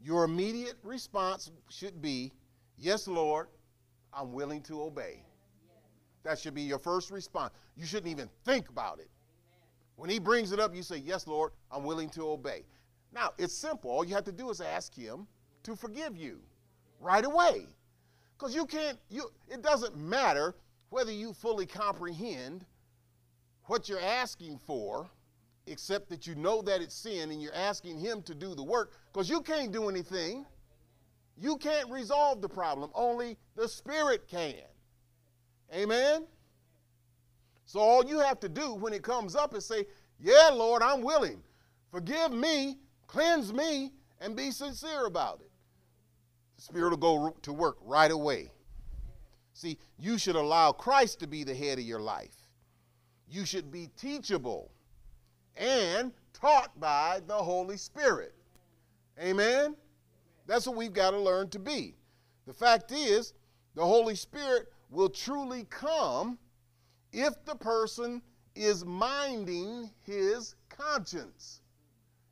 your 0.00 0.24
immediate 0.24 0.76
response 0.82 1.50
should 1.68 2.00
be, 2.02 2.32
Yes, 2.76 3.06
Lord, 3.06 3.46
I'm 4.12 4.32
willing 4.32 4.60
to 4.62 4.82
obey. 4.82 5.22
That 6.24 6.38
should 6.38 6.54
be 6.54 6.62
your 6.62 6.78
first 6.78 7.10
response. 7.10 7.52
You 7.76 7.86
shouldn't 7.86 8.10
even 8.10 8.28
think 8.44 8.68
about 8.68 8.98
it. 8.98 9.08
When 9.96 10.10
he 10.10 10.18
brings 10.18 10.52
it 10.52 10.58
up, 10.58 10.74
you 10.74 10.82
say, 10.82 10.96
Yes, 10.96 11.26
Lord, 11.26 11.52
I'm 11.70 11.84
willing 11.84 12.10
to 12.10 12.28
obey. 12.28 12.64
Now, 13.12 13.30
it's 13.38 13.54
simple. 13.54 13.90
All 13.90 14.04
you 14.04 14.14
have 14.14 14.24
to 14.24 14.32
do 14.32 14.50
is 14.50 14.60
ask 14.60 14.94
him 14.94 15.26
to 15.62 15.76
forgive 15.76 16.16
you 16.16 16.40
right 17.00 17.24
away. 17.24 17.66
Because 18.36 18.54
you 18.54 18.66
can't, 18.66 18.98
you, 19.08 19.30
it 19.48 19.62
doesn't 19.62 19.96
matter 19.96 20.54
whether 20.90 21.12
you 21.12 21.32
fully 21.32 21.66
comprehend 21.66 22.66
what 23.66 23.88
you're 23.88 24.00
asking 24.00 24.58
for 24.66 25.08
except 25.66 26.08
that 26.10 26.26
you 26.26 26.34
know 26.34 26.62
that 26.62 26.80
it's 26.80 26.94
sin 26.94 27.30
and 27.30 27.42
you're 27.42 27.54
asking 27.54 27.98
Him 27.98 28.22
to 28.22 28.34
do 28.34 28.54
the 28.54 28.62
work 28.62 28.92
because 29.12 29.28
you 29.28 29.40
can't 29.40 29.72
do 29.72 29.88
anything. 29.88 30.44
You 31.36 31.56
can't 31.56 31.90
resolve 31.90 32.40
the 32.40 32.48
problem. 32.48 32.90
Only 32.94 33.36
the 33.56 33.68
Spirit 33.68 34.28
can. 34.28 34.54
Amen? 35.74 36.26
So 37.66 37.80
all 37.80 38.04
you 38.04 38.20
have 38.20 38.38
to 38.40 38.48
do 38.48 38.74
when 38.74 38.92
it 38.92 39.02
comes 39.02 39.34
up 39.34 39.54
is 39.54 39.66
say, 39.66 39.86
Yeah, 40.20 40.50
Lord, 40.52 40.82
I'm 40.82 41.02
willing. 41.02 41.42
Forgive 41.90 42.32
me, 42.32 42.78
cleanse 43.06 43.52
me, 43.52 43.92
and 44.20 44.36
be 44.36 44.50
sincere 44.50 45.06
about 45.06 45.40
it. 45.40 45.50
The 46.56 46.62
Spirit 46.62 46.90
will 46.90 46.96
go 46.96 47.36
to 47.42 47.52
work 47.52 47.78
right 47.82 48.10
away. 48.10 48.50
See, 49.54 49.78
you 49.98 50.18
should 50.18 50.36
allow 50.36 50.72
Christ 50.72 51.20
to 51.20 51.26
be 51.26 51.44
the 51.44 51.54
head 51.54 51.78
of 51.78 51.84
your 51.84 52.00
life. 52.00 52.36
You 53.28 53.44
should 53.44 53.70
be 53.70 53.88
teachable 53.96 54.70
and 55.56 56.12
taught 56.32 56.78
by 56.80 57.20
the 57.26 57.36
Holy 57.36 57.76
Spirit. 57.76 58.34
Amen? 59.20 59.76
That's 60.46 60.66
what 60.66 60.76
we've 60.76 60.92
got 60.92 61.12
to 61.12 61.18
learn 61.18 61.48
to 61.50 61.58
be. 61.58 61.94
The 62.46 62.52
fact 62.52 62.92
is, 62.92 63.32
the 63.74 63.84
Holy 63.84 64.14
Spirit 64.14 64.72
will 64.90 65.08
truly 65.08 65.66
come 65.70 66.38
if 67.12 67.44
the 67.44 67.54
person 67.54 68.22
is 68.54 68.84
minding 68.84 69.90
his 70.02 70.54
conscience. 70.68 71.60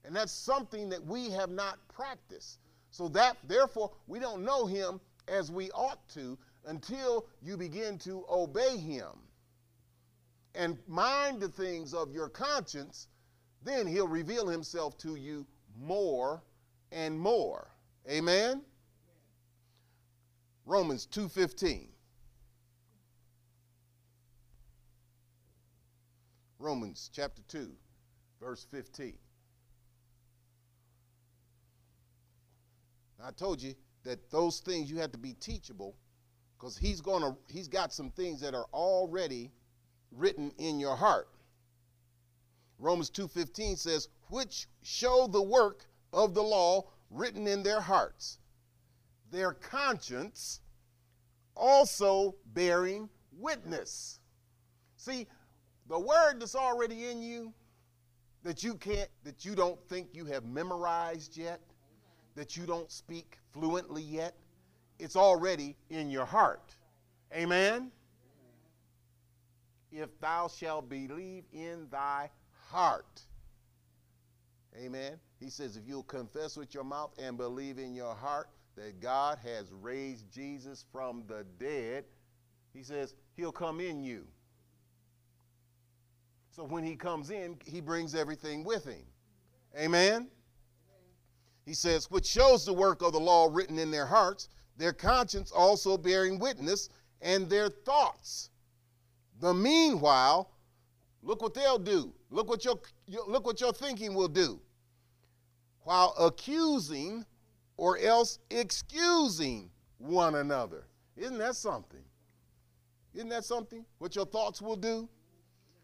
And 0.04 0.14
that's 0.14 0.32
something 0.32 0.88
that 0.90 1.04
we 1.04 1.30
have 1.30 1.50
not 1.50 1.78
practiced. 1.88 2.58
So 2.90 3.08
that 3.08 3.36
therefore 3.48 3.92
we 4.06 4.18
don't 4.18 4.44
know 4.44 4.66
him 4.66 5.00
as 5.28 5.50
we 5.50 5.70
ought 5.70 6.06
to 6.10 6.36
until 6.66 7.26
you 7.40 7.56
begin 7.56 7.98
to 7.98 8.24
obey 8.28 8.76
him. 8.76 9.08
and 10.54 10.78
mind 10.86 11.40
the 11.40 11.48
things 11.48 11.94
of 11.94 12.12
your 12.12 12.28
conscience, 12.28 13.08
then 13.64 13.86
he'll 13.86 14.08
reveal 14.08 14.48
himself 14.48 14.98
to 14.98 15.16
you 15.16 15.46
more 15.78 16.42
and 16.90 17.18
more. 17.18 17.68
Amen. 18.08 18.62
Romans 20.64 21.06
2:15. 21.06 21.88
Romans 26.58 27.10
chapter 27.12 27.42
2, 27.48 27.72
verse 28.40 28.64
15. 28.70 29.18
I 33.24 33.30
told 33.32 33.60
you 33.60 33.74
that 34.04 34.30
those 34.30 34.60
things 34.60 34.90
you 34.90 34.98
have 34.98 35.12
to 35.12 35.18
be 35.18 35.32
teachable 35.34 35.96
because 36.56 36.76
he's 36.76 37.00
going 37.00 37.22
to 37.22 37.36
he's 37.52 37.68
got 37.68 37.92
some 37.92 38.10
things 38.10 38.40
that 38.40 38.54
are 38.54 38.66
already 38.72 39.50
written 40.12 40.52
in 40.58 40.78
your 40.78 40.96
heart. 40.96 41.28
Romans 42.82 43.10
2:15 43.10 43.76
says, 43.76 44.08
"Which 44.28 44.68
show 44.82 45.28
the 45.28 45.40
work 45.40 45.86
of 46.12 46.34
the 46.34 46.42
law 46.42 46.90
written 47.10 47.46
in 47.46 47.62
their 47.62 47.80
hearts, 47.80 48.38
their 49.30 49.54
conscience 49.54 50.60
also 51.54 52.34
bearing 52.46 53.08
witness." 53.30 54.18
See, 54.96 55.28
the 55.86 56.00
word 56.00 56.40
that's 56.40 56.56
already 56.56 57.06
in 57.06 57.22
you 57.22 57.54
that 58.42 58.64
you 58.64 58.74
can't 58.74 59.10
that 59.22 59.44
you 59.44 59.54
don't 59.54 59.80
think 59.88 60.12
you 60.12 60.24
have 60.24 60.44
memorized 60.44 61.36
yet, 61.36 61.60
that 62.34 62.56
you 62.56 62.66
don't 62.66 62.90
speak 62.90 63.38
fluently 63.52 64.02
yet, 64.02 64.36
it's 64.98 65.14
already 65.14 65.76
in 65.88 66.10
your 66.10 66.24
heart. 66.24 66.76
Amen. 67.32 67.92
If 69.92 70.18
thou 70.18 70.48
shalt 70.48 70.88
believe 70.88 71.44
in 71.52 71.88
thy 71.88 72.30
heart. 72.72 73.20
Amen. 74.82 75.12
He 75.38 75.50
says, 75.50 75.76
if 75.76 75.82
you'll 75.86 76.04
confess 76.04 76.56
with 76.56 76.72
your 76.72 76.84
mouth 76.84 77.12
and 77.18 77.36
believe 77.36 77.78
in 77.78 77.94
your 77.94 78.14
heart 78.14 78.48
that 78.76 79.00
God 79.00 79.38
has 79.44 79.70
raised 79.82 80.32
Jesus 80.32 80.86
from 80.90 81.24
the 81.28 81.44
dead, 81.58 82.04
he 82.72 82.82
says, 82.82 83.14
he'll 83.36 83.52
come 83.52 83.80
in 83.80 84.02
you. 84.02 84.26
So 86.50 86.64
when 86.64 86.82
he 86.82 86.96
comes 86.96 87.30
in, 87.30 87.58
he 87.66 87.80
brings 87.82 88.14
everything 88.14 88.64
with 88.64 88.84
him. 88.84 89.04
Amen. 89.78 90.28
He 91.66 91.74
says, 91.74 92.10
which 92.10 92.26
shows 92.26 92.64
the 92.64 92.72
work 92.72 93.02
of 93.02 93.12
the 93.12 93.20
law 93.20 93.48
written 93.52 93.78
in 93.78 93.90
their 93.90 94.06
hearts, 94.06 94.48
their 94.78 94.92
conscience 94.94 95.52
also 95.52 95.98
bearing 95.98 96.38
witness, 96.38 96.88
and 97.20 97.48
their 97.48 97.68
thoughts. 97.68 98.50
The 99.40 99.52
meanwhile, 99.52 100.50
look 101.22 101.42
what 101.42 101.54
they'll 101.54 101.78
do. 101.78 102.12
Look 102.32 102.48
what 102.48 102.64
your, 102.64 102.80
look 103.28 103.46
what 103.46 103.60
your 103.60 103.74
thinking 103.74 104.14
will 104.14 104.28
do. 104.28 104.58
While 105.82 106.14
accusing 106.18 107.26
or 107.76 107.98
else 107.98 108.38
excusing 108.50 109.70
one 109.98 110.36
another. 110.36 110.84
Isn't 111.16 111.38
that 111.38 111.56
something? 111.56 112.02
Isn't 113.14 113.28
that 113.28 113.44
something? 113.44 113.84
What 113.98 114.16
your 114.16 114.24
thoughts 114.24 114.62
will 114.62 114.76
do? 114.76 115.08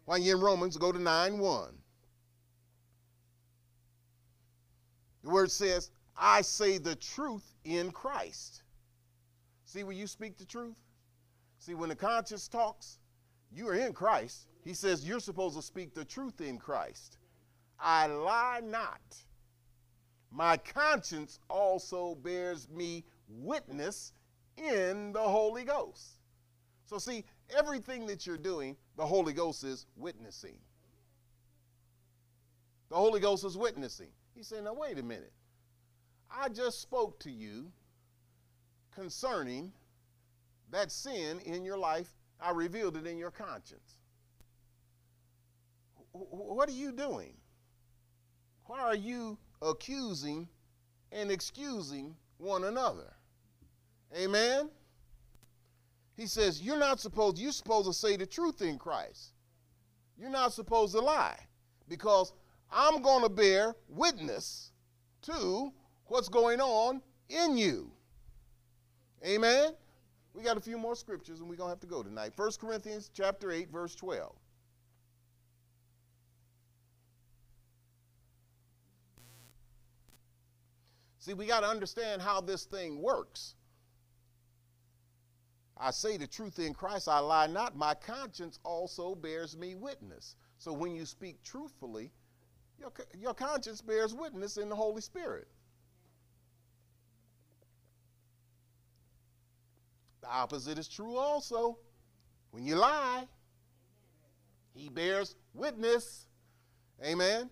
While 0.05 0.17
you're 0.17 0.37
in 0.37 0.43
Romans, 0.43 0.75
go 0.75 0.91
to 0.91 0.99
9 0.99 1.37
1. 1.37 1.69
The 5.23 5.29
word 5.29 5.51
says, 5.51 5.91
I 6.17 6.41
say 6.41 6.79
the 6.79 6.95
truth 6.95 7.53
in 7.63 7.91
Christ. 7.91 8.63
See 9.65 9.83
when 9.83 9.97
you 9.97 10.07
speak 10.07 10.37
the 10.37 10.45
truth? 10.45 10.77
See, 11.59 11.75
when 11.75 11.89
the 11.89 11.95
conscience 11.95 12.47
talks, 12.47 12.97
you 13.51 13.67
are 13.67 13.75
in 13.75 13.93
Christ. 13.93 14.48
He 14.63 14.73
says 14.73 15.07
you're 15.07 15.19
supposed 15.19 15.55
to 15.55 15.61
speak 15.61 15.93
the 15.93 16.05
truth 16.05 16.41
in 16.41 16.57
Christ. 16.57 17.17
I 17.79 18.07
lie 18.07 18.61
not. 18.63 19.01
My 20.31 20.57
conscience 20.57 21.39
also 21.49 22.15
bears 22.15 22.67
me 22.69 23.03
witness 23.27 24.13
in 24.57 25.13
the 25.13 25.21
Holy 25.21 25.63
Ghost. 25.63 26.19
So, 26.85 26.97
see, 26.97 27.23
everything 27.55 28.05
that 28.07 28.25
you're 28.25 28.37
doing, 28.37 28.75
the 28.97 29.05
Holy 29.05 29.33
Ghost 29.33 29.63
is 29.63 29.85
witnessing. 29.95 30.57
The 32.89 32.95
Holy 32.95 33.19
Ghost 33.19 33.45
is 33.45 33.55
witnessing. 33.55 34.09
He 34.35 34.43
said, 34.43 34.63
Now, 34.63 34.73
wait 34.73 34.97
a 34.97 35.03
minute. 35.03 35.33
I 36.31 36.49
just 36.49 36.81
spoke 36.81 37.19
to 37.21 37.31
you 37.31 37.71
concerning 38.93 39.71
that 40.71 40.91
sin 40.91 41.39
in 41.41 41.63
your 41.63 41.77
life. 41.77 42.09
I 42.41 42.51
revealed 42.51 42.97
it 42.97 43.05
in 43.05 43.17
your 43.17 43.31
conscience. 43.31 43.98
What 46.29 46.69
are 46.69 46.73
you 46.73 46.91
doing? 46.91 47.33
Why 48.65 48.79
are 48.81 48.95
you 48.95 49.37
accusing 49.61 50.47
and 51.11 51.31
excusing 51.31 52.15
one 52.37 52.65
another? 52.65 53.13
Amen? 54.15 54.69
He 56.15 56.27
says, 56.27 56.61
You're 56.61 56.77
not 56.77 56.99
supposed, 56.99 57.39
you're 57.39 57.51
supposed 57.51 57.87
to 57.87 57.93
say 57.93 58.17
the 58.17 58.25
truth 58.25 58.61
in 58.61 58.77
Christ. 58.77 59.33
You're 60.17 60.29
not 60.29 60.53
supposed 60.53 60.93
to 60.93 60.99
lie 60.99 61.39
because 61.87 62.33
I'm 62.71 63.01
going 63.01 63.23
to 63.23 63.29
bear 63.29 63.75
witness 63.87 64.71
to 65.23 65.71
what's 66.05 66.29
going 66.29 66.59
on 66.59 67.01
in 67.29 67.57
you. 67.57 67.91
Amen. 69.25 69.73
We 70.33 70.43
got 70.43 70.57
a 70.57 70.61
few 70.61 70.77
more 70.77 70.95
scriptures 70.95 71.39
and 71.39 71.49
we're 71.49 71.55
going 71.55 71.67
to 71.67 71.71
have 71.71 71.79
to 71.81 71.87
go 71.87 72.03
tonight. 72.03 72.33
1 72.35 72.51
Corinthians 72.59 73.09
chapter 73.13 73.51
8 73.51 73.71
verse 73.71 73.95
12. 73.95 74.35
See, 81.19 81.33
we 81.33 81.45
got 81.45 81.59
to 81.59 81.67
understand 81.67 82.21
how 82.21 82.41
this 82.41 82.63
thing 82.63 83.01
works. 83.01 83.55
I 85.77 85.91
say 85.91 86.17
the 86.17 86.27
truth 86.27 86.59
in 86.59 86.73
Christ, 86.73 87.07
I 87.07 87.19
lie 87.19 87.47
not. 87.47 87.75
My 87.75 87.93
conscience 87.93 88.59
also 88.63 89.15
bears 89.15 89.57
me 89.57 89.75
witness. 89.75 90.35
So 90.57 90.73
when 90.73 90.95
you 90.95 91.05
speak 91.05 91.41
truthfully, 91.43 92.11
your, 92.79 92.91
your 93.17 93.33
conscience 93.33 93.81
bears 93.81 94.13
witness 94.13 94.57
in 94.57 94.69
the 94.69 94.75
Holy 94.75 95.01
Spirit. 95.01 95.47
The 100.21 100.29
opposite 100.29 100.77
is 100.77 100.87
true 100.87 101.15
also. 101.15 101.77
When 102.51 102.65
you 102.65 102.75
lie, 102.75 103.25
he 104.73 104.89
bears 104.89 105.35
witness. 105.53 106.27
Amen. 107.03 107.49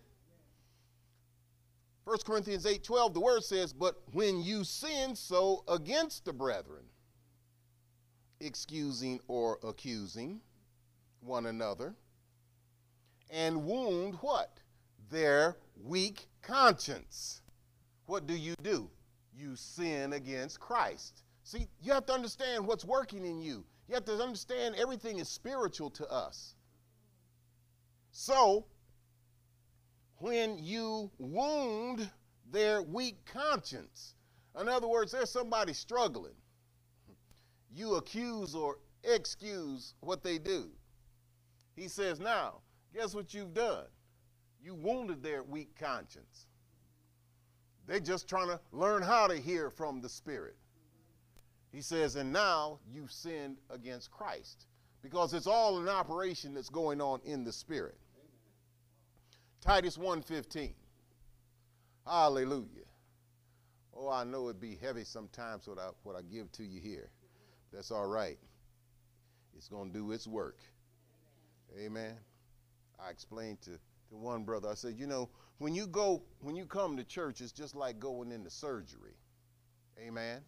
1 2.08 2.18
Corinthians 2.26 2.66
8 2.66 2.84
12, 2.84 3.14
the 3.14 3.20
word 3.20 3.44
says, 3.44 3.74
But 3.74 3.96
when 4.14 4.42
you 4.42 4.64
sin 4.64 5.16
so 5.16 5.64
against 5.68 6.24
the 6.24 6.32
brethren, 6.32 6.84
excusing 8.40 9.20
or 9.28 9.60
accusing 9.62 10.40
one 11.20 11.48
another, 11.48 11.96
and 13.30 13.66
wound 13.66 14.16
what? 14.22 14.62
their 15.10 15.58
weak 15.84 16.28
conscience. 16.42 17.42
What 18.06 18.28
do 18.28 18.36
you 18.36 18.56
do? 18.62 18.90
You 19.34 19.56
sin 19.56 20.14
against 20.14 20.60
Christ. 20.60 21.24
See, 21.44 21.68
you 21.82 21.94
have 21.94 22.06
to 22.08 22.14
understand 22.14 22.66
what's 22.66 22.86
working 22.86 23.26
in 23.26 23.40
you. 23.40 23.64
You 23.88 23.96
have 23.96 24.06
to 24.06 24.22
understand 24.22 24.76
everything 24.76 25.20
is 25.20 25.30
spiritual 25.30 25.90
to 25.92 26.08
us. 26.10 26.56
So, 28.12 28.66
when 30.20 30.58
you 30.58 31.12
wound 31.20 32.10
their 32.52 32.82
weak 32.82 33.18
conscience, 33.26 34.16
in 34.60 34.68
other 34.68 34.88
words, 34.88 35.12
there's 35.12 35.32
somebody 35.32 35.74
struggling, 35.74 36.36
you 37.74 37.96
accuse 37.96 38.56
or 38.56 38.78
excuse 39.04 39.94
what 40.00 40.24
they 40.24 40.38
do. 40.38 40.70
He 41.76 41.88
says, 41.88 42.20
Now, 42.20 42.62
guess 42.94 43.14
what 43.14 43.34
you've 43.34 43.54
done? 43.54 43.86
you 44.68 44.76
wounded 44.76 45.24
their 45.24 45.44
weak 45.44 45.78
conscience. 45.80 46.48
They're 47.88 48.00
just 48.00 48.28
trying 48.28 48.48
to 48.48 48.60
learn 48.72 49.02
how 49.02 49.28
to 49.28 49.36
hear 49.36 49.70
from 49.70 50.02
the 50.02 50.10
Spirit. 50.10 50.58
He 51.72 51.82
says, 51.82 52.16
and 52.16 52.34
now 52.34 52.80
you've 52.92 53.12
sinned 53.12 53.58
against 53.70 54.12
Christ 54.12 54.66
because 55.02 55.34
it's 55.34 55.48
all 55.48 55.80
an 55.80 55.88
operation 55.88 56.54
that's 56.54 56.70
going 56.70 57.00
on 57.00 57.22
in 57.24 57.44
the 57.44 57.54
Spirit. 57.54 57.98
Titus 59.68 59.98
1.15. 59.98 60.74
Hallelujah. 62.06 62.86
Oh, 63.94 64.10
I 64.10 64.24
know 64.24 64.48
it'd 64.48 64.62
be 64.62 64.78
heavy 64.78 65.04
sometimes 65.04 65.68
what 65.68 65.78
I, 65.78 65.90
what 66.04 66.16
I 66.16 66.22
give 66.22 66.50
to 66.54 66.64
you 66.64 66.80
here. 66.80 67.10
That's 67.74 67.92
all 67.92 68.08
right. 68.08 68.38
It's 69.58 69.68
going 69.68 69.92
to 69.92 69.94
do 69.94 70.14
its 70.14 70.26
work. 70.26 70.60
Amen. 71.78 72.14
I 72.98 73.10
explained 73.10 73.60
to 73.64 73.72
to 74.10 74.16
one 74.16 74.44
brother. 74.44 74.70
I 74.70 74.74
said, 74.74 74.96
you 74.98 75.06
know, 75.06 75.28
when 75.58 75.76
you 75.76 75.86
go, 75.86 76.24
when 76.40 76.56
you 76.56 76.66
come 76.66 76.96
to 76.96 77.04
church, 77.04 77.42
it's 77.42 77.52
just 77.52 77.76
like 77.76 78.00
going 78.00 78.32
into 78.32 78.50
surgery. 78.50 79.18
Amen. 80.00 80.40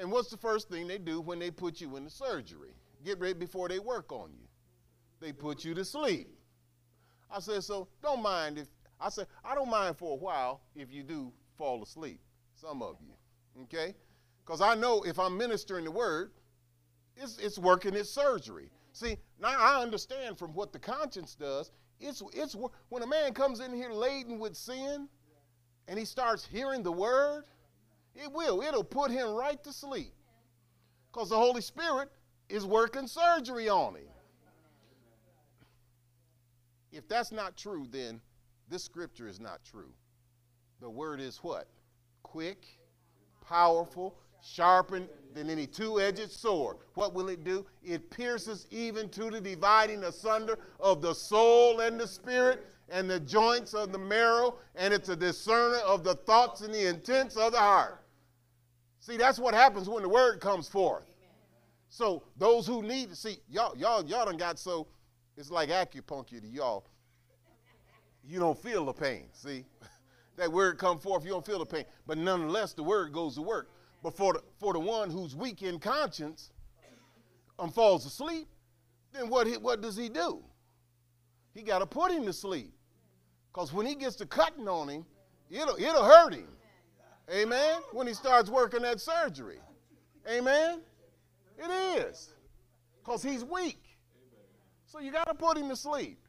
And 0.00 0.10
what's 0.10 0.30
the 0.30 0.38
first 0.38 0.70
thing 0.70 0.88
they 0.88 0.96
do 0.96 1.20
when 1.20 1.38
they 1.38 1.50
put 1.50 1.78
you 1.78 1.96
in 1.96 2.04
the 2.04 2.10
surgery? 2.10 2.72
Get 3.04 3.20
ready 3.20 3.34
before 3.34 3.68
they 3.68 3.80
work 3.80 4.12
on 4.12 4.30
you. 4.32 4.48
they 5.20 5.32
put 5.32 5.62
you 5.62 5.74
to 5.74 5.84
sleep. 5.84 6.33
I 7.34 7.40
said, 7.40 7.64
so 7.64 7.88
don't 8.02 8.22
mind 8.22 8.58
if, 8.58 8.68
I 9.00 9.08
said, 9.08 9.26
I 9.44 9.54
don't 9.54 9.70
mind 9.70 9.96
for 9.96 10.12
a 10.12 10.16
while 10.16 10.60
if 10.76 10.92
you 10.92 11.02
do 11.02 11.32
fall 11.58 11.82
asleep, 11.82 12.20
some 12.54 12.80
of 12.80 12.96
you, 13.00 13.62
okay? 13.64 13.94
Because 14.44 14.60
I 14.60 14.74
know 14.74 15.02
if 15.02 15.18
I'm 15.18 15.36
ministering 15.36 15.84
the 15.84 15.90
word, 15.90 16.30
it's, 17.16 17.38
it's 17.38 17.58
working 17.58 17.94
its 17.94 18.10
surgery. 18.10 18.70
See, 18.92 19.16
now 19.40 19.54
I 19.58 19.82
understand 19.82 20.38
from 20.38 20.54
what 20.54 20.72
the 20.72 20.78
conscience 20.78 21.34
does, 21.34 21.72
it's, 21.98 22.22
it's 22.32 22.54
when 22.88 23.02
a 23.02 23.06
man 23.06 23.32
comes 23.32 23.60
in 23.60 23.74
here 23.74 23.90
laden 23.90 24.38
with 24.38 24.56
sin 24.56 25.08
and 25.88 25.98
he 25.98 26.04
starts 26.04 26.46
hearing 26.46 26.82
the 26.82 26.92
word, 26.92 27.44
it 28.14 28.30
will. 28.32 28.62
It'll 28.62 28.84
put 28.84 29.10
him 29.10 29.30
right 29.30 29.62
to 29.64 29.72
sleep. 29.72 30.12
Because 31.12 31.30
the 31.30 31.36
Holy 31.36 31.60
Spirit 31.60 32.10
is 32.48 32.64
working 32.64 33.06
surgery 33.06 33.68
on 33.68 33.96
him. 33.96 34.13
If 36.94 37.08
that's 37.08 37.32
not 37.32 37.56
true, 37.56 37.88
then 37.90 38.20
this 38.70 38.84
scripture 38.84 39.26
is 39.26 39.40
not 39.40 39.64
true. 39.64 39.92
The 40.80 40.88
word 40.88 41.20
is 41.20 41.38
what? 41.38 41.66
Quick, 42.22 42.66
powerful, 43.46 44.16
sharpened 44.42 45.08
than 45.34 45.50
any 45.50 45.66
two 45.66 46.00
edged 46.00 46.30
sword. 46.30 46.76
What 46.94 47.12
will 47.12 47.28
it 47.28 47.42
do? 47.42 47.66
It 47.82 48.10
pierces 48.10 48.68
even 48.70 49.08
to 49.10 49.30
the 49.30 49.40
dividing 49.40 50.04
asunder 50.04 50.58
of 50.78 51.02
the 51.02 51.14
soul 51.14 51.80
and 51.80 51.98
the 51.98 52.06
spirit 52.06 52.64
and 52.88 53.10
the 53.10 53.18
joints 53.18 53.74
of 53.74 53.90
the 53.90 53.98
marrow, 53.98 54.56
and 54.76 54.94
it's 54.94 55.08
a 55.08 55.16
discerner 55.16 55.78
of 55.78 56.04
the 56.04 56.14
thoughts 56.14 56.60
and 56.60 56.72
the 56.72 56.86
intents 56.86 57.36
of 57.36 57.52
the 57.52 57.58
heart. 57.58 58.02
See, 59.00 59.16
that's 59.16 59.38
what 59.38 59.54
happens 59.54 59.88
when 59.88 60.02
the 60.02 60.08
word 60.08 60.40
comes 60.40 60.68
forth. 60.68 61.04
So 61.88 62.22
those 62.36 62.66
who 62.66 62.82
need 62.82 63.10
to 63.10 63.16
see, 63.16 63.38
y'all, 63.48 63.76
y'all, 63.76 64.04
y'all 64.04 64.26
done 64.26 64.36
got 64.36 64.58
so 64.58 64.86
it's 65.36 65.50
like 65.50 65.68
acupuncture 65.68 66.40
to 66.40 66.46
y'all. 66.46 66.84
You 68.26 68.38
don't 68.38 68.58
feel 68.58 68.84
the 68.86 68.92
pain. 68.92 69.26
See, 69.32 69.64
that 70.36 70.50
word 70.50 70.78
come 70.78 70.98
forth, 70.98 71.24
you 71.24 71.30
don't 71.30 71.44
feel 71.44 71.58
the 71.58 71.66
pain. 71.66 71.84
But 72.06 72.18
nonetheless, 72.18 72.72
the 72.72 72.82
word 72.82 73.12
goes 73.12 73.34
to 73.34 73.42
work. 73.42 73.70
But 74.02 74.16
for 74.16 74.34
the, 74.34 74.42
for 74.58 74.72
the 74.72 74.80
one 74.80 75.10
who's 75.10 75.34
weak 75.34 75.62
in 75.62 75.78
conscience 75.78 76.50
and 77.58 77.72
falls 77.72 78.06
asleep, 78.06 78.48
then 79.12 79.28
what, 79.28 79.46
he, 79.46 79.56
what 79.56 79.80
does 79.80 79.96
he 79.96 80.08
do? 80.08 80.42
He 81.54 81.62
got 81.62 81.78
to 81.78 81.86
put 81.86 82.10
him 82.10 82.26
to 82.26 82.32
sleep. 82.32 82.72
Because 83.52 83.72
when 83.72 83.86
he 83.86 83.94
gets 83.94 84.16
to 84.16 84.26
cutting 84.26 84.68
on 84.68 84.88
him, 84.88 85.06
it'll, 85.50 85.76
it'll 85.76 86.04
hurt 86.04 86.34
him. 86.34 86.48
Amen? 87.32 87.78
When 87.92 88.06
he 88.06 88.14
starts 88.14 88.50
working 88.50 88.82
that 88.82 89.00
surgery. 89.00 89.58
Amen? 90.28 90.80
It 91.58 91.70
is. 91.70 92.30
Because 93.02 93.22
he's 93.22 93.44
weak. 93.44 93.83
So 94.94 95.00
you 95.00 95.10
got 95.10 95.26
to 95.26 95.34
put 95.34 95.58
him 95.58 95.68
to 95.70 95.76
sleep. 95.76 96.20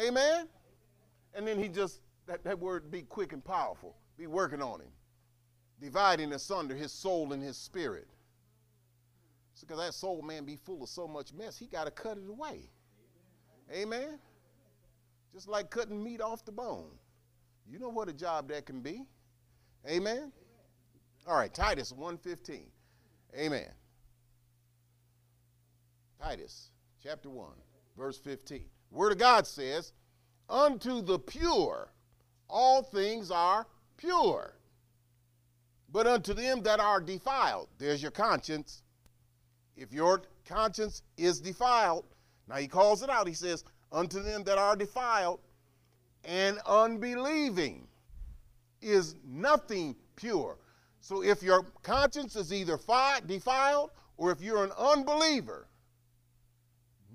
Amen? 0.00 0.46
And 1.34 1.44
then 1.44 1.58
he 1.58 1.68
just, 1.68 2.00
that, 2.28 2.44
that 2.44 2.60
word 2.60 2.92
be 2.92 3.02
quick 3.02 3.32
and 3.32 3.44
powerful, 3.44 3.96
be 4.16 4.28
working 4.28 4.62
on 4.62 4.80
him, 4.80 4.92
dividing 5.80 6.32
asunder 6.32 6.76
his 6.76 6.92
soul 6.92 7.32
and 7.32 7.42
his 7.42 7.56
spirit. 7.56 8.06
Because 9.60 9.78
that 9.78 9.94
soul 9.94 10.22
man 10.22 10.44
be 10.44 10.54
full 10.54 10.84
of 10.84 10.88
so 10.88 11.08
much 11.08 11.32
mess, 11.32 11.58
he 11.58 11.66
got 11.66 11.86
to 11.86 11.90
cut 11.90 12.18
it 12.18 12.30
away. 12.30 12.70
Amen? 13.74 14.20
Just 15.34 15.48
like 15.48 15.70
cutting 15.70 16.00
meat 16.00 16.20
off 16.20 16.44
the 16.44 16.52
bone. 16.52 16.90
You 17.68 17.80
know 17.80 17.88
what 17.88 18.08
a 18.08 18.12
job 18.12 18.48
that 18.50 18.64
can 18.64 18.80
be. 18.80 19.02
Amen? 19.90 20.30
All 21.26 21.36
right, 21.36 21.52
Titus 21.52 21.92
1.15. 21.92 22.60
Amen. 23.36 23.66
Titus 26.22 26.70
chapter 27.06 27.30
1, 27.30 27.46
verse 27.96 28.18
15. 28.18 28.64
Word 28.90 29.12
of 29.12 29.18
God 29.18 29.46
says, 29.46 29.92
Unto 30.48 31.02
the 31.02 31.20
pure 31.20 31.88
all 32.48 32.82
things 32.82 33.30
are 33.30 33.64
pure. 33.96 34.54
But 35.92 36.08
unto 36.08 36.34
them 36.34 36.62
that 36.62 36.80
are 36.80 37.00
defiled, 37.00 37.68
there's 37.78 38.02
your 38.02 38.10
conscience. 38.10 38.82
If 39.76 39.92
your 39.92 40.22
conscience 40.44 41.02
is 41.16 41.40
defiled, 41.40 42.06
now 42.48 42.56
he 42.56 42.66
calls 42.66 43.04
it 43.04 43.10
out. 43.10 43.28
He 43.28 43.34
says, 43.34 43.62
Unto 43.92 44.20
them 44.20 44.42
that 44.42 44.58
are 44.58 44.74
defiled 44.74 45.38
and 46.24 46.58
unbelieving 46.66 47.86
is 48.82 49.14
nothing 49.24 49.94
pure. 50.16 50.58
So 51.00 51.22
if 51.22 51.40
your 51.40 51.66
conscience 51.84 52.34
is 52.34 52.52
either 52.52 52.80
defiled 53.26 53.90
or 54.16 54.32
if 54.32 54.40
you're 54.40 54.64
an 54.64 54.72
unbeliever, 54.76 55.68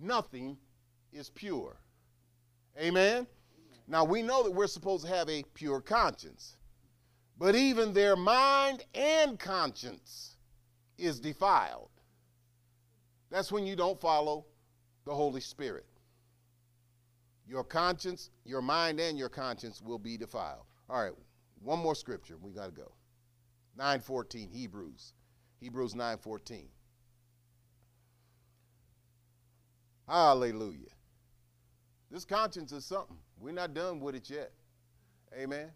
nothing 0.02 0.58
is 1.14 1.30
pure. 1.30 1.78
Amen? 2.80 3.28
Now 3.88 4.04
we 4.04 4.22
know 4.22 4.44
that 4.44 4.52
we're 4.52 4.68
supposed 4.68 5.06
to 5.06 5.12
have 5.12 5.30
a 5.30 5.44
pure 5.54 5.82
conscience, 5.82 6.58
but 7.38 7.56
even 7.56 7.94
their 7.94 8.16
mind 8.16 8.86
and 8.96 9.38
conscience 9.38 10.38
is 10.98 11.20
defiled. 11.20 11.90
That's 13.30 13.52
when 13.52 13.66
you 13.66 13.76
don't 13.76 14.00
follow 14.00 14.46
the 15.06 15.14
Holy 15.14 15.42
Spirit. 15.42 15.86
Your 17.48 17.64
conscience, 17.64 18.30
your 18.46 18.62
mind, 18.62 19.00
and 19.00 19.18
your 19.18 19.30
conscience 19.30 19.82
will 19.82 20.00
be 20.00 20.18
defiled. 20.18 20.66
All 20.90 21.02
right, 21.04 21.14
one 21.62 21.80
more 21.80 21.96
scripture. 21.96 22.38
We 22.42 22.52
got 22.52 22.68
to 22.68 22.72
go. 22.72 22.92
914, 23.78 24.50
Hebrews. 24.50 25.14
Hebrews 25.60 25.96
914. 25.96 26.68
Hallelujah. 30.12 30.90
This 32.12 32.26
conscience 32.26 32.74
is 32.74 32.84
something. 32.84 33.16
We're 33.40 33.54
not 33.54 33.74
done 33.74 34.02
with 34.02 34.14
it 34.14 34.30
yet. 34.30 34.52
Amen. 35.34 35.72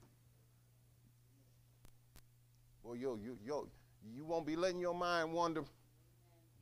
Well, 2.83 2.97
yo, 2.97 3.15
you, 3.15 3.37
yo, 3.45 3.69
you 4.13 4.25
won't 4.25 4.45
be 4.45 4.57
letting 4.57 4.81
your 4.81 4.93
mind 4.93 5.31
wander. 5.31 5.63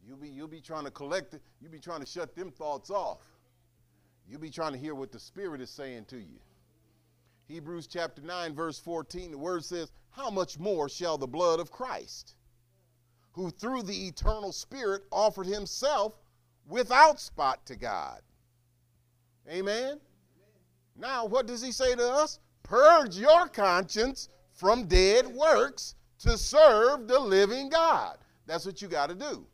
You'll 0.07 0.17
be, 0.17 0.29
you'll 0.29 0.47
be 0.47 0.61
trying 0.61 0.83
to 0.83 0.91
collect 0.91 1.33
it. 1.33 1.41
You'll 1.59 1.71
be 1.71 1.79
trying 1.79 2.01
to 2.01 2.05
shut 2.05 2.35
them 2.35 2.51
thoughts 2.51 2.91
off. 2.91 3.23
You'll 4.29 4.39
be 4.39 4.51
trying 4.51 4.73
to 4.73 4.79
hear 4.79 4.93
what 4.93 5.11
the 5.11 5.19
Spirit 5.19 5.59
is 5.59 5.71
saying 5.71 6.05
to 6.09 6.17
you. 6.17 6.39
Hebrews 7.47 7.87
chapter 7.87 8.21
9, 8.21 8.53
verse 8.53 8.77
14, 8.77 9.31
the 9.31 9.37
word 9.39 9.65
says, 9.65 9.91
How 10.11 10.29
much 10.29 10.59
more 10.59 10.89
shall 10.89 11.17
the 11.17 11.25
blood 11.25 11.59
of 11.59 11.71
Christ, 11.71 12.35
who 13.31 13.49
through 13.49 13.81
the 13.81 14.07
eternal 14.07 14.51
Spirit 14.51 15.01
offered 15.11 15.47
himself 15.47 16.13
without 16.67 17.19
spot 17.19 17.65
to 17.65 17.75
God? 17.75 18.21
Amen? 19.49 19.99
Now, 20.95 21.25
what 21.25 21.47
does 21.47 21.61
he 21.61 21.71
say 21.71 21.95
to 21.95 22.07
us? 22.07 22.39
Purge 22.63 23.17
your 23.17 23.47
conscience 23.47 24.29
from 24.53 24.85
dead 24.85 25.27
works 25.27 25.95
to 26.19 26.37
serve 26.37 27.07
the 27.07 27.19
living 27.19 27.69
God. 27.69 28.17
That's 28.45 28.65
what 28.65 28.81
you 28.81 28.87
got 28.87 29.09
to 29.09 29.15
do. 29.15 29.45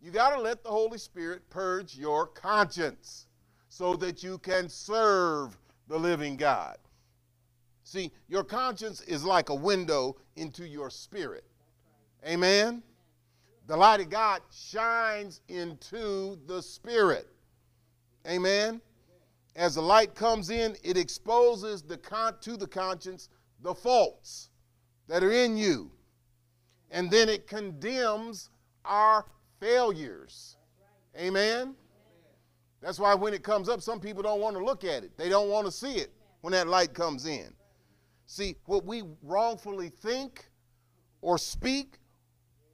You 0.00 0.10
got 0.10 0.34
to 0.34 0.40
let 0.40 0.62
the 0.62 0.68
Holy 0.68 0.98
Spirit 0.98 1.48
purge 1.50 1.96
your 1.96 2.26
conscience 2.26 3.26
so 3.68 3.94
that 3.96 4.22
you 4.22 4.38
can 4.38 4.68
serve 4.68 5.56
the 5.88 5.98
living 5.98 6.36
God. 6.36 6.76
See, 7.84 8.12
your 8.28 8.44
conscience 8.44 9.00
is 9.02 9.24
like 9.24 9.48
a 9.48 9.54
window 9.54 10.16
into 10.36 10.66
your 10.66 10.90
spirit. 10.90 11.44
Amen? 12.26 12.82
The 13.66 13.76
light 13.76 14.00
of 14.00 14.10
God 14.10 14.42
shines 14.52 15.40
into 15.48 16.38
the 16.46 16.60
spirit. 16.60 17.28
Amen? 18.26 18.80
As 19.56 19.76
the 19.76 19.82
light 19.82 20.14
comes 20.14 20.50
in, 20.50 20.76
it 20.82 20.96
exposes 20.96 21.82
the 21.82 21.96
con- 21.96 22.36
to 22.40 22.56
the 22.56 22.66
conscience 22.66 23.28
the 23.62 23.74
faults 23.74 24.50
that 25.08 25.22
are 25.22 25.32
in 25.32 25.56
you. 25.56 25.90
And 26.90 27.10
then 27.10 27.28
it 27.28 27.46
condemns 27.46 28.50
our 28.84 29.24
failures. 29.60 30.56
Amen? 31.18 31.74
That's 32.82 32.98
why 32.98 33.14
when 33.14 33.32
it 33.32 33.42
comes 33.42 33.68
up, 33.68 33.80
some 33.80 33.98
people 33.98 34.22
don't 34.22 34.40
want 34.40 34.56
to 34.56 34.64
look 34.64 34.84
at 34.84 35.04
it. 35.04 35.16
They 35.16 35.30
don't 35.30 35.48
want 35.48 35.64
to 35.66 35.72
see 35.72 35.94
it 35.94 36.12
when 36.42 36.52
that 36.52 36.68
light 36.68 36.92
comes 36.92 37.24
in. 37.24 37.52
See, 38.26 38.56
what 38.66 38.84
we 38.84 39.02
wrongfully 39.22 39.88
think 39.88 40.50
or 41.22 41.38
speak 41.38 41.98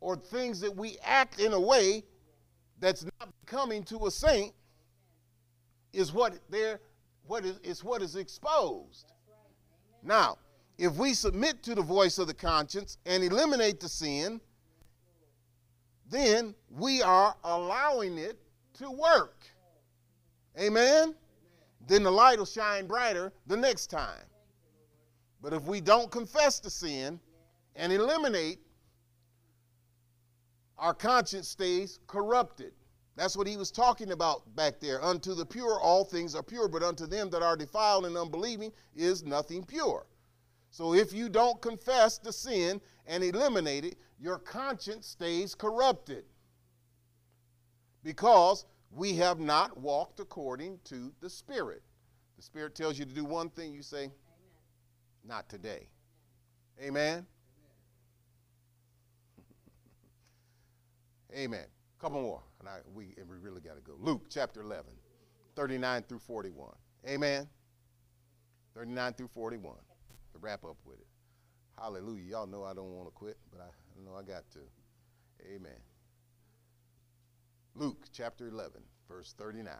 or 0.00 0.16
things 0.16 0.60
that 0.60 0.74
we 0.74 0.96
act 1.04 1.40
in 1.40 1.52
a 1.52 1.60
way 1.60 2.04
that's 2.78 3.04
not 3.04 3.28
coming 3.46 3.82
to 3.84 4.06
a 4.06 4.10
saint 4.10 4.52
is 5.92 6.12
what 6.12 6.38
there 6.48 6.80
what 7.26 7.44
is, 7.44 7.58
is 7.62 7.84
what 7.84 8.02
is 8.02 8.16
exposed. 8.16 9.12
Now, 10.02 10.38
if 10.78 10.94
we 10.96 11.14
submit 11.14 11.62
to 11.64 11.74
the 11.74 11.82
voice 11.82 12.18
of 12.18 12.26
the 12.26 12.34
conscience 12.34 12.96
and 13.06 13.22
eliminate 13.22 13.80
the 13.80 13.88
sin, 13.88 14.40
then 16.08 16.54
we 16.70 17.02
are 17.02 17.36
allowing 17.44 18.18
it 18.18 18.38
to 18.78 18.90
work. 18.90 19.44
Amen? 20.58 21.14
Then 21.86 22.02
the 22.02 22.10
light 22.10 22.38
will 22.38 22.46
shine 22.46 22.86
brighter 22.86 23.32
the 23.46 23.56
next 23.56 23.88
time. 23.88 24.24
But 25.42 25.52
if 25.52 25.62
we 25.64 25.80
don't 25.80 26.10
confess 26.10 26.58
the 26.58 26.70
sin 26.70 27.20
and 27.76 27.92
eliminate, 27.92 28.58
our 30.80 30.94
conscience 30.94 31.48
stays 31.48 32.00
corrupted. 32.06 32.72
That's 33.16 33.36
what 33.36 33.46
he 33.46 33.56
was 33.56 33.70
talking 33.70 34.12
about 34.12 34.56
back 34.56 34.80
there. 34.80 35.02
Unto 35.04 35.34
the 35.34 35.44
pure, 35.44 35.78
all 35.78 36.04
things 36.04 36.34
are 36.34 36.42
pure, 36.42 36.68
but 36.68 36.82
unto 36.82 37.06
them 37.06 37.28
that 37.30 37.42
are 37.42 37.56
defiled 37.56 38.06
and 38.06 38.16
unbelieving 38.16 38.72
is 38.96 39.22
nothing 39.22 39.62
pure. 39.62 40.06
So 40.70 40.94
if 40.94 41.12
you 41.12 41.28
don't 41.28 41.60
confess 41.60 42.16
the 42.18 42.32
sin 42.32 42.80
and 43.06 43.22
eliminate 43.22 43.84
it, 43.84 43.96
your 44.18 44.38
conscience 44.38 45.06
stays 45.06 45.54
corrupted 45.54 46.24
because 48.02 48.64
we 48.90 49.14
have 49.16 49.38
not 49.38 49.78
walked 49.78 50.20
according 50.20 50.78
to 50.84 51.12
the 51.20 51.28
Spirit. 51.28 51.82
The 52.36 52.42
Spirit 52.42 52.74
tells 52.74 52.98
you 52.98 53.04
to 53.04 53.14
do 53.14 53.24
one 53.24 53.50
thing, 53.50 53.74
you 53.74 53.82
say, 53.82 54.04
Amen. 54.04 54.12
Not 55.24 55.48
today. 55.48 55.88
Amen. 56.80 57.26
Amen. 61.34 61.66
Couple 62.00 62.22
more, 62.22 62.42
and 62.60 62.68
I, 62.68 62.78
we, 62.94 63.14
and 63.18 63.28
we 63.28 63.36
really 63.36 63.60
got 63.60 63.76
to 63.76 63.82
go. 63.82 63.92
Luke 63.98 64.22
chapter 64.30 64.62
11, 64.62 64.86
39 65.54 66.02
through 66.08 66.18
41. 66.20 66.74
Amen. 67.06 67.46
39 68.74 69.12
through 69.12 69.28
41 69.28 69.74
to 70.32 70.38
wrap 70.38 70.64
up 70.64 70.76
with 70.84 70.98
it. 70.98 71.06
Hallelujah. 71.78 72.22
Y'all 72.22 72.46
know 72.46 72.64
I 72.64 72.72
don't 72.72 72.92
want 72.92 73.08
to 73.08 73.12
quit, 73.12 73.36
but 73.52 73.60
I 73.60 73.68
know 74.04 74.16
I 74.16 74.22
got 74.22 74.50
to. 74.52 74.60
Amen. 75.54 75.72
Luke 77.74 78.06
chapter 78.12 78.48
11, 78.48 78.82
verse 79.08 79.34
39. 79.38 79.66
Let 79.66 79.76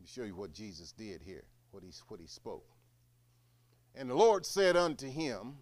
me 0.00 0.06
show 0.06 0.24
you 0.24 0.36
what 0.36 0.52
Jesus 0.52 0.92
did 0.92 1.22
here, 1.22 1.44
what 1.70 1.82
he, 1.82 1.90
what 2.08 2.20
he 2.20 2.26
spoke. 2.26 2.66
And 3.94 4.10
the 4.10 4.14
Lord 4.14 4.44
said 4.44 4.76
unto 4.76 5.08
him, 5.08 5.54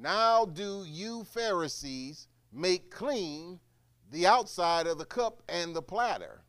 Now 0.00 0.44
do 0.44 0.84
you 0.86 1.24
Pharisees 1.24 2.28
make 2.52 2.90
clean 2.90 3.58
the 4.10 4.26
outside 4.26 4.86
of 4.86 4.98
the 4.98 5.04
cup 5.04 5.42
and 5.48 5.74
the 5.74 5.82
platter, 5.82 6.42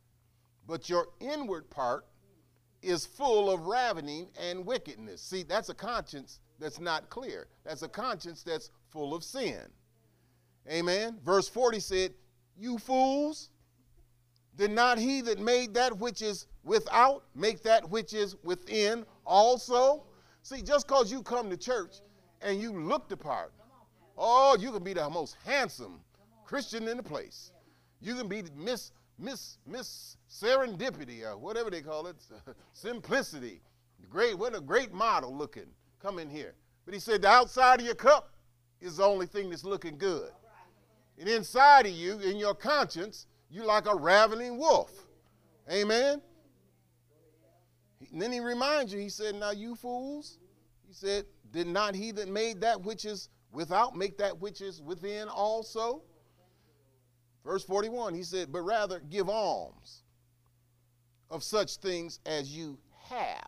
but 0.66 0.88
your 0.88 1.08
inward 1.20 1.68
part 1.68 2.06
is 2.80 3.04
full 3.04 3.50
of 3.50 3.66
ravening 3.66 4.28
and 4.40 4.64
wickedness. 4.64 5.20
See, 5.20 5.42
that's 5.42 5.68
a 5.68 5.74
conscience 5.74 6.38
that's 6.58 6.80
not 6.80 7.10
clear. 7.10 7.48
That's 7.64 7.82
a 7.82 7.88
conscience 7.88 8.42
that's 8.42 8.70
full 8.90 9.14
of 9.14 9.24
sin. 9.24 9.62
Amen. 10.70 11.18
Verse 11.24 11.48
40 11.48 11.80
said, 11.80 12.14
You 12.56 12.78
fools, 12.78 13.50
did 14.56 14.70
not 14.70 14.98
he 14.98 15.20
that 15.22 15.40
made 15.40 15.74
that 15.74 15.98
which 15.98 16.22
is 16.22 16.46
without 16.62 17.24
make 17.34 17.62
that 17.64 17.90
which 17.90 18.14
is 18.14 18.36
within 18.44 19.04
also? 19.26 20.04
See, 20.42 20.62
just 20.62 20.86
because 20.86 21.10
you 21.10 21.22
come 21.22 21.50
to 21.50 21.56
church 21.56 21.96
and 22.42 22.60
you 22.60 22.72
look 22.72 23.08
the 23.08 23.16
part, 23.16 23.52
oh, 24.16 24.56
you 24.58 24.70
can 24.72 24.82
be 24.82 24.92
the 24.92 25.08
most 25.08 25.36
handsome 25.44 26.00
Christian 26.44 26.88
in 26.88 26.96
the 26.96 27.02
place. 27.02 27.52
You 28.00 28.14
can 28.14 28.28
be 28.28 28.42
Miss 28.56 28.92
Miss 29.18 29.58
Miss 29.66 30.16
Serendipity 30.30 31.22
or 31.22 31.36
whatever 31.36 31.70
they 31.70 31.82
call 31.82 32.06
it, 32.06 32.16
simplicity. 32.72 33.60
Great, 34.08 34.38
what 34.38 34.56
a 34.56 34.60
great 34.60 34.92
model 34.92 35.36
looking. 35.36 35.66
Come 36.00 36.18
in 36.18 36.28
here. 36.28 36.54
But 36.84 36.94
he 36.94 37.00
said 37.00 37.22
the 37.22 37.28
outside 37.28 37.80
of 37.80 37.86
your 37.86 37.94
cup 37.94 38.32
is 38.80 38.96
the 38.96 39.04
only 39.04 39.26
thing 39.26 39.50
that's 39.50 39.64
looking 39.64 39.98
good. 39.98 40.30
And 41.18 41.28
inside 41.28 41.86
of 41.86 41.92
you, 41.92 42.18
in 42.18 42.38
your 42.38 42.54
conscience, 42.54 43.26
you 43.50 43.64
like 43.64 43.86
a 43.86 43.94
ravening 43.94 44.56
wolf. 44.56 44.90
Amen. 45.70 46.22
And 48.10 48.20
then 48.20 48.32
he 48.32 48.40
reminds 48.40 48.92
you, 48.92 48.98
he 48.98 49.10
said, 49.10 49.34
Now 49.34 49.50
you 49.50 49.76
fools, 49.76 50.38
he 50.90 50.94
said, 50.94 51.24
Did 51.52 51.68
not 51.68 51.94
he 51.94 52.10
that 52.10 52.28
made 52.28 52.60
that 52.62 52.82
which 52.82 53.04
is 53.04 53.28
without 53.52 53.94
make 53.94 54.18
that 54.18 54.40
which 54.40 54.60
is 54.60 54.82
within 54.82 55.28
also? 55.28 56.02
Verse 57.44 57.62
41, 57.62 58.12
he 58.12 58.24
said, 58.24 58.50
But 58.50 58.62
rather 58.62 58.98
give 58.98 59.28
alms 59.28 60.02
of 61.30 61.44
such 61.44 61.76
things 61.76 62.18
as 62.26 62.54
you 62.54 62.76
have. 63.04 63.46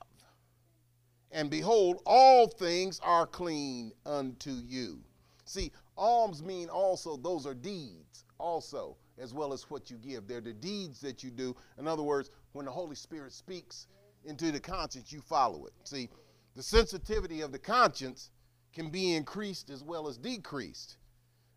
And 1.33 1.51
behold, 1.51 2.01
all 2.07 2.47
things 2.47 3.01
are 3.03 3.27
clean 3.27 3.91
unto 4.07 4.53
you. 4.53 5.01
See, 5.45 5.73
alms 5.97 6.45
mean 6.45 6.69
also, 6.69 7.17
those 7.17 7.45
are 7.45 7.55
deeds 7.55 8.25
also, 8.39 8.97
as 9.19 9.35
well 9.35 9.53
as 9.53 9.69
what 9.69 9.91
you 9.91 9.97
give. 9.97 10.29
They're 10.29 10.41
the 10.41 10.53
deeds 10.53 11.01
that 11.01 11.25
you 11.25 11.31
do. 11.31 11.57
In 11.77 11.89
other 11.89 12.05
words, 12.05 12.31
when 12.53 12.67
the 12.67 12.73
Holy 12.73 12.95
Spirit 12.95 13.33
speaks 13.33 13.89
into 14.25 14.53
the 14.53 14.61
conscience, 14.61 15.11
you 15.11 15.21
follow 15.21 15.67
it. 15.67 15.73
See, 15.83 16.09
the 16.55 16.63
sensitivity 16.63 17.41
of 17.41 17.53
the 17.53 17.59
conscience 17.59 18.31
can 18.73 18.91
be 18.91 19.15
increased 19.15 19.71
as 19.71 19.83
well 19.83 20.09
as 20.09 20.19
decreased. 20.19 20.97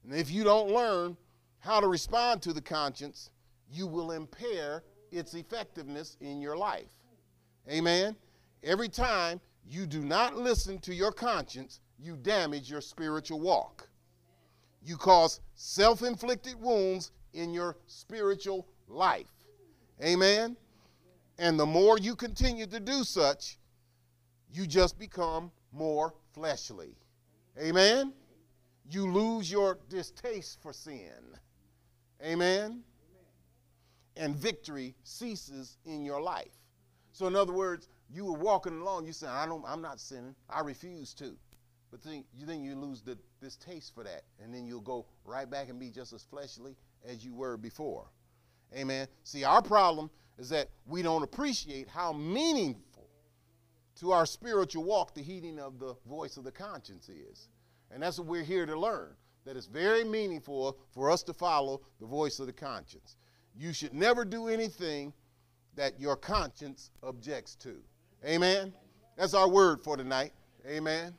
And 0.03 0.13
if 0.13 0.29
you 0.29 0.43
don't 0.43 0.71
learn 0.71 1.17
how 1.59 1.79
to 1.79 1.87
respond 1.87 2.41
to 2.43 2.53
the 2.53 2.61
conscience, 2.61 3.31
you 3.71 3.87
will 3.87 4.11
impair 4.11 4.83
its 5.11 5.33
effectiveness 5.33 6.17
in 6.21 6.41
your 6.41 6.57
life. 6.57 6.93
Amen. 7.69 8.15
Every 8.63 8.89
time 8.89 9.41
you 9.67 9.85
do 9.85 10.01
not 10.01 10.35
listen 10.35 10.79
to 10.79 10.93
your 10.93 11.11
conscience, 11.11 11.79
you 11.97 12.15
damage 12.17 12.69
your 12.69 12.81
spiritual 12.81 13.39
walk. 13.39 13.89
You 14.83 14.97
cause 14.97 15.39
self 15.55 16.03
inflicted 16.03 16.61
wounds 16.61 17.11
in 17.33 17.53
your 17.53 17.75
spiritual 17.87 18.67
life. 18.87 19.31
Amen. 20.03 20.55
And 21.39 21.59
the 21.59 21.65
more 21.65 21.97
you 21.97 22.15
continue 22.15 22.67
to 22.67 22.79
do 22.79 23.03
such, 23.03 23.57
you 24.55 24.65
just 24.65 24.97
become 24.97 25.51
more 25.71 26.13
fleshly. 26.33 26.95
Amen. 27.59 28.13
You 28.89 29.11
lose 29.11 29.51
your 29.51 29.79
distaste 29.89 30.61
for 30.61 30.71
sin. 30.71 31.11
Amen. 32.23 32.83
And 34.15 34.35
victory 34.35 34.95
ceases 35.03 35.77
in 35.85 36.05
your 36.05 36.21
life. 36.21 36.53
So, 37.11 37.27
in 37.27 37.35
other 37.35 37.53
words, 37.53 37.89
you 38.09 38.25
were 38.25 38.37
walking 38.37 38.79
along, 38.79 39.05
you 39.05 39.13
said, 39.13 39.29
I 39.29 39.45
don't, 39.45 39.63
I'm 39.67 39.81
not 39.81 39.99
sinning. 39.99 40.35
I 40.49 40.61
refuse 40.61 41.13
to. 41.15 41.35
But 41.91 42.03
then 42.03 42.23
you, 42.37 42.45
then 42.45 42.61
you 42.61 42.75
lose 42.75 43.01
the 43.01 43.17
distaste 43.41 43.93
for 43.93 44.03
that. 44.03 44.23
And 44.41 44.53
then 44.53 44.65
you'll 44.65 44.81
go 44.81 45.05
right 45.25 45.49
back 45.49 45.69
and 45.69 45.79
be 45.79 45.89
just 45.89 46.13
as 46.13 46.23
fleshly 46.23 46.75
as 47.05 47.25
you 47.25 47.33
were 47.33 47.57
before. 47.57 48.05
Amen. 48.75 49.07
See, 49.23 49.43
our 49.43 49.61
problem 49.61 50.09
is 50.37 50.49
that 50.49 50.69
we 50.85 51.01
don't 51.01 51.23
appreciate 51.23 51.87
how 51.87 52.13
meaningful 52.13 52.94
to 53.99 54.11
our 54.11 54.25
spiritual 54.25 54.83
walk 54.83 55.13
the 55.13 55.21
heeding 55.21 55.59
of 55.59 55.79
the 55.79 55.95
voice 56.07 56.37
of 56.37 56.43
the 56.43 56.51
conscience 56.51 57.09
is. 57.09 57.49
And 57.91 58.03
that's 58.03 58.17
what 58.19 58.27
we're 58.27 58.43
here 58.43 58.65
to 58.65 58.77
learn 58.77 59.15
that 59.45 59.55
it's 59.55 59.67
very 59.67 60.03
meaningful 60.03 60.77
for 60.91 61.11
us 61.11 61.23
to 61.23 61.33
follow 61.33 61.81
the 61.99 62.05
voice 62.05 62.39
of 62.39 62.47
the 62.47 62.53
conscience. 62.53 63.15
You 63.57 63.73
should 63.73 63.93
never 63.93 64.25
do 64.25 64.47
anything 64.47 65.13
that 65.75 65.99
your 65.99 66.15
conscience 66.15 66.89
objects 67.03 67.55
to. 67.55 67.75
Amen. 68.25 68.73
That's 69.17 69.33
our 69.33 69.47
word 69.47 69.83
for 69.83 69.95
tonight. 69.95 70.33
Amen. 70.67 71.13